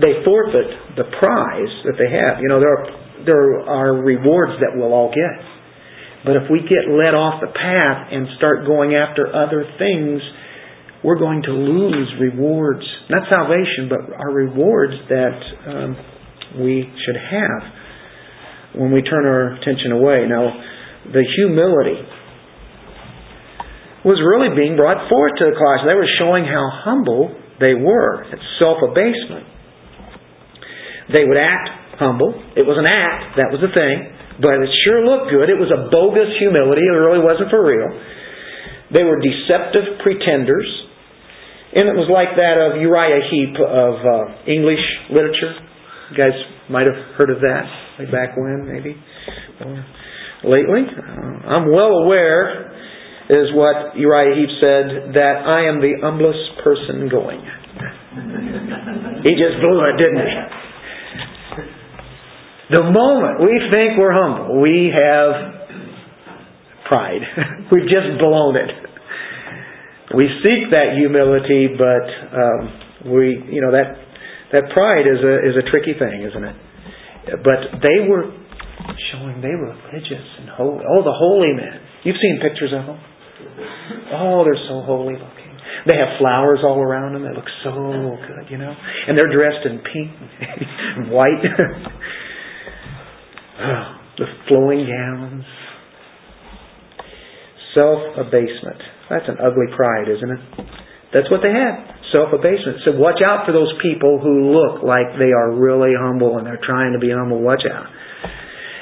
they 0.00 0.24
forfeit 0.24 0.96
the 0.96 1.06
prize 1.18 1.74
that 1.86 1.94
they 1.98 2.10
have. 2.10 2.42
You 2.42 2.48
know, 2.48 2.58
there 2.58 2.74
are, 2.74 2.86
there 3.24 3.46
are 3.68 3.92
rewards 4.02 4.58
that 4.60 4.74
we'll 4.74 4.92
all 4.92 5.14
get. 5.14 5.38
But 6.24 6.36
if 6.40 6.50
we 6.50 6.64
get 6.64 6.88
led 6.88 7.12
off 7.12 7.44
the 7.44 7.52
path 7.52 8.08
and 8.10 8.26
start 8.38 8.66
going 8.66 8.96
after 8.96 9.28
other 9.28 9.62
things, 9.78 10.22
we're 11.04 11.20
going 11.20 11.42
to 11.42 11.52
lose 11.52 12.08
rewards. 12.18 12.82
Not 13.10 13.28
salvation, 13.28 13.92
but 13.92 14.00
our 14.16 14.32
rewards 14.32 14.94
that 15.12 15.36
um, 15.68 15.96
we 16.64 16.88
should 17.04 17.20
have 17.20 18.80
when 18.80 18.90
we 18.90 19.02
turn 19.02 19.26
our 19.26 19.54
attention 19.54 19.92
away. 19.92 20.24
Now, 20.26 20.48
the 21.12 21.22
humility 21.36 22.00
was 24.04 24.16
really 24.24 24.56
being 24.56 24.76
brought 24.76 25.08
forth 25.12 25.32
to 25.38 25.44
the 25.44 25.56
Colossians. 25.56 25.88
They 25.92 26.00
were 26.00 26.12
showing 26.16 26.44
how 26.48 26.64
humble 26.88 27.36
they 27.60 27.76
were. 27.76 28.24
It's 28.32 28.48
self 28.58 28.80
abasement. 28.80 29.53
They 31.12 31.24
would 31.24 31.36
act 31.36 31.98
humble. 31.98 32.32
It 32.56 32.64
was 32.64 32.78
an 32.80 32.88
act, 32.88 33.36
that 33.36 33.50
was 33.52 33.60
the 33.60 33.70
thing, 33.70 33.96
but 34.40 34.58
it 34.58 34.70
sure 34.86 35.04
looked 35.04 35.30
good. 35.30 35.46
It 35.50 35.58
was 35.58 35.70
a 35.70 35.90
bogus 35.90 36.30
humility. 36.40 36.82
It 36.82 36.96
really 36.96 37.22
wasn't 37.22 37.50
for 37.50 37.62
real. 37.62 37.90
They 38.90 39.02
were 39.02 39.18
deceptive 39.20 40.00
pretenders. 40.02 40.66
And 41.74 41.90
it 41.90 41.96
was 41.98 42.06
like 42.06 42.38
that 42.38 42.54
of 42.54 42.78
Uriah 42.78 43.22
Heep 43.30 43.58
of 43.58 43.94
uh, 43.98 44.46
English 44.46 44.82
literature. 45.10 45.54
You 46.10 46.16
guys 46.16 46.36
might 46.70 46.86
have 46.86 47.18
heard 47.18 47.30
of 47.30 47.42
that, 47.42 47.66
way 47.98 48.06
back 48.06 48.38
when, 48.38 48.62
maybe, 48.70 48.94
or 49.58 49.82
lately. 50.46 50.86
Uh, 50.86 51.50
I'm 51.50 51.66
well 51.72 52.06
aware 52.06 52.70
is 53.26 53.50
what 53.56 53.96
Uriah 53.96 54.36
Heep 54.36 54.52
said, 54.60 55.16
that 55.16 55.42
I 55.42 55.66
am 55.66 55.80
the 55.80 55.98
humblest 55.98 56.62
person 56.62 57.08
going. 57.10 57.40
he 59.26 59.32
just 59.34 59.58
blew 59.58 59.80
it, 59.90 59.96
didn't 59.98 60.22
he? 60.22 60.63
The 62.70 62.80
moment 62.80 63.44
we 63.44 63.60
think 63.68 63.98
we're 63.98 64.14
humble, 64.14 64.60
we 64.60 64.88
have 64.88 65.64
pride. 66.88 67.20
We've 67.72 67.88
just 67.88 68.16
blown 68.18 68.56
it. 68.56 68.70
We 70.16 70.28
seek 70.40 70.70
that 70.70 70.96
humility, 70.96 71.68
but 71.76 72.06
um, 72.32 73.12
we, 73.12 73.36
you 73.50 73.60
know, 73.60 73.72
that 73.72 73.98
that 74.52 74.70
pride 74.72 75.04
is 75.08 75.20
a 75.20 75.34
is 75.44 75.56
a 75.58 75.64
tricky 75.68 75.98
thing, 75.98 76.24
isn't 76.24 76.44
it? 76.44 76.56
But 77.42 77.80
they 77.80 78.08
were 78.08 78.30
showing 79.12 79.40
they 79.40 79.56
were 79.56 79.74
religious 79.90 80.24
and 80.40 80.48
holy. 80.48 80.84
Oh, 80.84 81.02
the 81.02 81.12
holy 81.12 81.52
men. 81.52 81.80
You've 82.04 82.20
seen 82.22 82.38
pictures 82.40 82.72
of 82.76 82.86
them. 82.86 83.00
Oh, 84.12 84.44
they're 84.44 84.60
so 84.68 84.84
holy 84.84 85.14
looking. 85.14 85.52
They 85.86 85.96
have 85.96 86.16
flowers 86.18 86.60
all 86.64 86.80
around 86.80 87.12
them. 87.12 87.24
They 87.24 87.34
look 87.34 87.48
so 87.64 87.72
good, 87.72 88.50
you 88.50 88.58
know. 88.58 88.72
And 88.72 89.18
they're 89.18 89.32
dressed 89.32 89.66
in 89.66 89.80
pink 89.80 90.12
and 90.96 91.10
white. 91.16 91.44
the 94.18 94.26
flowing 94.48 94.86
gowns. 94.86 95.44
Self 97.74 98.26
abasement. 98.26 98.80
That's 99.10 99.26
an 99.28 99.38
ugly 99.42 99.66
pride, 99.74 100.06
isn't 100.08 100.30
it? 100.30 100.42
That's 101.12 101.30
what 101.30 101.42
they 101.42 101.50
had. 101.50 101.94
Self 102.10 102.30
abasement. 102.34 102.82
So 102.86 102.94
watch 102.98 103.22
out 103.22 103.46
for 103.46 103.52
those 103.52 103.70
people 103.82 104.18
who 104.22 104.54
look 104.54 104.82
like 104.82 105.18
they 105.18 105.34
are 105.34 105.54
really 105.54 105.94
humble 105.94 106.38
and 106.38 106.46
they're 106.46 106.62
trying 106.62 106.94
to 106.94 107.02
be 107.02 107.10
humble. 107.10 107.42
Watch 107.42 107.62
out. 107.66 107.86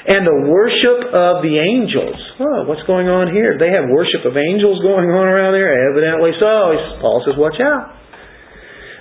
And 0.03 0.27
the 0.27 0.51
worship 0.51 1.15
of 1.15 1.39
the 1.39 1.55
angels. 1.63 2.19
Oh, 2.35 2.67
what's 2.67 2.83
going 2.83 3.07
on 3.07 3.31
here? 3.31 3.55
They 3.55 3.71
have 3.71 3.87
worship 3.87 4.27
of 4.27 4.35
angels 4.35 4.83
going 4.83 5.07
on 5.07 5.25
around 5.25 5.55
there? 5.55 5.71
Evidently 5.95 6.35
so. 6.43 6.99
Paul 6.99 7.23
says, 7.23 7.39
watch 7.39 7.55
out. 7.63 7.95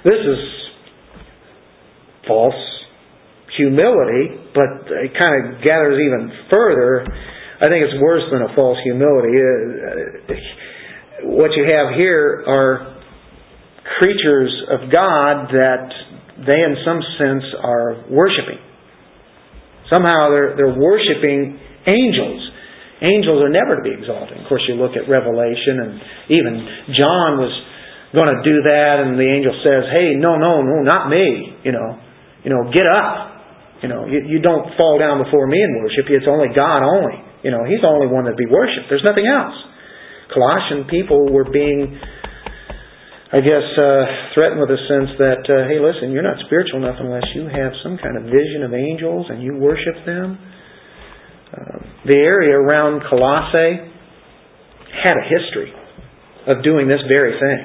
This 0.06 0.22
is 0.22 0.40
false 2.26 2.54
humility, 3.56 4.41
but 4.54 4.88
it 4.88 5.12
kind 5.16 5.32
of 5.40 5.64
gathers 5.64 5.96
even 5.96 6.32
further. 6.48 7.04
I 7.60 7.68
think 7.68 7.84
it's 7.84 7.98
worse 8.00 8.22
than 8.32 8.42
a 8.42 8.54
false 8.54 8.78
humility. 8.84 9.34
Uh, 9.38 9.46
uh, 9.46 11.36
what 11.36 11.52
you 11.56 11.64
have 11.64 11.94
here 11.94 12.44
are 12.46 13.00
creatures 13.98 14.52
of 14.70 14.90
God 14.90 15.48
that 15.54 15.86
they, 16.46 16.58
in 16.58 16.76
some 16.84 17.00
sense, 17.18 17.44
are 17.62 18.04
worshiping. 18.10 18.58
Somehow 19.90 20.30
they're, 20.30 20.56
they're 20.56 20.78
worshiping 20.78 21.60
angels. 21.86 22.40
Angels 23.02 23.42
are 23.42 23.50
never 23.50 23.76
to 23.76 23.82
be 23.82 23.94
exalted. 23.94 24.38
Of 24.40 24.48
course, 24.48 24.62
you 24.66 24.74
look 24.74 24.96
at 24.96 25.10
Revelation, 25.10 25.82
and 25.82 25.92
even 26.30 26.54
John 26.94 27.38
was 27.38 27.52
going 28.14 28.30
to 28.30 28.40
do 28.46 28.62
that, 28.62 29.02
and 29.02 29.18
the 29.18 29.26
angel 29.26 29.52
says, 29.64 29.90
"Hey, 29.90 30.14
no, 30.14 30.38
no, 30.38 30.62
no, 30.62 30.82
not 30.86 31.10
me. 31.10 31.58
You 31.64 31.72
know, 31.72 31.98
you 32.44 32.50
know, 32.50 32.70
get 32.70 32.86
up. 32.86 33.31
You 33.82 33.88
know, 33.90 34.06
you, 34.06 34.22
you 34.26 34.38
don't 34.38 34.72
fall 34.78 34.98
down 34.98 35.22
before 35.22 35.46
me 35.46 35.58
and 35.58 35.82
worship. 35.82 36.06
It's 36.08 36.30
only 36.30 36.54
God 36.54 36.86
only. 36.86 37.18
You 37.42 37.50
know, 37.50 37.66
He's 37.66 37.82
the 37.82 37.90
only 37.90 38.06
one 38.06 38.24
that 38.30 38.38
be 38.38 38.46
worshipped. 38.46 38.86
There's 38.88 39.04
nothing 39.04 39.26
else." 39.26 39.58
Colossian 40.32 40.88
people 40.88 41.28
were 41.28 41.44
being 41.44 42.00
I 43.32 43.40
guess, 43.40 43.64
uh, 43.80 44.36
threatened 44.36 44.60
with 44.60 44.68
a 44.68 44.76
sense 44.92 45.16
that, 45.16 45.40
uh, 45.48 45.64
hey, 45.64 45.80
listen, 45.80 46.12
you're 46.12 46.20
not 46.20 46.36
spiritual 46.44 46.84
enough 46.84 47.00
unless 47.00 47.24
you 47.32 47.48
have 47.48 47.72
some 47.80 47.96
kind 47.96 48.20
of 48.20 48.28
vision 48.28 48.60
of 48.60 48.76
angels 48.76 49.24
and 49.32 49.40
you 49.40 49.56
worship 49.56 50.04
them. 50.04 50.36
Uh, 51.48 51.78
the 52.04 52.12
area 52.12 52.52
around 52.52 53.00
Colossae 53.08 53.88
had 55.00 55.16
a 55.16 55.24
history 55.32 55.72
of 56.52 56.62
doing 56.62 56.88
this 56.88 57.00
very 57.08 57.32
thing. 57.40 57.62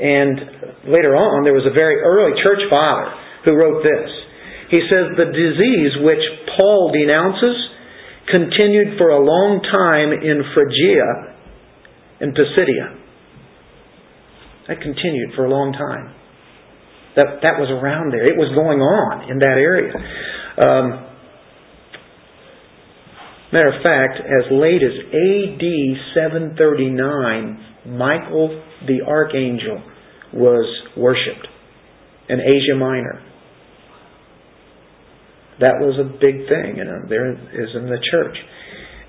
And 0.00 0.88
later 0.96 1.12
on, 1.12 1.44
there 1.44 1.52
was 1.52 1.68
a 1.68 1.74
very 1.76 2.00
early 2.00 2.32
church 2.40 2.64
father 2.72 3.12
who 3.44 3.52
wrote 3.52 3.84
this. 3.84 4.08
He 4.70 4.80
says, 4.88 5.16
The 5.16 5.32
disease 5.32 5.92
which 6.04 6.24
Paul 6.56 6.92
denounces 6.92 7.56
continued 8.30 8.98
for 8.98 9.08
a 9.10 9.20
long 9.20 9.64
time 9.64 10.12
in 10.12 10.44
Phrygia 10.52 11.34
and 12.20 12.34
Pisidia 12.34 12.98
that 14.68 14.80
continued 14.82 15.32
for 15.34 15.46
a 15.46 15.50
long 15.50 15.72
time. 15.72 16.14
That, 17.16 17.40
that 17.42 17.58
was 17.58 17.72
around 17.72 18.12
there. 18.12 18.28
It 18.28 18.36
was 18.36 18.52
going 18.54 18.78
on 18.78 19.30
in 19.32 19.40
that 19.40 19.56
area. 19.56 19.90
Um, 20.60 21.08
matter 23.50 23.72
of 23.72 23.82
fact, 23.82 24.20
as 24.20 24.52
late 24.52 24.84
as 24.84 24.92
AD 25.08 25.64
739, 26.14 27.96
Michael 27.96 28.62
the 28.86 29.00
Archangel 29.08 29.82
was 30.34 30.68
worshipped 30.96 31.48
in 32.28 32.38
Asia 32.38 32.76
Minor. 32.78 33.24
That 35.60 35.82
was 35.82 35.98
a 35.98 36.06
big 36.06 36.46
thing, 36.46 36.78
you 36.78 36.86
know, 36.86 37.02
there 37.08 37.34
is 37.34 37.70
in 37.74 37.90
the 37.90 37.98
church. 38.10 38.36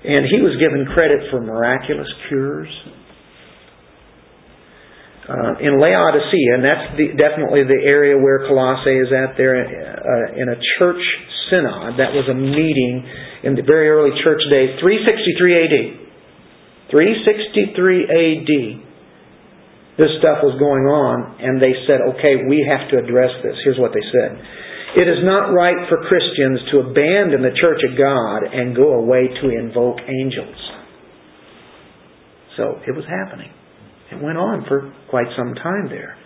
And 0.02 0.26
he 0.26 0.42
was 0.42 0.56
given 0.58 0.88
credit 0.94 1.30
for 1.30 1.40
miraculous 1.40 2.08
cures 2.28 2.72
uh, 5.30 5.62
in 5.62 5.78
Laodicea, 5.78 6.50
and 6.58 6.62
that's 6.66 6.86
the, 6.98 7.06
definitely 7.14 7.62
the 7.62 7.78
area 7.86 8.18
where 8.18 8.50
Colossae 8.50 8.98
is 8.98 9.14
at 9.14 9.38
there, 9.38 9.62
uh, 9.62 10.34
in 10.34 10.50
a 10.50 10.58
church 10.80 11.02
synod. 11.46 12.02
That 12.02 12.10
was 12.10 12.26
a 12.26 12.34
meeting 12.34 13.06
in 13.46 13.54
the 13.54 13.62
very 13.62 13.86
early 13.94 14.10
church 14.26 14.42
days, 14.50 14.74
363 14.82 15.54
AD. 15.54 15.76
363 16.90 18.10
AD. 18.10 18.52
This 20.02 20.10
stuff 20.18 20.42
was 20.42 20.58
going 20.58 20.88
on, 20.90 21.38
and 21.38 21.62
they 21.62 21.76
said, 21.86 22.02
okay, 22.16 22.42
we 22.48 22.66
have 22.66 22.90
to 22.90 22.98
address 22.98 23.30
this. 23.46 23.54
Here's 23.62 23.78
what 23.78 23.94
they 23.94 24.02
said. 24.10 24.34
It 24.96 25.06
is 25.06 25.22
not 25.22 25.54
right 25.54 25.86
for 25.88 26.02
Christians 26.08 26.60
to 26.72 26.90
abandon 26.90 27.42
the 27.42 27.54
church 27.60 27.80
of 27.86 27.96
God 27.96 28.42
and 28.42 28.74
go 28.74 28.94
away 28.94 29.28
to 29.28 29.48
invoke 29.48 29.98
angels. 30.02 30.56
So 32.56 32.80
it 32.86 32.94
was 32.94 33.04
happening. 33.06 33.52
It 34.10 34.20
went 34.20 34.36
on 34.36 34.64
for 34.66 34.92
quite 35.08 35.28
some 35.36 35.54
time 35.54 35.88
there. 35.88 36.16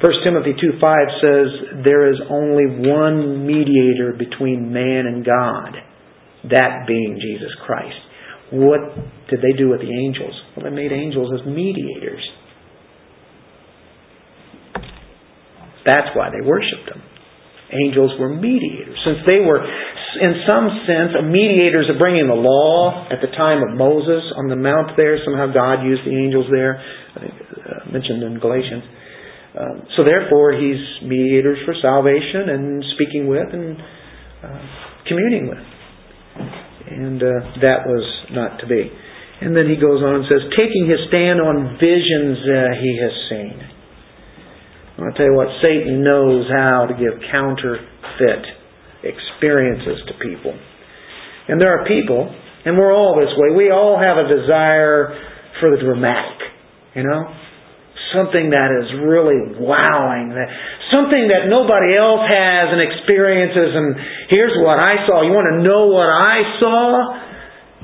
1 0.00 0.12
Timothy 0.24 0.54
2 0.58 0.80
5 0.80 0.98
says, 1.20 1.84
There 1.84 2.10
is 2.10 2.18
only 2.30 2.88
one 2.88 3.46
mediator 3.46 4.16
between 4.16 4.72
man 4.72 5.04
and 5.04 5.24
God, 5.24 5.76
that 6.48 6.86
being 6.88 7.20
Jesus 7.20 7.52
Christ. 7.66 8.00
What 8.50 8.80
did 9.28 9.40
they 9.40 9.56
do 9.56 9.68
with 9.68 9.80
the 9.80 9.92
angels? 9.92 10.32
Well, 10.56 10.64
they 10.64 10.74
made 10.74 10.90
angels 10.90 11.28
as 11.38 11.46
mediators. 11.46 12.24
That's 15.84 16.08
why 16.16 16.30
they 16.30 16.44
worshiped 16.44 16.88
them. 16.88 17.02
Angels 17.70 18.12
were 18.18 18.34
mediators. 18.34 18.98
Since 19.06 19.22
they 19.26 19.40
were 19.40 19.62
in 20.18 20.42
some 20.42 20.66
sense, 20.90 21.14
mediators 21.22 21.86
of 21.86 21.98
bringing 21.98 22.26
the 22.26 22.34
law 22.34 23.06
at 23.06 23.22
the 23.22 23.30
time 23.38 23.62
of 23.62 23.78
Moses 23.78 24.26
on 24.34 24.50
the 24.50 24.58
mount 24.58 24.96
there. 24.96 25.18
Somehow 25.22 25.54
God 25.54 25.86
used 25.86 26.02
the 26.02 26.16
angels 26.18 26.46
there, 26.50 26.82
I 26.82 27.18
think 27.20 27.34
uh, 27.38 27.90
mentioned 27.92 28.22
in 28.26 28.40
Galatians. 28.42 28.82
Um, 29.54 29.86
so 29.96 30.02
therefore, 30.02 30.58
he's 30.58 30.82
mediators 31.06 31.58
for 31.64 31.74
salvation 31.78 32.50
and 32.50 32.82
speaking 32.94 33.30
with 33.30 33.54
and 33.54 33.78
uh, 34.42 34.62
communing 35.06 35.46
with. 35.46 35.62
And 36.90 37.22
uh, 37.22 37.62
that 37.62 37.86
was 37.86 38.06
not 38.30 38.58
to 38.60 38.66
be. 38.66 38.90
And 39.40 39.56
then 39.56 39.70
he 39.70 39.76
goes 39.78 40.02
on 40.02 40.22
and 40.22 40.24
says, 40.26 40.42
taking 40.58 40.90
his 40.90 41.00
stand 41.08 41.40
on 41.40 41.78
visions 41.78 42.38
uh, 42.44 42.74
he 42.82 42.92
has 42.98 43.14
seen. 43.30 43.79
I'll 45.08 45.16
tell 45.16 45.26
you 45.26 45.34
what, 45.34 45.48
Satan 45.62 46.04
knows 46.04 46.44
how 46.52 46.84
to 46.84 46.94
give 46.94 47.16
counterfeit 47.32 48.44
experiences 49.00 50.04
to 50.08 50.14
people. 50.20 50.52
And 51.48 51.60
there 51.60 51.72
are 51.72 51.88
people, 51.88 52.28
and 52.64 52.76
we're 52.76 52.92
all 52.92 53.16
this 53.16 53.32
way, 53.36 53.56
we 53.56 53.72
all 53.72 53.96
have 53.96 54.20
a 54.20 54.28
desire 54.28 55.16
for 55.60 55.72
the 55.72 55.80
dramatic, 55.80 56.38
you 56.94 57.02
know? 57.02 57.32
Something 58.12 58.50
that 58.50 58.74
is 58.74 58.90
really 59.06 59.56
wowing, 59.62 60.34
that 60.34 60.50
something 60.90 61.30
that 61.30 61.46
nobody 61.46 61.94
else 61.94 62.26
has 62.26 62.74
and 62.74 62.82
experiences, 62.82 63.70
and 63.70 63.94
here's 64.28 64.52
what 64.66 64.82
I 64.82 65.06
saw. 65.06 65.22
You 65.22 65.30
want 65.30 65.46
to 65.54 65.62
know 65.62 65.86
what 65.94 66.10
I 66.10 66.42
saw? 66.58 67.30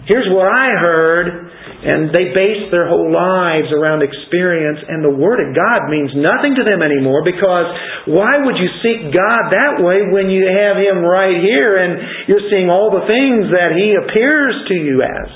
Here's 0.05 0.27
what 0.35 0.51
I 0.51 0.75
heard. 0.83 1.46
And 1.77 2.09
they 2.09 2.33
base 2.33 2.73
their 2.73 2.89
whole 2.89 3.13
lives 3.13 3.69
around 3.69 4.01
experience, 4.01 4.81
and 4.89 5.05
the 5.05 5.13
Word 5.13 5.45
of 5.45 5.53
God 5.53 5.93
means 5.93 6.09
nothing 6.17 6.57
to 6.57 6.65
them 6.65 6.81
anymore 6.81 7.21
because 7.21 7.69
why 8.09 8.33
would 8.49 8.57
you 8.57 8.71
seek 8.81 9.13
God 9.13 9.43
that 9.53 9.85
way 9.85 10.09
when 10.09 10.33
you 10.33 10.49
have 10.49 10.81
Him 10.81 11.05
right 11.05 11.37
here 11.37 11.77
and 11.77 12.27
you're 12.33 12.49
seeing 12.49 12.73
all 12.73 12.89
the 12.89 13.05
things 13.05 13.53
that 13.53 13.77
He 13.77 13.93
appears 13.93 14.57
to 14.73 14.75
you 14.75 14.97
as? 15.05 15.29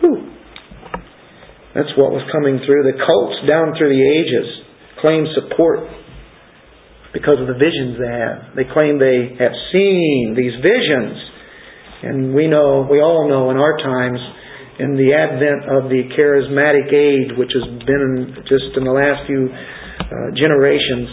Whew. 0.00 0.18
That's 1.76 1.92
what 2.00 2.10
was 2.10 2.24
coming 2.32 2.56
through. 2.64 2.88
The 2.88 2.96
cults 2.96 3.44
down 3.44 3.76
through 3.76 3.92
the 3.92 4.02
ages 4.02 4.48
claim 5.04 5.28
support 5.36 5.84
because 7.12 7.40
of 7.40 7.46
the 7.46 7.60
visions 7.60 8.00
they 8.00 8.08
have. 8.08 8.38
They 8.56 8.66
claim 8.72 8.98
they 8.98 9.36
have 9.36 9.52
seen 9.70 10.32
these 10.32 10.56
visions. 10.64 11.16
And 12.02 12.34
we 12.34 12.46
know, 12.46 12.86
we 12.88 13.00
all 13.02 13.28
know 13.28 13.50
in 13.50 13.58
our 13.58 13.76
times, 13.76 14.18
in 14.78 14.94
the 14.94 15.10
advent 15.10 15.66
of 15.66 15.90
the 15.90 16.06
charismatic 16.14 16.94
age, 16.94 17.34
which 17.34 17.50
has 17.50 17.66
been 17.82 18.38
just 18.46 18.78
in 18.78 18.86
the 18.86 18.94
last 18.94 19.26
few 19.26 19.50
uh, 19.50 20.30
generations, 20.38 21.10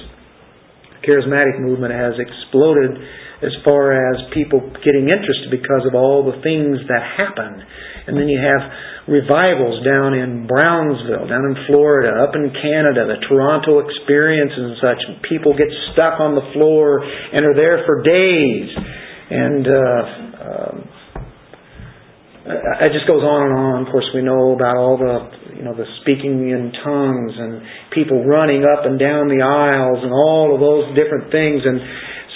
the 0.94 1.02
charismatic 1.02 1.58
movement 1.58 1.94
has 1.94 2.14
exploded 2.22 3.02
as 3.42 3.52
far 3.66 3.92
as 3.92 4.32
people 4.34 4.62
getting 4.86 5.10
interested 5.10 5.50
because 5.52 5.84
of 5.84 5.94
all 5.94 6.24
the 6.24 6.38
things 6.46 6.80
that 6.88 7.02
happen. 7.04 7.62
And 8.08 8.14
then 8.16 8.30
you 8.30 8.38
have 8.38 8.62
revivals 9.10 9.82
down 9.82 10.14
in 10.14 10.46
Brownsville, 10.46 11.26
down 11.26 11.46
in 11.50 11.58
Florida, 11.66 12.22
up 12.22 12.38
in 12.38 12.54
Canada, 12.54 13.10
the 13.10 13.22
Toronto 13.28 13.82
experience 13.82 14.54
and 14.54 14.78
such. 14.78 15.02
People 15.26 15.58
get 15.58 15.70
stuck 15.94 16.22
on 16.22 16.38
the 16.38 16.46
floor 16.54 17.02
and 17.02 17.46
are 17.46 17.58
there 17.58 17.82
for 17.86 18.06
days. 18.06 18.70
And 19.26 19.66
uh, 19.66 20.02
um, 20.46 20.76
it 22.46 22.94
just 22.94 23.10
goes 23.10 23.26
on 23.26 23.50
and 23.50 23.54
on. 23.58 23.78
Of 23.86 23.90
course, 23.90 24.06
we 24.14 24.22
know 24.22 24.54
about 24.54 24.78
all 24.78 25.02
the, 25.02 25.58
you 25.58 25.66
know, 25.66 25.74
the 25.74 25.90
speaking 26.06 26.46
in 26.54 26.70
tongues 26.86 27.34
and 27.42 27.66
people 27.90 28.22
running 28.22 28.62
up 28.62 28.86
and 28.86 29.02
down 29.02 29.34
the 29.34 29.42
aisles 29.42 30.06
and 30.06 30.14
all 30.14 30.54
of 30.54 30.62
those 30.62 30.94
different 30.94 31.34
things. 31.34 31.66
And 31.66 31.82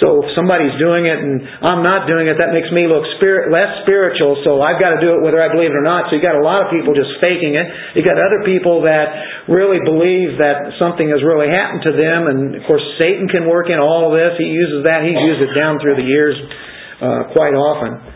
so 0.01 0.25
if 0.25 0.33
somebody's 0.33 0.73
doing 0.81 1.05
it 1.05 1.13
and 1.13 1.45
I'm 1.61 1.85
not 1.85 2.09
doing 2.09 2.25
it, 2.25 2.41
that 2.41 2.57
makes 2.57 2.73
me 2.73 2.89
look 2.89 3.05
spirit, 3.21 3.53
less 3.53 3.85
spiritual. 3.85 4.41
So 4.41 4.65
I've 4.65 4.81
got 4.81 4.97
to 4.97 4.99
do 5.03 5.13
it 5.13 5.21
whether 5.21 5.37
I 5.37 5.53
believe 5.53 5.69
it 5.69 5.77
or 5.77 5.85
not. 5.85 6.09
So 6.09 6.17
you 6.17 6.25
got 6.25 6.39
a 6.39 6.41
lot 6.41 6.65
of 6.65 6.73
people 6.73 6.97
just 6.97 7.13
faking 7.21 7.53
it. 7.53 7.69
You 7.93 8.01
got 8.01 8.17
other 8.17 8.41
people 8.49 8.89
that 8.89 9.45
really 9.45 9.77
believe 9.85 10.41
that 10.41 10.73
something 10.81 11.05
has 11.13 11.21
really 11.21 11.53
happened 11.53 11.85
to 11.85 11.93
them. 11.93 12.33
And 12.33 12.39
of 12.57 12.65
course, 12.65 12.81
Satan 12.97 13.29
can 13.29 13.45
work 13.45 13.69
in 13.69 13.77
all 13.77 14.09
of 14.09 14.17
this. 14.17 14.41
He 14.41 14.49
uses 14.49 14.89
that. 14.89 15.05
He's 15.05 15.21
used 15.21 15.45
it 15.45 15.53
down 15.53 15.77
through 15.77 16.01
the 16.01 16.07
years 16.09 16.33
uh, 16.97 17.29
quite 17.29 17.53
often. 17.53 18.08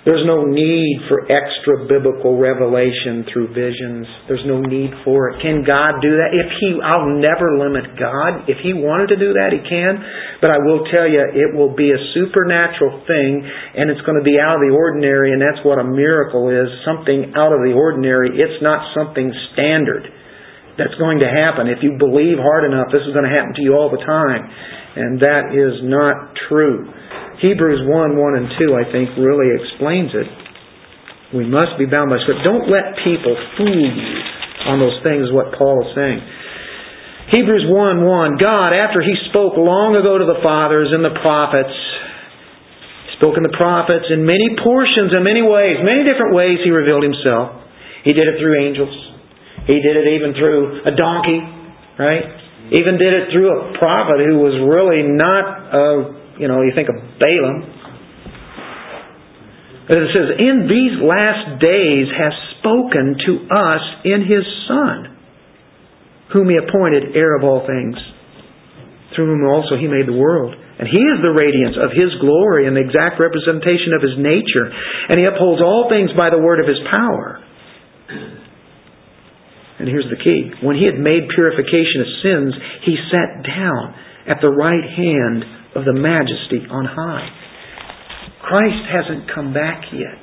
There's 0.00 0.24
no 0.24 0.48
need 0.48 1.04
for 1.12 1.28
extra 1.28 1.84
biblical 1.84 2.40
revelation 2.40 3.28
through 3.28 3.52
visions. 3.52 4.08
There's 4.32 4.48
no 4.48 4.64
need 4.64 4.96
for 5.04 5.28
it. 5.28 5.44
Can 5.44 5.60
God 5.60 6.00
do 6.00 6.16
that? 6.24 6.32
If 6.32 6.48
He, 6.56 6.80
I'll 6.80 7.20
never 7.20 7.60
limit 7.60 8.00
God. 8.00 8.48
If 8.48 8.64
He 8.64 8.72
wanted 8.72 9.12
to 9.12 9.20
do 9.20 9.36
that, 9.36 9.52
He 9.52 9.60
can. 9.60 10.00
But 10.40 10.56
I 10.56 10.58
will 10.64 10.88
tell 10.88 11.04
you, 11.04 11.20
it 11.20 11.52
will 11.52 11.76
be 11.76 11.92
a 11.92 12.00
supernatural 12.16 13.04
thing, 13.04 13.44
and 13.44 13.92
it's 13.92 14.00
going 14.08 14.16
to 14.16 14.24
be 14.24 14.40
out 14.40 14.56
of 14.56 14.64
the 14.64 14.72
ordinary, 14.72 15.36
and 15.36 15.40
that's 15.40 15.60
what 15.68 15.76
a 15.76 15.84
miracle 15.84 16.48
is. 16.48 16.72
Something 16.88 17.36
out 17.36 17.52
of 17.52 17.60
the 17.60 17.76
ordinary. 17.76 18.40
It's 18.40 18.64
not 18.64 18.80
something 18.96 19.28
standard 19.52 20.08
that's 20.80 20.96
going 20.96 21.20
to 21.20 21.28
happen. 21.28 21.68
If 21.68 21.84
you 21.84 22.00
believe 22.00 22.40
hard 22.40 22.64
enough, 22.64 22.88
this 22.88 23.04
is 23.04 23.12
going 23.12 23.28
to 23.28 23.34
happen 23.36 23.52
to 23.52 23.60
you 23.60 23.76
all 23.76 23.92
the 23.92 24.00
time. 24.00 24.48
And 24.96 25.20
that 25.20 25.52
is 25.52 25.84
not 25.84 26.32
true. 26.48 26.88
Hebrews 27.40 27.88
1, 27.88 28.20
1 28.20 28.36
and 28.36 28.48
2, 28.60 28.76
I 28.76 28.84
think, 28.92 29.16
really 29.16 29.48
explains 29.56 30.12
it. 30.12 30.28
We 31.32 31.48
must 31.48 31.78
be 31.80 31.88
bound 31.88 32.12
by 32.12 32.20
Scripture. 32.20 32.44
Don't 32.44 32.68
let 32.68 33.00
people 33.00 33.32
fool 33.56 33.86
you 33.88 34.08
on 34.68 34.76
those 34.76 35.00
things, 35.00 35.32
what 35.32 35.56
Paul 35.56 35.80
is 35.88 35.90
saying. 35.96 36.20
Hebrews 37.32 37.64
1, 37.70 38.02
1, 38.02 38.42
God, 38.42 38.74
after 38.74 39.00
He 39.00 39.14
spoke 39.30 39.54
long 39.56 39.94
ago 39.96 40.18
to 40.18 40.26
the 40.26 40.42
fathers 40.42 40.90
and 40.90 41.00
the 41.00 41.14
prophets, 41.22 41.72
spoke 43.16 43.38
in 43.38 43.46
the 43.46 43.56
prophets 43.56 44.10
in 44.10 44.26
many 44.26 44.50
portions 44.60 45.14
in 45.14 45.22
many 45.22 45.40
ways, 45.40 45.78
many 45.80 46.02
different 46.04 46.34
ways 46.34 46.58
He 46.60 46.74
revealed 46.74 47.06
Himself. 47.06 47.62
He 48.04 48.12
did 48.12 48.26
it 48.26 48.36
through 48.42 48.58
angels. 48.58 48.92
He 49.64 49.78
did 49.78 49.96
it 49.96 50.08
even 50.18 50.34
through 50.34 50.82
a 50.88 50.92
donkey, 50.92 51.40
right? 51.96 52.26
Even 52.74 52.98
did 52.98 53.12
it 53.14 53.24
through 53.30 53.48
a 53.48 53.78
prophet 53.78 54.18
who 54.26 54.42
was 54.42 54.56
really 54.66 55.06
not 55.06 55.44
a 55.70 55.84
you 56.40 56.48
know, 56.48 56.64
you 56.64 56.72
think 56.72 56.88
of 56.88 56.96
Balaam. 57.20 57.68
But 59.84 60.00
it 60.00 60.08
says, 60.16 60.28
in 60.40 60.64
these 60.64 60.96
last 61.04 61.60
days 61.60 62.08
has 62.16 62.32
spoken 62.56 63.20
to 63.28 63.32
us 63.52 63.84
in 64.08 64.24
his 64.24 64.46
Son, 64.64 65.18
whom 66.32 66.48
he 66.48 66.56
appointed 66.56 67.12
heir 67.12 67.36
of 67.36 67.44
all 67.44 67.66
things, 67.68 67.98
through 69.12 69.36
whom 69.36 69.44
also 69.44 69.76
he 69.76 69.90
made 69.90 70.08
the 70.08 70.16
world. 70.16 70.54
And 70.54 70.88
he 70.88 70.96
is 70.96 71.20
the 71.20 71.36
radiance 71.36 71.76
of 71.76 71.92
his 71.92 72.08
glory 72.24 72.64
and 72.64 72.72
the 72.72 72.80
exact 72.80 73.20
representation 73.20 73.92
of 73.92 74.00
his 74.00 74.16
nature. 74.16 74.64
And 75.12 75.20
he 75.20 75.28
upholds 75.28 75.60
all 75.60 75.92
things 75.92 76.08
by 76.16 76.32
the 76.32 76.40
word 76.40 76.56
of 76.56 76.70
his 76.70 76.80
power. 76.88 77.36
And 79.76 79.84
here's 79.84 80.08
the 80.08 80.16
key. 80.16 80.56
When 80.64 80.80
he 80.80 80.88
had 80.88 80.96
made 80.96 81.28
purification 81.36 82.00
of 82.00 82.08
sins, 82.24 82.52
he 82.88 82.96
sat 83.12 83.44
down 83.44 83.92
at 84.24 84.40
the 84.40 84.48
right 84.48 84.88
hand 84.88 85.59
of 85.74 85.84
the 85.84 85.94
majesty 85.94 86.66
on 86.70 86.84
high. 86.84 87.28
Christ 88.42 88.82
hasn't 88.90 89.30
come 89.34 89.52
back 89.52 89.84
yet. 89.92 90.22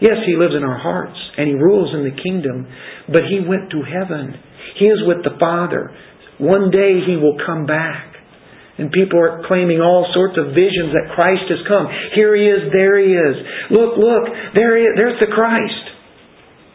Yes, 0.00 0.22
He 0.24 0.38
lives 0.38 0.54
in 0.54 0.62
our 0.62 0.78
hearts 0.78 1.18
and 1.36 1.48
He 1.48 1.54
rules 1.54 1.94
in 1.94 2.04
the 2.06 2.14
kingdom, 2.14 2.66
but 3.10 3.26
He 3.26 3.42
went 3.42 3.70
to 3.70 3.82
heaven. 3.82 4.34
He 4.78 4.86
is 4.86 5.02
with 5.06 5.24
the 5.24 5.36
Father. 5.38 5.90
One 6.38 6.70
day 6.70 7.02
He 7.04 7.16
will 7.16 7.36
come 7.44 7.66
back. 7.66 8.14
And 8.78 8.94
people 8.94 9.18
are 9.18 9.42
claiming 9.50 9.82
all 9.82 10.06
sorts 10.14 10.38
of 10.38 10.54
visions 10.54 10.94
that 10.94 11.10
Christ 11.18 11.50
has 11.50 11.58
come. 11.66 11.90
Here 12.14 12.30
He 12.38 12.46
is, 12.46 12.70
there 12.70 12.94
He 13.02 13.10
is. 13.10 13.36
Look, 13.74 13.98
look, 13.98 14.30
there 14.54 14.78
he 14.78 14.86
is, 14.86 14.94
there's 14.94 15.18
the 15.18 15.34
Christ. 15.34 15.98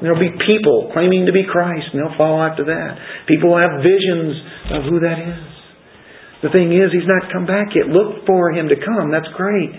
There'll 0.04 0.20
be 0.20 0.36
people 0.43 0.91
claiming 0.91 1.28
to 1.28 1.32
be 1.32 1.47
Christ, 1.47 1.95
and 1.95 2.04
they'll 2.04 2.18
follow 2.20 2.43
after 2.43 2.68
that. 2.68 2.99
People 3.24 3.56
will 3.56 3.64
have 3.64 3.80
visions 3.80 4.36
of 4.76 4.84
who 4.91 4.99
that 4.99 5.16
is. 5.16 5.53
The 6.44 6.52
thing 6.52 6.76
is, 6.76 6.91
He's 6.91 7.08
not 7.08 7.32
come 7.32 7.48
back 7.48 7.72
yet. 7.72 7.88
Look 7.88 8.28
for 8.28 8.52
Him 8.52 8.68
to 8.68 8.76
come. 8.76 9.10
That's 9.10 9.32
great. 9.39 9.72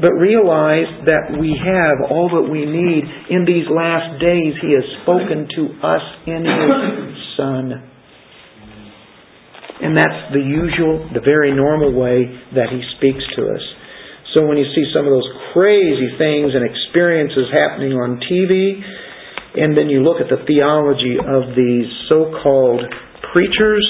But 0.00 0.16
realize 0.16 0.88
that 1.04 1.36
we 1.36 1.52
have 1.52 2.08
all 2.08 2.32
that 2.32 2.48
we 2.48 2.64
need. 2.64 3.04
In 3.28 3.44
these 3.44 3.68
last 3.68 4.16
days, 4.16 4.56
He 4.64 4.72
has 4.72 4.86
spoken 5.04 5.44
to 5.44 5.62
us 5.84 6.04
in 6.24 6.42
His 6.48 7.12
Son. 7.36 7.64
And 9.84 9.94
that's 9.94 10.32
the 10.32 10.42
usual, 10.42 11.12
the 11.12 11.22
very 11.22 11.54
normal 11.54 11.92
way 11.92 12.24
that 12.56 12.72
He 12.72 12.80
speaks 12.96 13.22
to 13.36 13.52
us. 13.52 13.64
So 14.34 14.44
when 14.48 14.56
you 14.56 14.66
see 14.74 14.84
some 14.96 15.04
of 15.04 15.12
those 15.12 15.28
crazy 15.52 16.08
things 16.16 16.56
and 16.56 16.64
experiences 16.64 17.52
happening 17.52 17.92
on 17.92 18.20
TV, 18.24 18.80
and 19.60 19.76
then 19.76 19.88
you 19.88 20.00
look 20.04 20.20
at 20.20 20.28
the 20.28 20.44
theology 20.46 21.16
of 21.20 21.56
these 21.56 21.88
so-called 22.08 22.84
preachers, 23.32 23.84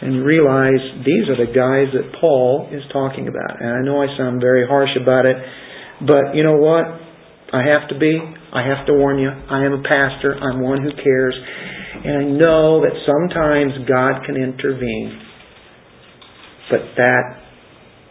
and 0.00 0.24
realize 0.24 0.82
these 1.04 1.28
are 1.32 1.40
the 1.40 1.52
guys 1.52 1.88
that 1.96 2.20
Paul 2.20 2.68
is 2.70 2.82
talking 2.92 3.28
about. 3.28 3.62
And 3.62 3.70
I 3.70 3.80
know 3.80 4.02
I 4.02 4.06
sound 4.18 4.40
very 4.40 4.66
harsh 4.66 4.90
about 5.00 5.24
it, 5.24 5.36
but 6.06 6.34
you 6.34 6.42
know 6.42 6.56
what? 6.56 6.84
I 7.52 7.62
have 7.64 7.88
to 7.88 7.98
be. 7.98 8.18
I 8.52 8.66
have 8.66 8.86
to 8.86 8.92
warn 8.92 9.18
you. 9.18 9.30
I 9.30 9.64
am 9.64 9.72
a 9.72 9.82
pastor. 9.82 10.36
I'm 10.36 10.60
one 10.60 10.82
who 10.82 10.90
cares. 10.90 11.34
And 12.04 12.16
I 12.18 12.24
know 12.24 12.82
that 12.82 12.92
sometimes 13.06 13.88
God 13.88 14.26
can 14.26 14.36
intervene. 14.36 15.22
But 16.70 16.80
that 16.96 17.24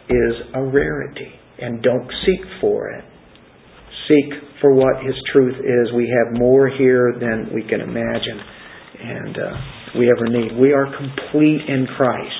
is 0.08 0.34
a 0.54 0.62
rarity. 0.64 1.30
And 1.58 1.82
don't 1.82 2.10
seek 2.24 2.40
for 2.60 2.90
it. 2.90 3.04
Seek 4.08 4.60
for 4.60 4.74
what 4.74 5.04
His 5.04 5.14
truth 5.32 5.56
is. 5.56 5.92
We 5.94 6.12
have 6.24 6.38
more 6.38 6.68
here 6.68 7.14
than 7.18 7.54
we 7.54 7.62
can 7.62 7.80
imagine. 7.80 8.40
And 8.98 9.36
uh, 9.36 9.75
we 9.98 10.10
ever 10.10 10.26
need. 10.28 10.56
We 10.58 10.72
are 10.72 10.86
complete 10.86 11.68
in 11.68 11.86
Christ. 11.96 12.34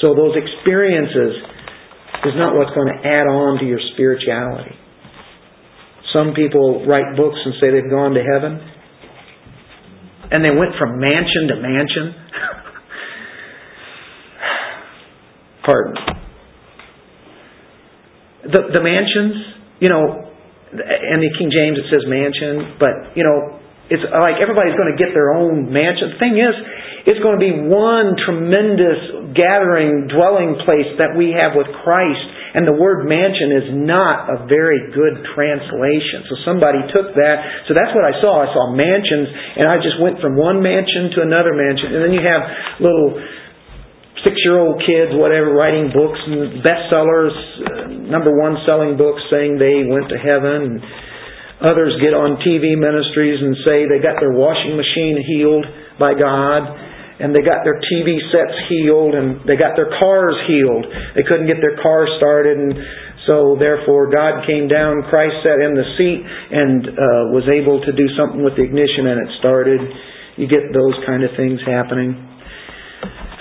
So 0.00 0.14
those 0.14 0.34
experiences 0.36 1.36
is 2.24 2.32
not 2.36 2.56
what's 2.56 2.70
going 2.74 2.88
to 2.88 3.06
add 3.06 3.26
on 3.26 3.58
to 3.60 3.66
your 3.66 3.80
spirituality. 3.94 4.74
Some 6.12 6.34
people 6.34 6.84
write 6.86 7.16
books 7.16 7.38
and 7.44 7.54
say 7.60 7.70
they've 7.70 7.90
gone 7.90 8.14
to 8.14 8.22
heaven, 8.22 8.60
and 10.30 10.44
they 10.44 10.50
went 10.50 10.76
from 10.78 11.00
mansion 11.00 11.48
to 11.48 11.56
mansion. 11.60 12.14
Pardon. 15.66 15.94
The 18.44 18.60
the 18.78 18.84
mansions, 18.84 19.34
you 19.80 19.88
know, 19.88 20.30
in 20.74 21.20
the 21.22 21.30
King 21.38 21.50
James 21.50 21.78
it 21.78 21.86
says 21.90 22.04
mansion, 22.06 22.76
but 22.78 23.16
you 23.16 23.24
know, 23.24 23.58
it's 23.92 24.00
like 24.00 24.40
everybody's 24.40 24.76
going 24.80 24.96
to 24.96 25.00
get 25.00 25.12
their 25.12 25.36
own 25.36 25.68
mansion. 25.68 26.16
The 26.16 26.20
thing 26.20 26.40
is, 26.40 26.54
it's 27.04 27.20
going 27.20 27.36
to 27.36 27.44
be 27.44 27.52
one 27.68 28.16
tremendous 28.16 29.36
gathering, 29.36 30.08
dwelling 30.08 30.56
place 30.64 30.88
that 30.96 31.12
we 31.12 31.36
have 31.36 31.52
with 31.52 31.68
Christ. 31.84 32.24
And 32.56 32.64
the 32.64 32.72
word 32.72 33.04
mansion 33.04 33.50
is 33.60 33.66
not 33.76 34.30
a 34.32 34.48
very 34.48 34.88
good 34.88 35.20
translation. 35.36 36.24
So 36.32 36.34
somebody 36.48 36.80
took 36.96 37.12
that. 37.12 37.36
So 37.68 37.76
that's 37.76 37.92
what 37.92 38.08
I 38.08 38.16
saw. 38.24 38.40
I 38.40 38.48
saw 38.56 38.72
mansions, 38.72 39.28
and 39.60 39.68
I 39.68 39.76
just 39.84 40.00
went 40.00 40.16
from 40.24 40.40
one 40.40 40.64
mansion 40.64 41.12
to 41.18 41.26
another 41.26 41.52
mansion. 41.52 41.92
And 41.92 42.00
then 42.08 42.14
you 42.16 42.24
have 42.24 42.42
little 42.80 43.20
six-year-old 44.24 44.80
kids, 44.88 45.12
whatever, 45.12 45.52
writing 45.52 45.92
books 45.92 46.16
bestsellers, 46.64 47.36
uh, 47.36 48.08
number 48.08 48.32
one 48.32 48.56
selling 48.64 48.96
books, 48.96 49.20
saying 49.28 49.60
they 49.60 49.84
went 49.84 50.08
to 50.08 50.16
heaven. 50.16 50.80
And, 50.80 50.80
Others 51.62 52.02
get 52.02 52.14
on 52.14 52.42
TV 52.42 52.74
ministries 52.74 53.38
and 53.38 53.54
say 53.62 53.86
they 53.86 54.02
got 54.02 54.18
their 54.18 54.34
washing 54.34 54.74
machine 54.74 55.22
healed 55.22 55.66
by 56.02 56.14
God 56.18 56.66
and 57.22 57.30
they 57.30 57.46
got 57.46 57.62
their 57.62 57.78
TV 57.78 58.18
sets 58.34 58.58
healed 58.66 59.14
and 59.14 59.46
they 59.46 59.54
got 59.54 59.78
their 59.78 59.90
cars 60.02 60.34
healed. 60.50 60.82
They 61.14 61.22
couldn't 61.22 61.46
get 61.46 61.62
their 61.62 61.78
car 61.78 62.10
started 62.18 62.58
and 62.58 62.74
so 63.26 63.56
therefore 63.56 64.10
God 64.10 64.44
came 64.44 64.66
down, 64.66 65.06
Christ 65.08 65.38
sat 65.46 65.62
in 65.62 65.78
the 65.78 65.86
seat 65.96 66.20
and 66.26 66.90
uh, 66.90 67.22
was 67.32 67.46
able 67.46 67.80
to 67.86 67.92
do 67.94 68.06
something 68.18 68.42
with 68.42 68.58
the 68.58 68.66
ignition 68.66 69.06
and 69.08 69.22
it 69.22 69.30
started. 69.38 69.80
You 70.36 70.50
get 70.50 70.74
those 70.74 70.98
kind 71.06 71.22
of 71.22 71.30
things 71.38 71.62
happening. 71.62 72.18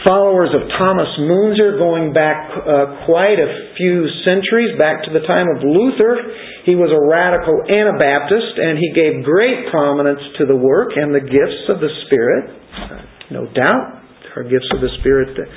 followers 0.06 0.54
of 0.54 0.70
Thomas 0.78 1.10
Munzer 1.18 1.82
going 1.82 2.14
back 2.14 2.54
uh, 2.54 3.10
quite 3.10 3.42
a 3.42 3.74
few 3.76 4.06
centuries, 4.24 4.78
back 4.78 5.02
to 5.04 5.12
the 5.12 5.26
time 5.26 5.50
of 5.50 5.66
Luther. 5.66 6.14
He 6.64 6.80
was 6.80 6.92
a 6.96 7.02
radical 7.04 7.60
Anabaptist 7.68 8.56
and 8.56 8.80
he 8.80 8.96
gave 8.96 9.28
great 9.28 9.68
prominence 9.68 10.24
to 10.40 10.48
the 10.48 10.56
work 10.56 10.96
and 10.96 11.12
the 11.12 11.24
gifts 11.24 11.68
of 11.68 11.84
the 11.84 11.92
Spirit. 12.08 12.56
No 13.32 13.46
doubt, 13.52 14.04
are 14.36 14.44
gifts 14.44 14.70
of 14.74 14.82
the 14.82 14.92
Spirit 15.00 15.36
that 15.38 15.50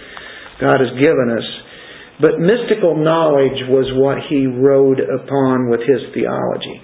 God 0.61 0.83
has 0.83 0.93
given 0.99 1.31
us. 1.33 1.47
But 2.21 2.41
mystical 2.41 2.97
knowledge 2.97 3.69
was 3.69 3.93
what 3.95 4.25
he 4.29 4.49
rode 4.49 5.01
upon 5.01 5.69
with 5.69 5.85
his 5.85 6.01
theology. 6.17 6.77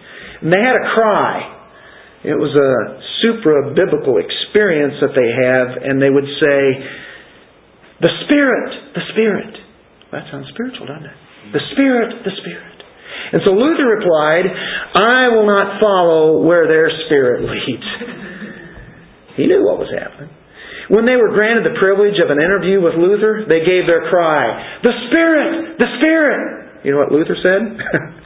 And 0.44 0.52
they 0.52 0.60
had 0.60 0.76
a 0.76 0.86
cry. 0.92 1.34
It 2.22 2.36
was 2.36 2.52
a 2.52 3.00
supra 3.24 3.74
biblical 3.74 4.20
experience 4.20 5.00
that 5.00 5.16
they 5.16 5.30
have, 5.32 5.82
and 5.82 5.98
they 5.98 6.12
would 6.12 6.28
say, 6.38 6.60
the 7.98 8.12
Spirit, 8.28 8.94
the 8.94 9.04
Spirit. 9.16 9.54
That 10.12 10.28
sounds 10.30 10.46
spiritual, 10.52 10.86
doesn't 10.86 11.08
it? 11.08 11.18
The 11.56 11.64
Spirit, 11.72 12.22
the 12.22 12.34
Spirit. 12.44 12.71
And 13.33 13.41
so 13.49 13.57
Luther 13.57 13.89
replied, 13.89 14.45
I 14.93 15.33
will 15.33 15.49
not 15.49 15.80
follow 15.80 16.45
where 16.45 16.68
their 16.68 16.93
Spirit 17.09 17.49
leads. 17.49 17.89
he 19.41 19.49
knew 19.49 19.64
what 19.64 19.80
was 19.80 19.89
happening. 19.89 20.28
When 20.93 21.09
they 21.09 21.16
were 21.16 21.33
granted 21.33 21.64
the 21.64 21.80
privilege 21.80 22.20
of 22.20 22.28
an 22.28 22.37
interview 22.37 22.85
with 22.85 22.93
Luther, 23.01 23.49
they 23.49 23.64
gave 23.64 23.89
their 23.89 24.12
cry, 24.12 24.85
The 24.85 24.93
Spirit! 25.09 25.80
The 25.80 25.89
Spirit! 25.97 26.85
You 26.85 26.93
know 26.93 27.01
what 27.01 27.14
Luther 27.14 27.39
said? 27.41 27.62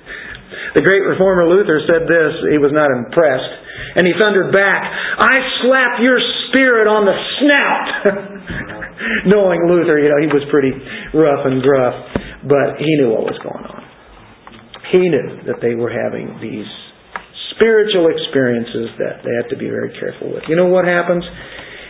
the 0.75 0.83
great 0.83 1.07
reformer 1.07 1.47
Luther 1.47 1.79
said 1.87 2.11
this. 2.11 2.33
He 2.51 2.59
was 2.59 2.75
not 2.75 2.91
impressed. 2.91 3.55
And 3.95 4.03
he 4.03 4.13
thundered 4.19 4.51
back, 4.51 4.83
I 5.23 5.37
slap 5.63 6.03
your 6.03 6.19
spirit 6.51 6.91
on 6.91 7.07
the 7.07 7.15
snout! 7.39 7.87
knowing 9.31 9.71
Luther, 9.71 10.03
you 10.03 10.11
know, 10.11 10.19
he 10.19 10.27
was 10.27 10.43
pretty 10.51 10.75
rough 11.15 11.47
and 11.47 11.63
gruff, 11.63 11.95
but 12.51 12.83
he 12.83 12.91
knew 12.99 13.15
what 13.15 13.31
was 13.31 13.39
going 13.45 13.63
on. 13.63 13.86
He 14.93 15.09
knew 15.09 15.43
that 15.47 15.59
they 15.61 15.74
were 15.74 15.91
having 15.91 16.39
these 16.41 16.68
spiritual 17.57 18.12
experiences 18.12 18.93
that 18.99 19.24
they 19.24 19.32
had 19.34 19.49
to 19.51 19.57
be 19.57 19.68
very 19.68 19.93
careful 19.99 20.32
with. 20.32 20.45
You 20.49 20.57
know 20.57 20.68
what 20.68 20.84
happens? 20.84 21.24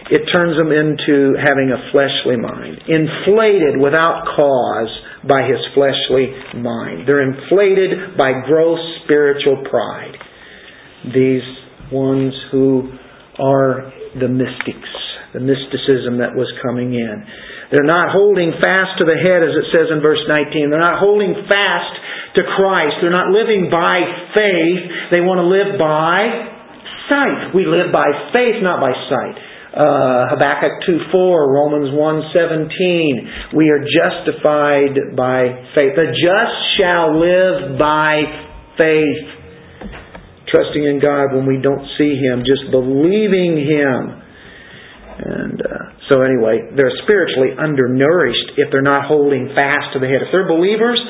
It 0.09 0.23
turns 0.31 0.55
them 0.57 0.71
into 0.71 1.35
having 1.35 1.75
a 1.75 1.91
fleshly 1.91 2.39
mind, 2.39 2.79
inflated 2.87 3.75
without 3.77 4.23
cause 4.37 4.93
by 5.27 5.43
his 5.43 5.59
fleshly 5.75 6.31
mind. 6.63 7.09
They're 7.09 7.27
inflated 7.27 8.17
by 8.17 8.47
gross 8.47 8.79
spiritual 9.05 9.67
pride. 9.69 10.15
These 11.13 11.43
ones 11.91 12.33
who 12.53 12.93
are 13.39 13.93
the 14.19 14.29
mystics 14.29 14.89
the 15.37 15.45
mysticism 15.45 16.17
that 16.25 16.33
was 16.33 16.49
coming 16.65 16.97
in. 16.97 17.17
They're 17.71 17.87
not 17.87 18.15
holding 18.15 18.55
fast 18.63 19.03
to 19.03 19.05
the 19.05 19.19
head, 19.19 19.43
as 19.43 19.55
it 19.55 19.67
says 19.75 19.91
in 19.91 19.99
verse 19.99 20.23
19. 20.31 20.71
They're 20.71 20.79
not 20.79 21.03
holding 21.03 21.35
fast 21.51 21.93
to 22.39 22.43
Christ. 22.55 23.03
They're 23.03 23.15
not 23.15 23.35
living 23.35 23.67
by 23.73 24.07
faith. 24.37 25.11
They 25.11 25.19
want 25.19 25.43
to 25.43 25.49
live 25.49 25.75
by 25.75 26.55
sight. 27.11 27.55
We 27.55 27.67
live 27.67 27.91
by 27.91 28.07
faith, 28.35 28.63
not 28.63 28.79
by 28.79 28.95
sight. 29.11 29.37
Uh, 29.77 30.33
Habakkuk 30.33 30.89
2.4, 30.89 31.13
Romans 31.13 31.93
1.17. 31.93 33.53
We 33.53 33.69
are 33.69 33.83
justified 33.83 35.17
by 35.17 35.69
faith. 35.75 35.93
The 35.99 36.15
just 36.17 36.57
shall 36.79 37.19
live 37.19 37.79
by 37.79 38.25
faith. 38.79 39.27
Trusting 40.49 40.85
in 40.85 41.01
God 41.03 41.35
when 41.35 41.45
we 41.45 41.61
don't 41.61 41.85
see 41.99 42.17
Him, 42.17 42.47
just 42.47 42.71
believing 42.71 43.67
Him. 43.67 44.23
And 45.17 45.57
uh, 45.61 45.97
so, 46.09 46.21
anyway, 46.21 46.77
they're 46.77 46.93
spiritually 47.05 47.57
undernourished 47.57 48.61
if 48.61 48.69
they're 48.71 48.85
not 48.85 49.09
holding 49.09 49.49
fast 49.55 49.95
to 49.95 49.99
the 49.99 50.07
head. 50.07 50.21
If 50.21 50.29
they're 50.29 50.49
believers, 50.49 51.01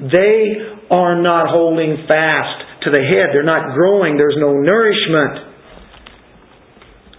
they 0.00 0.56
are 0.88 1.20
not 1.20 1.52
holding 1.52 2.08
fast 2.08 2.84
to 2.84 2.90
the 2.90 3.04
head. 3.04 3.36
They're 3.36 3.44
not 3.44 3.76
growing. 3.76 4.16
There's 4.16 4.40
no 4.40 4.56
nourishment. 4.56 5.52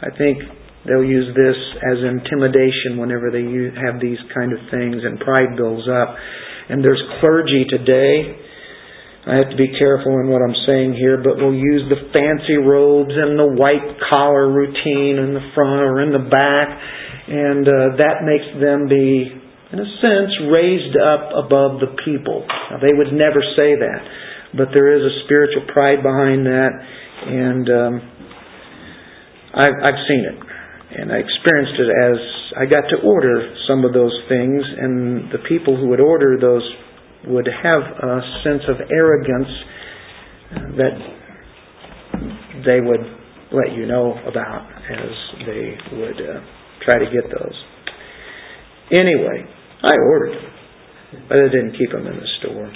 I 0.01 0.09
think 0.17 0.41
they'll 0.89 1.05
use 1.05 1.29
this 1.37 1.57
as 1.93 2.01
intimidation 2.01 2.97
whenever 2.97 3.29
they 3.29 3.45
have 3.77 4.01
these 4.01 4.17
kind 4.33 4.49
of 4.49 4.59
things, 4.73 5.05
and 5.05 5.21
pride 5.21 5.53
builds 5.55 5.85
up. 5.85 6.17
And 6.69 6.83
there's 6.83 7.01
clergy 7.21 7.69
today 7.69 8.33
I 9.21 9.37
have 9.37 9.53
to 9.53 9.59
be 9.59 9.69
careful 9.77 10.17
in 10.17 10.33
what 10.33 10.41
I'm 10.41 10.57
saying 10.65 10.97
here, 10.97 11.21
but 11.21 11.37
we'll 11.37 11.53
use 11.53 11.85
the 11.93 12.09
fancy 12.09 12.57
robes 12.57 13.13
and 13.13 13.37
the 13.37 13.53
white 13.53 14.01
collar 14.09 14.49
routine 14.49 15.21
in 15.21 15.37
the 15.37 15.45
front 15.53 15.85
or 15.85 16.01
in 16.01 16.09
the 16.09 16.25
back, 16.25 16.69
and 17.29 17.61
uh, 17.69 18.01
that 18.01 18.25
makes 18.25 18.49
them 18.57 18.89
be, 18.89 19.29
in 19.29 19.77
a 19.77 19.89
sense, 20.01 20.33
raised 20.49 20.97
up 20.97 21.37
above 21.37 21.77
the 21.85 21.93
people. 22.01 22.49
Now, 22.73 22.81
they 22.81 22.97
would 22.97 23.13
never 23.13 23.45
say 23.53 23.77
that, 23.77 24.01
but 24.57 24.73
there 24.73 24.89
is 24.97 25.05
a 25.05 25.13
spiritual 25.29 25.69
pride 25.69 26.01
behind 26.01 26.49
that, 26.49 26.73
and 27.29 27.65
um, 27.69 27.93
I've, 29.53 29.77
I've 29.85 30.01
seen 30.09 30.23
it. 30.33 30.37
And 30.91 31.13
I 31.13 31.21
experienced 31.21 31.77
it 31.77 31.87
as 31.87 32.17
I 32.57 32.65
got 32.65 32.89
to 32.89 33.05
order 33.05 33.53
some 33.69 33.85
of 33.85 33.93
those 33.93 34.17
things, 34.27 34.65
and 34.65 35.29
the 35.29 35.45
people 35.47 35.77
who 35.77 35.93
would 35.93 36.01
order 36.01 36.41
those 36.41 36.65
would 37.27 37.47
have 37.47 37.81
a 37.81 38.21
sense 38.43 38.63
of 38.67 38.77
arrogance 38.89 39.51
that 40.77 40.95
they 42.65 42.81
would 42.81 43.01
let 43.51 43.75
you 43.75 43.85
know 43.85 44.15
about 44.27 44.67
as 44.89 45.11
they 45.45 45.75
would 45.97 46.17
uh, 46.17 46.39
try 46.85 46.99
to 46.99 47.05
get 47.05 47.29
those. 47.29 47.57
Anyway, 48.91 49.45
I 49.83 49.93
ordered 50.09 50.35
them, 50.35 50.51
but 51.27 51.37
I 51.37 51.47
didn't 51.51 51.77
keep 51.77 51.91
them 51.91 52.07
in 52.07 52.15
the 52.15 52.27
store. 52.39 52.71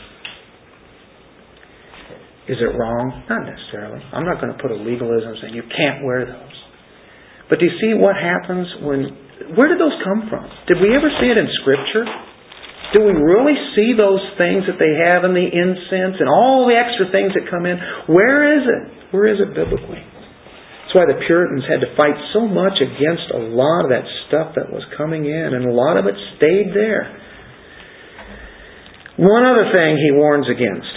Is 2.48 2.62
it 2.62 2.72
wrong? 2.78 3.26
Not 3.26 3.42
necessarily. 3.50 4.06
I'm 4.14 4.26
not 4.26 4.40
going 4.40 4.54
to 4.54 4.60
put 4.62 4.70
a 4.70 4.78
legalism 4.78 5.34
saying 5.42 5.56
you 5.58 5.66
can't 5.66 6.06
wear 6.06 6.30
those. 6.30 6.58
But 7.50 7.58
do 7.58 7.66
you 7.66 7.74
see 7.82 7.98
what 7.98 8.14
happens 8.16 8.70
when. 8.86 9.58
Where 9.58 9.68
did 9.68 9.82
those 9.82 9.98
come 10.06 10.30
from? 10.30 10.46
Did 10.70 10.78
we 10.80 10.94
ever 10.96 11.10
see 11.20 11.28
it 11.28 11.38
in 11.38 11.50
Scripture? 11.62 12.06
Do 12.94 13.02
we 13.02 13.14
really 13.14 13.58
see 13.76 13.98
those 13.98 14.22
things 14.38 14.70
that 14.70 14.78
they 14.78 14.94
have 14.94 15.26
in 15.26 15.34
the 15.34 15.48
incense 15.48 16.22
and 16.22 16.30
all 16.30 16.70
the 16.70 16.78
extra 16.78 17.10
things 17.12 17.34
that 17.34 17.50
come 17.50 17.66
in? 17.66 17.80
Where 18.08 18.56
is 18.56 18.64
it? 18.68 18.84
Where 19.12 19.26
is 19.28 19.42
it 19.42 19.56
biblically? 19.56 20.00
That's 20.00 20.94
why 20.94 21.06
the 21.10 21.20
Puritans 21.26 21.66
had 21.66 21.82
to 21.82 21.90
fight 21.98 22.16
so 22.32 22.46
much 22.46 22.78
against 22.78 23.34
a 23.34 23.42
lot 23.42 23.84
of 23.84 23.90
that 23.90 24.06
stuff 24.28 24.56
that 24.56 24.72
was 24.72 24.86
coming 24.96 25.26
in, 25.26 25.50
and 25.58 25.66
a 25.66 25.74
lot 25.74 25.98
of 25.98 26.06
it 26.06 26.16
stayed 26.38 26.72
there. 26.72 27.10
One 29.18 29.44
other 29.44 29.72
thing 29.72 29.98
he 29.98 30.12
warns 30.12 30.48
against. 30.48 30.94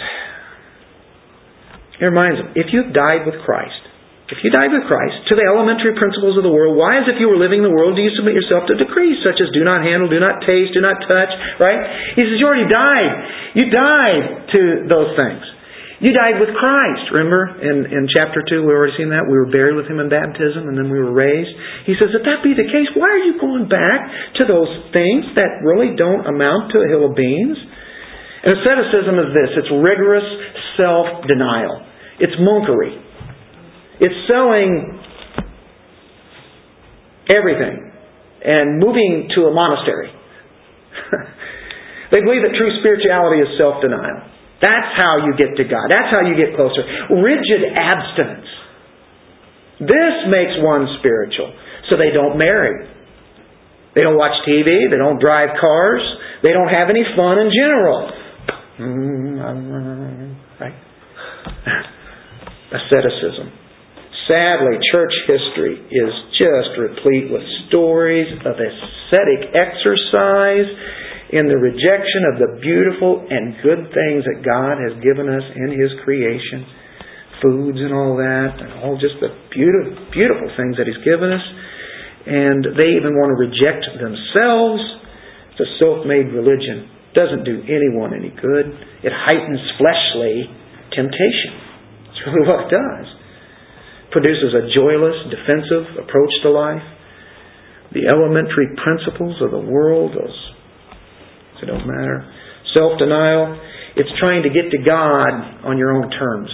He 1.97 2.05
reminds 2.05 2.39
them 2.39 2.53
if 2.55 2.71
you've 2.71 2.93
died 2.93 3.25
with 3.25 3.41
Christ, 3.43 3.88
if 4.29 4.37
you 4.45 4.53
died 4.53 4.69
with 4.69 4.85
Christ 4.85 5.25
to 5.25 5.33
the 5.33 5.41
elementary 5.41 5.97
principles 5.97 6.37
of 6.37 6.45
the 6.45 6.53
world, 6.53 6.77
why, 6.77 7.01
as 7.01 7.09
if 7.09 7.17
you 7.17 7.25
were 7.25 7.41
living 7.41 7.65
in 7.65 7.67
the 7.67 7.73
world, 7.73 7.97
do 7.97 8.05
you 8.05 8.13
submit 8.13 8.37
yourself 8.37 8.69
to 8.69 8.77
decrees 8.77 9.17
such 9.25 9.41
as 9.41 9.49
do 9.57 9.65
not 9.65 9.81
handle, 9.81 10.05
do 10.05 10.21
not 10.21 10.45
taste, 10.45 10.77
do 10.77 10.85
not 10.85 11.01
touch, 11.01 11.33
right? 11.57 12.13
He 12.13 12.21
says, 12.21 12.37
you 12.37 12.45
already 12.45 12.69
died. 12.69 13.13
You 13.57 13.73
died 13.73 14.53
to 14.53 14.61
those 14.85 15.17
things. 15.17 15.41
You 15.99 16.13
died 16.13 16.37
with 16.37 16.53
Christ. 16.53 17.09
Remember 17.11 17.57
in, 17.57 17.89
in 17.89 18.05
chapter 18.07 18.45
2, 18.45 18.63
we 18.63 18.71
already 18.71 18.95
seen 19.01 19.09
that? 19.11 19.25
We 19.25 19.35
were 19.35 19.49
buried 19.49 19.75
with 19.75 19.89
Him 19.89 19.97
in 19.97 20.13
baptism 20.13 20.69
and 20.69 20.77
then 20.77 20.93
we 20.93 21.01
were 21.01 21.11
raised. 21.11 21.51
He 21.89 21.97
says, 21.97 22.13
if 22.13 22.21
that 22.21 22.45
be 22.45 22.53
the 22.53 22.69
case, 22.69 22.87
why 22.93 23.09
are 23.09 23.25
you 23.25 23.41
going 23.41 23.65
back 23.65 23.99
to 24.39 24.45
those 24.45 24.69
things 24.93 25.25
that 25.35 25.65
really 25.65 25.97
don't 25.97 26.29
amount 26.29 26.71
to 26.77 26.85
a 26.85 26.87
hill 26.87 27.09
of 27.09 27.17
beans? 27.17 27.57
And 28.45 28.55
asceticism 28.61 29.19
is 29.25 29.29
this 29.35 29.49
it's 29.57 29.73
rigorous 29.73 30.23
self 30.77 31.25
denial, 31.25 31.81
it's 32.21 32.37
monkery. 32.37 33.08
It's 33.99 34.15
selling 34.27 34.99
everything 37.29 37.91
and 38.43 38.79
moving 38.79 39.29
to 39.35 39.47
a 39.47 39.53
monastery. 39.53 40.09
they 42.11 42.21
believe 42.23 42.43
that 42.47 42.55
true 42.55 42.71
spirituality 42.79 43.43
is 43.43 43.57
self 43.59 43.81
denial. 43.83 44.23
That's 44.61 44.91
how 44.99 45.23
you 45.23 45.33
get 45.39 45.55
to 45.55 45.63
God. 45.63 45.87
That's 45.87 46.11
how 46.11 46.27
you 46.27 46.35
get 46.35 46.51
closer. 46.55 46.83
Rigid 47.15 47.63
abstinence. 47.75 48.47
This 49.79 50.27
makes 50.27 50.51
one 50.59 50.99
spiritual. 50.99 51.55
So 51.89 51.95
they 51.95 52.11
don't 52.11 52.37
marry. 52.37 52.85
They 53.95 54.01
don't 54.01 54.17
watch 54.17 54.35
TV. 54.47 54.91
They 54.91 54.97
don't 54.97 55.19
drive 55.19 55.55
cars. 55.59 56.01
They 56.43 56.51
don't 56.51 56.67
have 56.67 56.89
any 56.89 57.03
fun 57.15 57.39
in 57.39 57.51
general. 57.55 58.11
Mm-hmm. 58.79 60.33
Right? 60.59 60.75
Asceticism. 62.79 63.58
Sadly, 64.29 64.77
church 64.93 65.09
history 65.25 65.81
is 65.89 66.13
just 66.37 66.77
replete 66.77 67.33
with 67.33 67.41
stories 67.67 68.29
of 68.45 68.53
ascetic 68.61 69.49
exercise 69.57 70.69
in 71.33 71.49
the 71.49 71.57
rejection 71.57 72.29
of 72.29 72.37
the 72.37 72.61
beautiful 72.61 73.25
and 73.25 73.57
good 73.65 73.89
things 73.89 74.21
that 74.29 74.45
God 74.45 74.77
has 74.77 75.01
given 75.01 75.25
us 75.25 75.41
in 75.57 75.73
His 75.73 75.89
creation, 76.05 76.61
foods 77.41 77.81
and 77.81 77.89
all 77.89 78.17
that, 78.21 78.53
and 78.61 78.85
all 78.85 79.01
just 79.01 79.17
the 79.17 79.33
beautiful, 79.49 79.97
beautiful 80.13 80.49
things 80.53 80.77
that 80.77 80.85
He's 80.85 81.01
given 81.01 81.33
us. 81.33 81.45
and 82.25 82.77
they 82.77 82.93
even 82.99 83.15
want 83.17 83.33
to 83.33 83.37
reject 83.39 83.89
themselves. 83.97 84.83
It's 85.55 85.63
a 85.65 85.69
self-made 85.79 86.29
religion. 86.35 86.85
Doesn't 87.15 87.43
do 87.43 87.63
anyone 87.65 88.13
any 88.13 88.29
good. 88.29 88.65
It 89.01 89.09
heightens 89.09 89.61
fleshly 89.81 90.45
temptation. 90.93 91.53
That's 92.05 92.21
really 92.29 92.45
what 92.45 92.67
it 92.67 92.71
does. 92.75 93.07
Produces 94.11 94.53
a 94.57 94.73
joyless, 94.73 95.15
defensive 95.29 96.03
approach 96.03 96.33
to 96.43 96.49
life. 96.49 96.83
The 97.93 98.07
elementary 98.07 98.69
principles 98.83 99.41
of 99.41 99.51
the 99.51 99.59
world, 99.59 100.13
those 100.13 100.39
they 101.59 101.67
don't 101.67 101.85
matter. 101.85 102.23
Self-denial, 102.73 103.59
it's 103.97 104.09
trying 104.19 104.43
to 104.43 104.49
get 104.49 104.71
to 104.71 104.79
God 104.79 105.67
on 105.67 105.77
your 105.77 105.91
own 105.91 106.09
terms. 106.11 106.49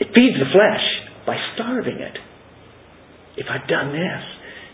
It 0.00 0.08
feeds 0.14 0.38
the 0.40 0.48
flesh 0.52 0.84
by 1.26 1.36
starving 1.54 1.98
it. 2.00 2.16
If 3.36 3.46
I've 3.50 3.68
done 3.68 3.92
this, 3.92 4.22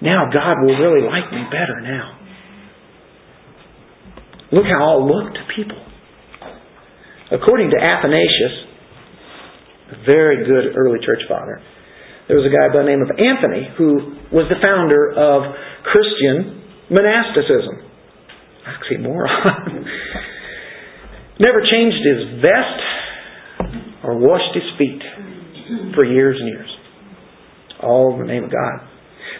now 0.02 0.30
God 0.32 0.62
will 0.62 0.78
really 0.78 1.06
like 1.06 1.30
me 1.32 1.42
better 1.50 1.80
now. 1.80 2.18
Look 4.52 4.64
how 4.64 4.90
I'll 4.90 5.06
look 5.06 5.34
to 5.34 5.40
people. 5.54 5.82
According 7.32 7.70
to 7.70 7.76
Athanasius, 7.76 8.67
very 10.04 10.44
good 10.44 10.76
early 10.76 10.98
church 11.04 11.22
father, 11.28 11.60
there 12.28 12.36
was 12.36 12.44
a 12.44 12.52
guy 12.52 12.68
by 12.68 12.84
the 12.84 12.90
name 12.92 13.00
of 13.00 13.08
Anthony 13.16 13.72
who 13.80 14.20
was 14.28 14.44
the 14.52 14.60
founder 14.60 15.16
of 15.16 15.48
Christian 15.88 16.60
monasticism. 16.92 17.88
Oxymoron. 18.68 19.88
Never 21.40 21.64
changed 21.64 22.02
his 22.04 22.42
vest 22.44 22.80
or 24.04 24.20
washed 24.20 24.52
his 24.52 24.68
feet 24.76 25.00
for 25.94 26.04
years 26.04 26.36
and 26.38 26.48
years. 26.48 26.70
All 27.80 28.12
in 28.12 28.26
the 28.26 28.28
name 28.28 28.44
of 28.44 28.52
God. 28.52 28.84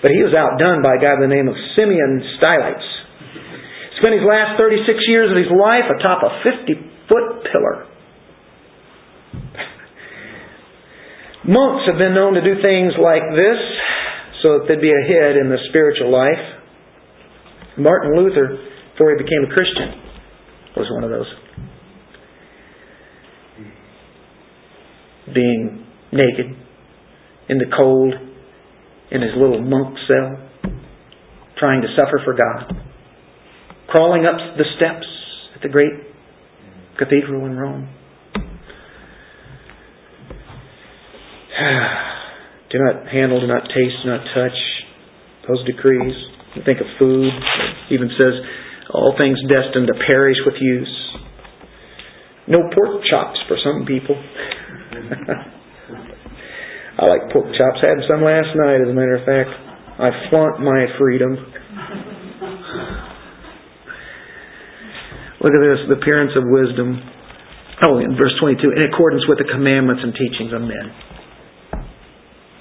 But 0.01 0.14
he 0.14 0.22
was 0.22 0.32
outdone 0.32 0.80
by 0.80 0.96
a 0.96 1.01
guy 1.03 1.18
by 1.18 1.26
the 1.26 1.34
name 1.34 1.49
of 1.51 1.59
Simeon 1.74 2.22
Stylites. 2.38 2.88
Spent 3.99 4.14
his 4.14 4.22
last 4.22 4.55
36 4.57 4.86
years 5.11 5.28
of 5.28 5.36
his 5.36 5.51
life 5.51 5.90
atop 5.90 6.22
a 6.22 6.30
50 6.46 6.72
foot 7.11 7.42
pillar. 7.51 7.90
Monks 11.49 11.88
have 11.88 11.96
been 11.96 12.12
known 12.12 12.34
to 12.34 12.44
do 12.44 12.61
things 12.61 12.92
like 13.01 13.24
this 13.32 13.57
so 14.42 14.61
that 14.61 14.66
they'd 14.68 14.84
be 14.84 14.92
ahead 14.92 15.40
in 15.40 15.49
the 15.49 15.57
spiritual 15.70 16.12
life. 16.12 16.44
Martin 17.78 18.12
Luther, 18.14 18.59
before 18.92 19.16
he 19.16 19.24
became 19.24 19.49
a 19.49 19.55
Christian, 19.55 19.96
was 20.76 20.86
one 20.92 21.05
of 21.05 21.11
those. 21.11 21.26
Being 25.34 25.86
naked 26.12 26.55
in 27.49 27.57
the 27.57 27.72
cold 27.74 28.12
in 29.11 29.22
his 29.22 29.32
little 29.34 29.62
monk 29.62 29.96
cell, 30.07 30.72
trying 31.59 31.80
to 31.80 31.88
suffer 31.96 32.20
for 32.24 32.34
God, 32.34 32.76
crawling 33.88 34.26
up 34.26 34.36
the 34.59 34.64
steps 34.76 35.07
at 35.57 35.62
the 35.62 35.68
great 35.70 35.92
cathedral 36.99 37.46
in 37.46 37.57
Rome. 37.57 37.88
do 42.70 42.78
not 42.78 43.09
handle, 43.11 43.40
do 43.40 43.46
not 43.46 43.66
taste, 43.66 43.96
do 44.04 44.11
not 44.11 44.22
touch 44.34 44.59
those 45.48 45.64
decrees. 45.66 46.14
You 46.54 46.62
think 46.64 46.80
of 46.80 46.86
food, 46.98 47.32
it 47.90 47.94
even 47.94 48.11
says 48.18 48.34
all 48.94 49.14
things 49.18 49.38
destined 49.48 49.88
to 49.88 49.94
perish 50.09 50.38
with 50.46 50.54
use. 50.61 50.94
No 52.46 52.59
pork 52.72 53.02
chops 53.11 53.38
for 53.48 53.56
some 53.62 53.84
people. 53.86 54.16
I 56.98 57.06
like 57.06 57.30
pork 57.32 57.46
chops. 57.52 57.78
I 57.82 57.88
had 57.94 58.00
some 58.09 58.24
last 58.24 58.48
night, 58.56 58.80
as 58.80 58.88
a 58.88 58.94
matter 58.96 59.16
of 59.20 59.24
fact. 59.26 59.50
I 60.00 60.11
flaunt 60.30 60.61
my 60.61 60.86
freedom. 60.98 61.36
Look 65.38 65.54
at 65.54 65.62
this, 65.62 65.78
the 65.86 65.94
appearance 66.00 66.32
of 66.34 66.42
wisdom. 66.46 66.98
Oh, 67.86 67.98
in 67.98 68.18
verse 68.18 68.34
22, 68.40 68.74
in 68.74 68.82
accordance 68.90 69.22
with 69.28 69.38
the 69.38 69.46
commandments 69.46 70.02
and 70.02 70.12
teachings 70.14 70.52
of 70.52 70.62
men. 70.62 71.07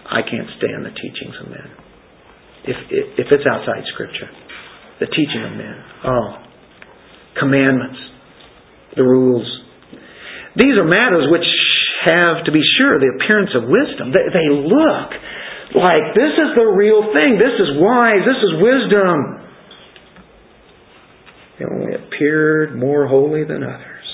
I 0.07 0.23
can't 0.23 0.47
stand 0.57 0.85
the 0.87 0.95
teachings 0.95 1.35
of 1.43 1.51
men. 1.51 1.69
If, 2.67 2.77
if 3.19 3.27
it's 3.31 3.47
outside 3.47 3.83
Scripture. 3.93 4.29
The 4.99 5.07
teaching 5.07 5.43
of 5.45 5.53
men. 5.55 5.77
Oh. 6.05 6.29
Commandments. 7.39 7.99
The 8.95 9.03
rules. 9.03 9.45
These 10.55 10.73
are 10.79 10.87
matters 10.87 11.29
which 11.29 11.45
have, 12.05 12.45
to 12.45 12.51
be 12.51 12.63
sure, 12.79 12.97
the 12.97 13.13
appearance 13.19 13.51
of 13.53 13.69
wisdom. 13.69 14.09
They, 14.09 14.25
they 14.31 14.49
look 14.49 15.09
like 15.75 16.15
this 16.15 16.33
is 16.33 16.49
the 16.55 16.65
real 16.65 17.13
thing. 17.13 17.37
This 17.37 17.55
is 17.59 17.77
wise. 17.77 18.23
This 18.25 18.41
is 18.41 18.51
wisdom. 18.57 19.47
They 21.59 21.65
only 21.65 21.93
appeared 21.93 22.77
more 22.77 23.07
holy 23.07 23.43
than 23.43 23.63
others. 23.63 24.07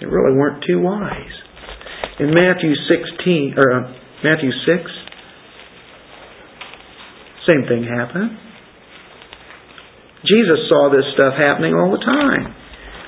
They 0.00 0.06
really 0.06 0.36
weren't 0.36 0.64
too 0.66 0.80
wise. 0.80 1.34
In 2.20 2.34
Matthew 2.34 2.74
16, 2.74 3.54
or 3.58 3.72
uh, 3.72 4.03
Matthew 4.24 4.48
6, 4.48 7.44
same 7.44 7.68
thing 7.68 7.84
happened. 7.84 8.40
Jesus 10.24 10.64
saw 10.72 10.88
this 10.88 11.04
stuff 11.12 11.36
happening 11.36 11.76
all 11.76 11.92
the 11.92 12.00
time. 12.00 12.48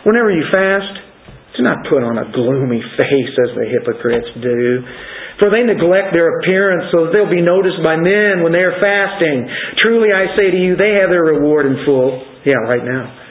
Whenever 0.04 0.28
you 0.28 0.44
fast, 0.52 0.92
do 1.56 1.64
not 1.64 1.88
put 1.88 2.04
on 2.04 2.20
a 2.20 2.28
gloomy 2.36 2.84
face 3.00 3.32
as 3.32 3.50
the 3.56 3.64
hypocrites 3.64 4.28
do. 4.44 4.84
For 5.40 5.48
they 5.48 5.64
neglect 5.64 6.12
their 6.12 6.40
appearance 6.40 6.92
so 6.92 7.08
that 7.08 7.16
they'll 7.16 7.32
be 7.32 7.44
noticed 7.44 7.80
by 7.80 7.96
men 7.96 8.44
when 8.44 8.52
they 8.52 8.64
are 8.64 8.76
fasting. 8.76 9.48
Truly 9.80 10.12
I 10.12 10.36
say 10.36 10.52
to 10.52 10.60
you, 10.60 10.76
they 10.76 11.00
have 11.00 11.08
their 11.08 11.24
reward 11.24 11.64
in 11.68 11.80
full. 11.84 12.24
Yeah, 12.44 12.60
right 12.68 12.84
now. 12.84 13.24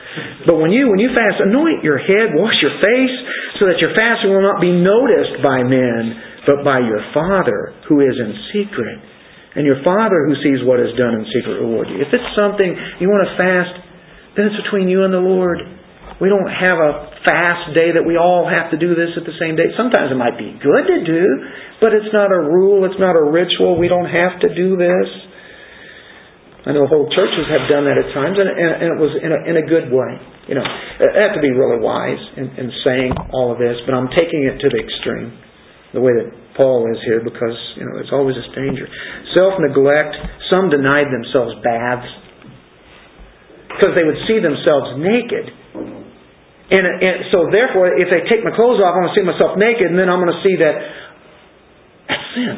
But 0.45 0.61
when 0.61 0.71
you 0.71 0.89
when 0.89 1.01
you 1.01 1.09
fast, 1.11 1.41
anoint 1.41 1.83
your 1.83 1.97
head, 1.97 2.37
wash 2.37 2.55
your 2.61 2.77
face, 2.79 3.15
so 3.59 3.67
that 3.67 3.81
your 3.81 3.91
fasting 3.97 4.31
will 4.31 4.45
not 4.45 4.61
be 4.61 4.71
noticed 4.71 5.41
by 5.41 5.65
men, 5.65 6.34
but 6.45 6.63
by 6.63 6.79
your 6.79 7.01
Father 7.13 7.73
who 7.89 8.01
is 8.01 8.15
in 8.17 8.31
secret. 8.53 8.97
And 9.55 9.65
your 9.65 9.79
Father 9.83 10.27
who 10.27 10.35
sees 10.43 10.61
what 10.67 10.79
is 10.79 10.93
done 10.97 11.15
in 11.15 11.23
secret 11.31 11.59
reward 11.59 11.89
you. 11.89 11.99
If 11.99 12.11
it's 12.11 12.31
something 12.35 12.69
you 12.99 13.07
want 13.07 13.25
to 13.25 13.33
fast, 13.39 13.75
then 14.35 14.51
it's 14.51 14.59
between 14.67 14.87
you 14.87 15.03
and 15.03 15.13
the 15.13 15.23
Lord. 15.23 15.63
We 16.19 16.31
don't 16.31 16.47
have 16.47 16.79
a 16.79 16.93
fast 17.27 17.75
day 17.75 17.91
that 17.95 18.05
we 18.05 18.15
all 18.15 18.47
have 18.47 18.71
to 18.71 18.77
do 18.79 18.95
this 18.95 19.15
at 19.19 19.27
the 19.27 19.35
same 19.35 19.59
day. 19.59 19.71
Sometimes 19.75 20.11
it 20.11 20.19
might 20.19 20.39
be 20.39 20.55
good 20.55 20.85
to 20.87 20.99
do, 21.03 21.23
but 21.83 21.91
it's 21.91 22.11
not 22.11 22.31
a 22.31 22.39
rule, 22.39 22.87
it's 22.87 22.99
not 22.99 23.15
a 23.19 23.23
ritual. 23.23 23.75
We 23.75 23.91
don't 23.91 24.07
have 24.07 24.39
to 24.43 24.49
do 24.53 24.79
this. 24.79 25.09
I 26.65 26.73
know 26.73 26.89
whole 26.89 27.05
churches 27.13 27.45
have 27.45 27.69
done 27.69 27.85
that 27.85 27.93
at 27.93 28.09
times, 28.09 28.41
and, 28.41 28.49
and, 28.49 28.71
and 28.81 28.87
it 28.95 28.99
was 28.99 29.13
in 29.21 29.29
a, 29.29 29.39
in 29.45 29.55
a 29.61 29.65
good 29.69 29.93
way. 29.93 30.17
You 30.49 30.57
know, 30.57 30.65
I 30.65 31.29
have 31.29 31.37
to 31.37 31.43
be 31.43 31.53
really 31.53 31.77
wise 31.77 32.21
in, 32.41 32.57
in 32.57 32.67
saying 32.81 33.13
all 33.33 33.53
of 33.53 33.61
this, 33.61 33.77
but 33.85 33.93
I'm 33.93 34.09
taking 34.09 34.49
it 34.49 34.57
to 34.57 34.67
the 34.73 34.79
extreme, 34.81 35.29
the 35.95 36.03
way 36.03 36.11
that 36.11 36.27
Paul 36.59 36.83
is 36.91 36.99
here, 37.07 37.23
because 37.23 37.55
you 37.79 37.87
know 37.87 37.95
there's 37.95 38.11
always 38.11 38.35
this 38.35 38.51
danger. 38.51 38.85
Self 39.31 39.55
neglect. 39.63 40.13
Some 40.51 40.69
denied 40.69 41.07
themselves 41.09 41.55
baths 41.63 42.11
because 43.71 43.95
they 43.95 44.03
would 44.03 44.19
see 44.27 44.43
themselves 44.43 44.99
naked 44.99 45.51
and, 46.65 46.81
and 46.81 47.29
so 47.29 47.45
therefore, 47.53 47.93
if 47.93 48.09
they 48.09 48.25
take 48.25 48.41
my 48.41 48.49
clothes 48.49 48.81
off, 48.81 48.97
I'm 48.97 49.05
going 49.05 49.13
to 49.13 49.17
see 49.21 49.27
myself 49.27 49.53
naked, 49.53 49.85
and 49.85 49.99
then 49.99 50.09
I'm 50.09 50.17
going 50.17 50.33
to 50.33 50.41
see 50.41 50.57
that 50.57 50.75
that's 52.09 52.27
sin. 52.33 52.55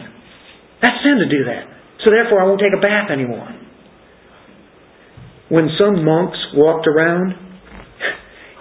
That's 0.79 0.99
sin 1.03 1.19
to 1.19 1.27
do 1.27 1.43
that. 1.51 1.63
So 2.05 2.11
therefore, 2.11 2.39
I 2.39 2.47
won't 2.47 2.61
take 2.63 2.71
a 2.71 2.79
bath 2.79 3.11
anymore. 3.11 3.51
When 5.49 5.67
some 5.75 6.05
monks 6.07 6.37
walked 6.55 6.87
around, 6.87 7.35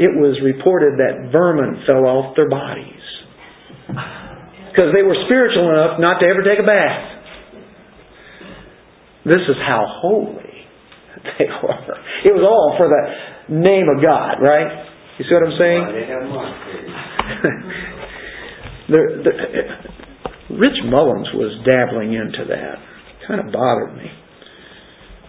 it 0.03 0.11
was 0.19 0.39
reported 0.43 0.99
that 0.99 1.31
vermin 1.31 1.83
fell 1.87 2.07
off 2.07 2.35
their 2.35 2.51
bodies. 2.51 3.03
Because 4.77 4.93
they 4.93 5.01
were 5.01 5.17
spiritual 5.25 5.73
enough 5.73 5.97
not 5.97 6.21
to 6.21 6.29
ever 6.29 6.45
take 6.45 6.61
a 6.61 6.69
bath. 6.69 7.01
This 9.25 9.41
is 9.49 9.57
how 9.65 9.89
holy 10.05 10.53
they 11.41 11.49
were. 11.49 11.97
It 12.29 12.37
was 12.37 12.45
all 12.45 12.77
for 12.77 12.85
the 12.85 13.57
name 13.57 13.89
of 13.89 14.05
God, 14.05 14.37
right? 14.45 14.69
You 15.17 15.25
see 15.25 15.33
what 15.33 15.49
I'm 15.49 15.57
saying? 15.57 15.81
the, 18.93 19.01
the, 19.25 19.33
Rich 20.61 20.77
Mullins 20.85 21.33
was 21.33 21.57
dabbling 21.65 22.13
into 22.13 22.45
that. 22.45 22.77
It 22.77 23.25
Kind 23.27 23.41
of 23.41 23.49
bothered 23.51 23.97
me. 23.97 24.13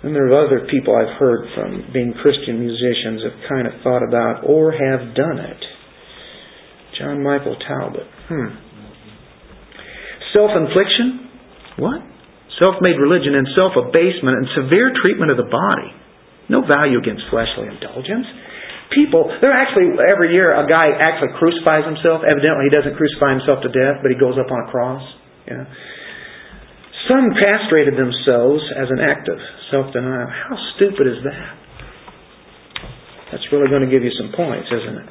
And 0.04 0.14
there 0.14 0.28
are 0.28 0.46
other 0.46 0.68
people 0.70 0.94
I've 0.94 1.18
heard 1.18 1.48
from 1.56 1.88
being 1.94 2.14
Christian 2.22 2.60
musicians 2.60 3.24
have 3.24 3.40
kind 3.48 3.66
of 3.66 3.80
thought 3.82 4.04
about 4.04 4.44
or 4.44 4.74
have 4.74 5.16
done 5.16 5.40
it. 5.40 5.64
John 7.00 7.24
Michael 7.24 7.56
Talbot. 7.56 8.08
Hmm. 8.28 8.67
Self 10.38 10.54
infliction? 10.54 11.26
What? 11.82 12.06
Self 12.62 12.78
made 12.86 13.02
religion 13.02 13.34
and 13.34 13.50
self 13.58 13.74
abasement 13.74 14.38
and 14.38 14.46
severe 14.54 14.94
treatment 15.02 15.34
of 15.34 15.38
the 15.42 15.50
body. 15.50 15.90
No 16.46 16.62
value 16.62 17.02
against 17.02 17.26
fleshly 17.34 17.66
indulgence 17.66 18.30
people, 18.94 19.28
there 19.42 19.52
actually, 19.52 19.94
every 20.00 20.34
year, 20.34 20.56
a 20.56 20.68
guy 20.68 20.92
actually 20.96 21.36
crucifies 21.40 21.84
himself. 21.84 22.24
Evidently, 22.24 22.72
he 22.72 22.74
doesn't 22.74 22.96
crucify 22.96 23.36
himself 23.36 23.64
to 23.64 23.72
death, 23.72 24.00
but 24.04 24.12
he 24.12 24.18
goes 24.18 24.40
up 24.40 24.48
on 24.52 24.60
a 24.64 24.68
cross. 24.72 25.04
Yeah. 25.48 25.66
Some 27.08 27.32
castrated 27.40 27.96
themselves 27.96 28.64
as 28.76 28.92
an 28.92 29.00
act 29.00 29.32
of 29.32 29.40
self-denial. 29.72 30.28
How 30.28 30.56
stupid 30.76 31.08
is 31.08 31.20
that? 31.24 31.52
That's 33.32 33.48
really 33.52 33.70
going 33.72 33.84
to 33.84 33.92
give 33.92 34.04
you 34.04 34.12
some 34.16 34.32
points, 34.36 34.68
isn't 34.72 34.98
it? 35.04 35.10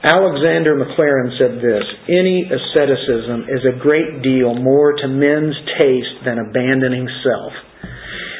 Alexander 0.00 0.80
Maclaren 0.80 1.36
said 1.36 1.60
this 1.60 1.84
Any 2.08 2.48
asceticism 2.48 3.52
is 3.52 3.60
a 3.68 3.76
great 3.76 4.24
deal 4.24 4.56
more 4.56 4.96
to 4.96 5.06
men's 5.08 5.56
taste 5.76 6.24
than 6.24 6.40
abandoning 6.40 7.04
self. 7.20 7.52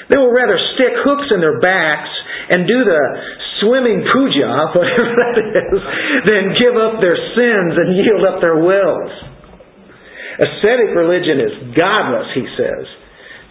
They 0.08 0.16
will 0.16 0.32
rather 0.32 0.56
stick 0.74 0.96
hooks 1.04 1.28
in 1.28 1.44
their 1.44 1.61
backs 1.61 2.08
and 2.48 2.64
do 2.64 2.80
the 2.80 3.02
swimming 3.61 4.00
puja, 4.08 4.50
whatever 4.72 5.12
that 5.20 5.36
is, 5.36 5.80
than 6.24 6.56
give 6.56 6.80
up 6.80 6.96
their 7.04 7.20
sins 7.36 7.72
and 7.76 7.88
yield 7.92 8.24
up 8.24 8.40
their 8.40 8.64
wills. 8.64 9.12
Ascetic 10.40 10.96
religion 10.96 11.44
is 11.44 11.76
godless, 11.76 12.32
he 12.32 12.48
says, 12.56 12.88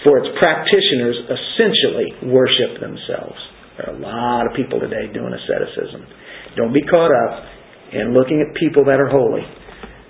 for 0.02 0.18
its 0.18 0.34
practitioners 0.42 1.30
essentially 1.30 2.34
worship 2.34 2.82
themselves. 2.82 3.38
There 3.78 3.94
are 3.94 3.96
a 3.96 4.02
lot 4.02 4.50
of 4.50 4.58
people 4.58 4.82
today 4.82 5.06
doing 5.14 5.30
asceticism. 5.30 6.10
Don't 6.58 6.74
be 6.74 6.82
caught 6.90 7.14
up 7.14 7.59
in 7.94 8.14
looking 8.14 8.42
at 8.42 8.56
people 8.60 8.86
that 8.86 9.00
are 9.00 9.10
holy. 9.10 9.42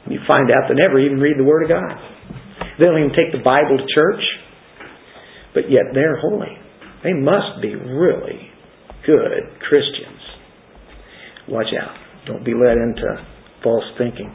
You 0.10 0.20
find 0.28 0.50
out 0.52 0.68
they 0.68 0.76
never 0.76 1.00
even 1.00 1.20
read 1.20 1.38
the 1.38 1.44
Word 1.44 1.64
of 1.64 1.70
God. 1.70 1.96
They 2.80 2.86
don't 2.86 3.00
even 3.00 3.16
take 3.16 3.32
the 3.32 3.44
Bible 3.44 3.78
to 3.78 3.86
church, 3.94 4.24
but 5.54 5.70
yet 5.70 5.92
they're 5.94 6.18
holy. 6.20 6.56
They 7.04 7.14
must 7.14 7.62
be 7.62 7.76
really 7.76 8.50
good 9.06 9.60
Christians. 9.68 10.22
Watch 11.48 11.72
out. 11.76 11.96
Don't 12.28 12.44
be 12.44 12.54
led 12.54 12.78
into 12.78 13.26
false 13.64 13.86
thinking. 13.98 14.34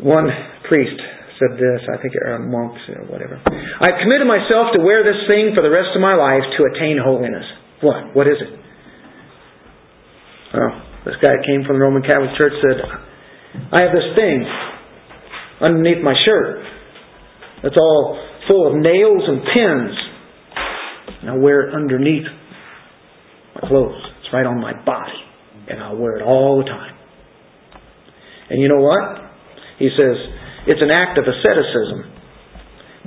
One 0.00 0.26
priest 0.68 0.98
said 1.38 1.58
this, 1.58 1.80
I 1.90 2.00
think 2.02 2.14
or 2.14 2.34
a 2.34 2.38
monk 2.38 2.78
or 2.90 3.06
whatever. 3.06 3.40
I've 3.80 3.98
committed 4.02 4.26
myself 4.26 4.74
to 4.74 4.82
wear 4.82 5.02
this 5.02 5.26
thing 5.26 5.52
for 5.54 5.62
the 5.62 5.70
rest 5.70 5.94
of 5.94 6.00
my 6.00 6.14
life 6.14 6.42
to 6.58 6.60
attain 6.74 6.98
holiness. 7.02 7.44
What? 7.80 8.14
What 8.14 8.26
is 8.26 8.38
it? 8.38 8.52
Well, 10.54 10.91
this 11.04 11.14
guy 11.20 11.34
came 11.46 11.64
from 11.66 11.78
the 11.78 11.82
Roman 11.82 12.02
Catholic 12.02 12.30
Church 12.38 12.52
said, 12.62 12.78
I 13.72 13.82
have 13.82 13.92
this 13.92 14.14
thing 14.14 14.46
underneath 15.60 16.02
my 16.02 16.14
shirt. 16.24 16.64
It's 17.64 17.76
all 17.76 18.18
full 18.48 18.68
of 18.68 18.74
nails 18.74 19.22
and 19.26 19.42
pins. 19.42 19.98
And 21.22 21.30
I 21.30 21.36
wear 21.36 21.68
it 21.68 21.74
underneath 21.74 22.26
my 23.54 23.68
clothes. 23.68 24.02
It's 24.20 24.32
right 24.32 24.46
on 24.46 24.60
my 24.60 24.72
body. 24.84 25.18
And 25.68 25.82
I'll 25.82 25.96
wear 25.96 26.18
it 26.18 26.22
all 26.22 26.58
the 26.58 26.70
time. 26.70 26.96
And 28.50 28.60
you 28.60 28.68
know 28.68 28.80
what? 28.80 29.30
He 29.78 29.88
says, 29.96 30.16
it's 30.66 30.80
an 30.82 30.90
act 30.92 31.18
of 31.18 31.24
asceticism, 31.24 32.12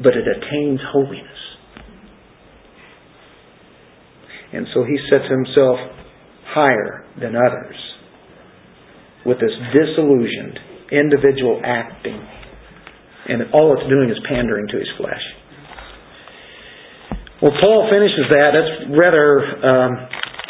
but 0.04 0.14
it 0.16 0.26
attains 0.28 0.80
holiness. 0.92 1.40
And 4.52 4.68
so 4.74 4.84
he 4.84 4.98
sets 5.10 5.30
himself 5.30 5.78
higher 6.56 7.04
than 7.20 7.36
others 7.36 7.76
with 9.28 9.38
this 9.44 9.52
disillusioned 9.76 10.56
individual 10.96 11.60
acting. 11.66 12.16
And 13.28 13.52
all 13.52 13.76
it's 13.76 13.90
doing 13.90 14.08
is 14.08 14.18
pandering 14.30 14.70
to 14.72 14.78
his 14.78 14.88
flesh. 14.96 15.26
Well, 17.42 17.52
Paul 17.60 17.90
finishes 17.92 18.32
that. 18.32 18.56
That's 18.56 18.74
rather 18.96 19.44
um, 19.66 19.92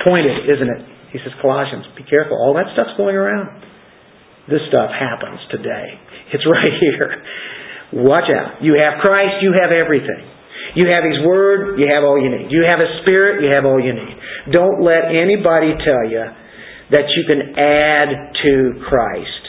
pointed, 0.05 0.45
isn't 0.45 0.69
it? 0.69 0.81
He 1.15 1.17
says, 1.23 1.33
Colossians, 1.41 1.87
be 1.97 2.03
careful. 2.03 2.37
All 2.37 2.53
that 2.53 2.69
stuff's 2.75 2.93
going 2.99 3.15
around. 3.15 3.63
This 4.51 4.61
stuff 4.69 4.91
happens 4.93 5.39
today. 5.49 5.97
It's 6.35 6.45
right 6.51 6.75
here. 6.83 8.05
Watch 8.05 8.29
out. 8.29 8.61
You 8.61 8.77
have 8.77 8.99
Christ, 9.01 9.41
you 9.41 9.55
have 9.55 9.71
everything. 9.71 10.34
You 10.75 10.91
have 10.91 11.07
His 11.07 11.23
Word, 11.23 11.79
you 11.79 11.87
have 11.87 12.03
all 12.03 12.19
you 12.19 12.29
need. 12.29 12.51
You 12.51 12.67
have 12.67 12.79
His 12.79 13.01
Spirit, 13.01 13.43
you 13.43 13.49
have 13.51 13.63
all 13.63 13.79
you 13.79 13.95
need. 13.95 14.15
Don't 14.51 14.83
let 14.83 15.07
anybody 15.07 15.71
tell 15.81 16.03
you 16.03 16.23
that 16.91 17.07
you 17.15 17.23
can 17.25 17.55
add 17.57 18.35
to 18.43 18.53
Christ. 18.87 19.43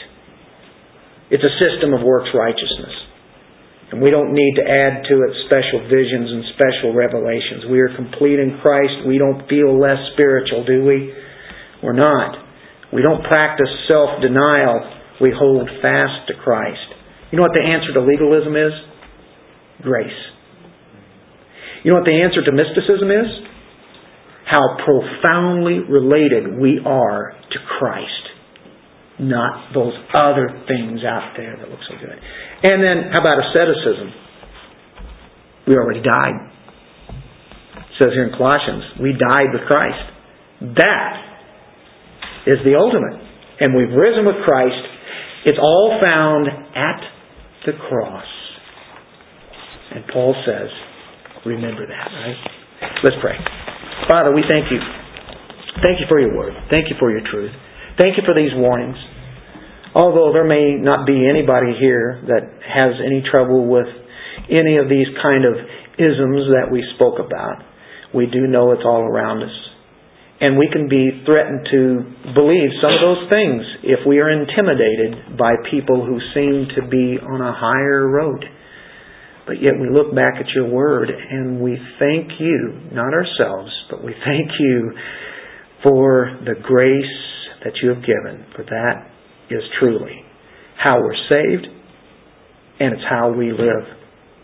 It's 1.29 1.43
a 1.43 1.53
system 1.59 1.93
of 1.93 2.01
works 2.01 2.31
righteousness. 2.33 2.95
And 3.91 4.01
we 4.01 4.11
don't 4.11 4.33
need 4.33 4.55
to 4.59 4.63
add 4.63 5.07
to 5.07 5.15
it 5.23 5.31
special 5.47 5.87
visions 5.87 6.27
and 6.27 6.43
special 6.55 6.91
revelations. 6.91 7.71
We 7.71 7.79
are 7.79 7.91
complete 7.95 8.39
in 8.39 8.59
Christ. 8.61 9.07
We 9.07 9.17
don't 9.17 9.47
feel 9.47 9.79
less 9.79 9.99
spiritual, 10.13 10.65
do 10.65 10.83
we? 10.83 11.13
We're 11.83 11.95
not. 11.95 12.35
We 12.91 13.01
don't 13.01 13.23
practice 13.23 13.71
self 13.87 14.19
denial. 14.21 14.79
We 15.21 15.31
hold 15.31 15.69
fast 15.81 16.27
to 16.27 16.33
Christ. 16.43 16.87
You 17.31 17.37
know 17.37 17.43
what 17.43 17.55
the 17.55 17.63
answer 17.63 17.93
to 17.93 18.01
legalism 18.01 18.55
is? 18.55 18.73
Grace. 19.83 20.19
You 21.83 21.91
know 21.91 21.99
what 21.99 22.05
the 22.05 22.17
answer 22.21 22.43
to 22.43 22.51
mysticism 22.51 23.11
is? 23.11 23.29
How 24.47 24.79
profoundly 24.83 25.83
related 25.83 26.57
we 26.57 26.79
are 26.85 27.35
to 27.35 27.59
Christ, 27.77 28.23
not 29.19 29.73
those 29.73 29.93
other 30.15 30.47
things 30.67 31.03
out 31.03 31.35
there 31.35 31.57
that 31.57 31.69
look 31.69 31.83
so 31.87 31.95
good. 31.99 32.17
And 32.63 32.83
then, 32.83 33.11
how 33.11 33.21
about 33.21 33.43
asceticism? 33.43 34.13
We 35.67 35.75
already 35.75 36.01
died. 36.01 36.37
It 37.75 37.95
says 37.99 38.09
here 38.13 38.25
in 38.27 38.37
Colossians, 38.37 38.83
we 39.01 39.11
died 39.11 39.51
with 39.51 39.67
Christ. 39.67 39.99
That 40.79 41.13
is 42.47 42.57
the 42.63 42.75
ultimate. 42.79 43.19
And 43.59 43.75
we've 43.75 43.91
risen 43.91 44.25
with 44.25 44.37
Christ. 44.45 44.79
It's 45.45 45.59
all 45.59 45.99
found 46.07 46.47
at 46.47 47.01
the 47.65 47.73
cross. 47.89 48.25
And 49.93 50.05
Paul 50.07 50.35
says, 50.45 50.69
remember 51.47 51.87
that, 51.87 52.07
right? 52.11 52.39
Let's 53.03 53.17
pray. 53.23 53.39
Father, 54.07 54.35
we 54.35 54.43
thank 54.47 54.67
you. 54.71 54.79
Thank 55.81 55.99
you 55.99 56.05
for 56.09 56.19
your 56.19 56.35
word. 56.35 56.53
Thank 56.69 56.89
you 56.89 56.95
for 56.99 57.11
your 57.11 57.23
truth. 57.31 57.51
Thank 57.97 58.17
you 58.17 58.23
for 58.25 58.35
these 58.35 58.51
warnings. 58.53 58.97
Although 59.95 60.33
there 60.33 60.45
may 60.45 60.77
not 60.77 61.07
be 61.07 61.25
anybody 61.25 61.73
here 61.79 62.21
that 62.27 62.43
has 62.61 63.01
any 63.01 63.23
trouble 63.25 63.65
with 63.65 63.87
any 64.49 64.77
of 64.77 64.89
these 64.89 65.07
kind 65.23 65.45
of 65.45 65.55
isms 65.97 66.53
that 66.53 66.69
we 66.71 66.83
spoke 66.95 67.17
about, 67.17 67.63
we 68.13 68.27
do 68.27 68.45
know 68.47 68.71
it's 68.71 68.85
all 68.85 69.01
around 69.01 69.43
us. 69.43 69.55
And 70.39 70.57
we 70.57 70.69
can 70.71 70.87
be 70.87 71.25
threatened 71.25 71.65
to 71.71 72.33
believe 72.37 72.69
some 72.77 72.93
of 72.93 73.01
those 73.01 73.25
things 73.29 73.65
if 73.81 74.05
we 74.05 74.19
are 74.19 74.29
intimidated 74.29 75.37
by 75.37 75.57
people 75.71 76.05
who 76.05 76.21
seem 76.33 76.69
to 76.77 76.85
be 76.85 77.17
on 77.17 77.41
a 77.41 77.53
higher 77.57 78.07
road. 78.07 78.45
But 79.47 79.61
yet 79.61 79.73
we 79.79 79.89
look 79.89 80.13
back 80.13 80.35
at 80.39 80.45
your 80.53 80.69
word 80.69 81.09
and 81.09 81.61
we 81.61 81.77
thank 81.99 82.39
you, 82.39 82.91
not 82.91 83.13
ourselves, 83.13 83.71
but 83.89 84.03
we 84.03 84.13
thank 84.25 84.51
you 84.59 84.91
for 85.83 86.37
the 86.45 86.55
grace 86.61 87.17
that 87.63 87.73
you 87.81 87.89
have 87.89 88.01
given. 88.01 88.45
For 88.55 88.63
that 88.63 89.09
is 89.49 89.63
truly 89.79 90.23
how 90.77 90.99
we're 91.01 91.15
saved 91.29 91.67
and 92.79 92.93
it's 92.93 93.07
how 93.09 93.31
we 93.31 93.51
live 93.51 93.87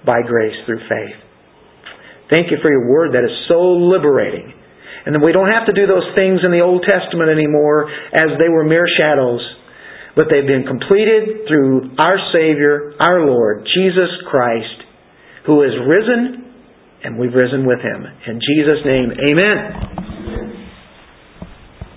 by 0.05 0.21
grace 0.25 0.55
through 0.65 0.79
faith. 0.89 1.19
Thank 2.31 2.49
you 2.49 2.57
for 2.61 2.71
your 2.71 2.89
word 2.89 3.11
that 3.13 3.23
is 3.23 3.47
so 3.47 3.59
liberating 3.59 4.53
and 5.05 5.13
then 5.13 5.21
we 5.21 5.35
don't 5.35 5.51
have 5.51 5.67
to 5.67 5.75
do 5.75 5.83
those 5.83 6.07
things 6.15 6.39
in 6.47 6.51
the 6.51 6.63
Old 6.63 6.87
Testament 6.87 7.27
anymore 7.27 7.91
as 7.91 8.39
they 8.39 8.47
were 8.47 8.63
mere 8.63 8.87
shadows, 8.87 9.43
but 10.15 10.31
they've 10.31 10.47
been 10.47 10.63
completed 10.63 11.43
through 11.47 11.99
our 11.99 12.15
Savior, 12.31 12.95
our 12.99 13.27
Lord, 13.27 13.67
Jesus 13.75 14.09
Christ, 14.31 14.79
who 15.45 15.63
is 15.63 15.71
risen, 15.87 16.45
and 17.03 17.19
we've 17.19 17.33
risen 17.33 17.65
with 17.65 17.79
him. 17.79 18.05
In 18.27 18.39
Jesus' 18.39 18.85
name, 18.85 19.11
amen. 19.31 20.62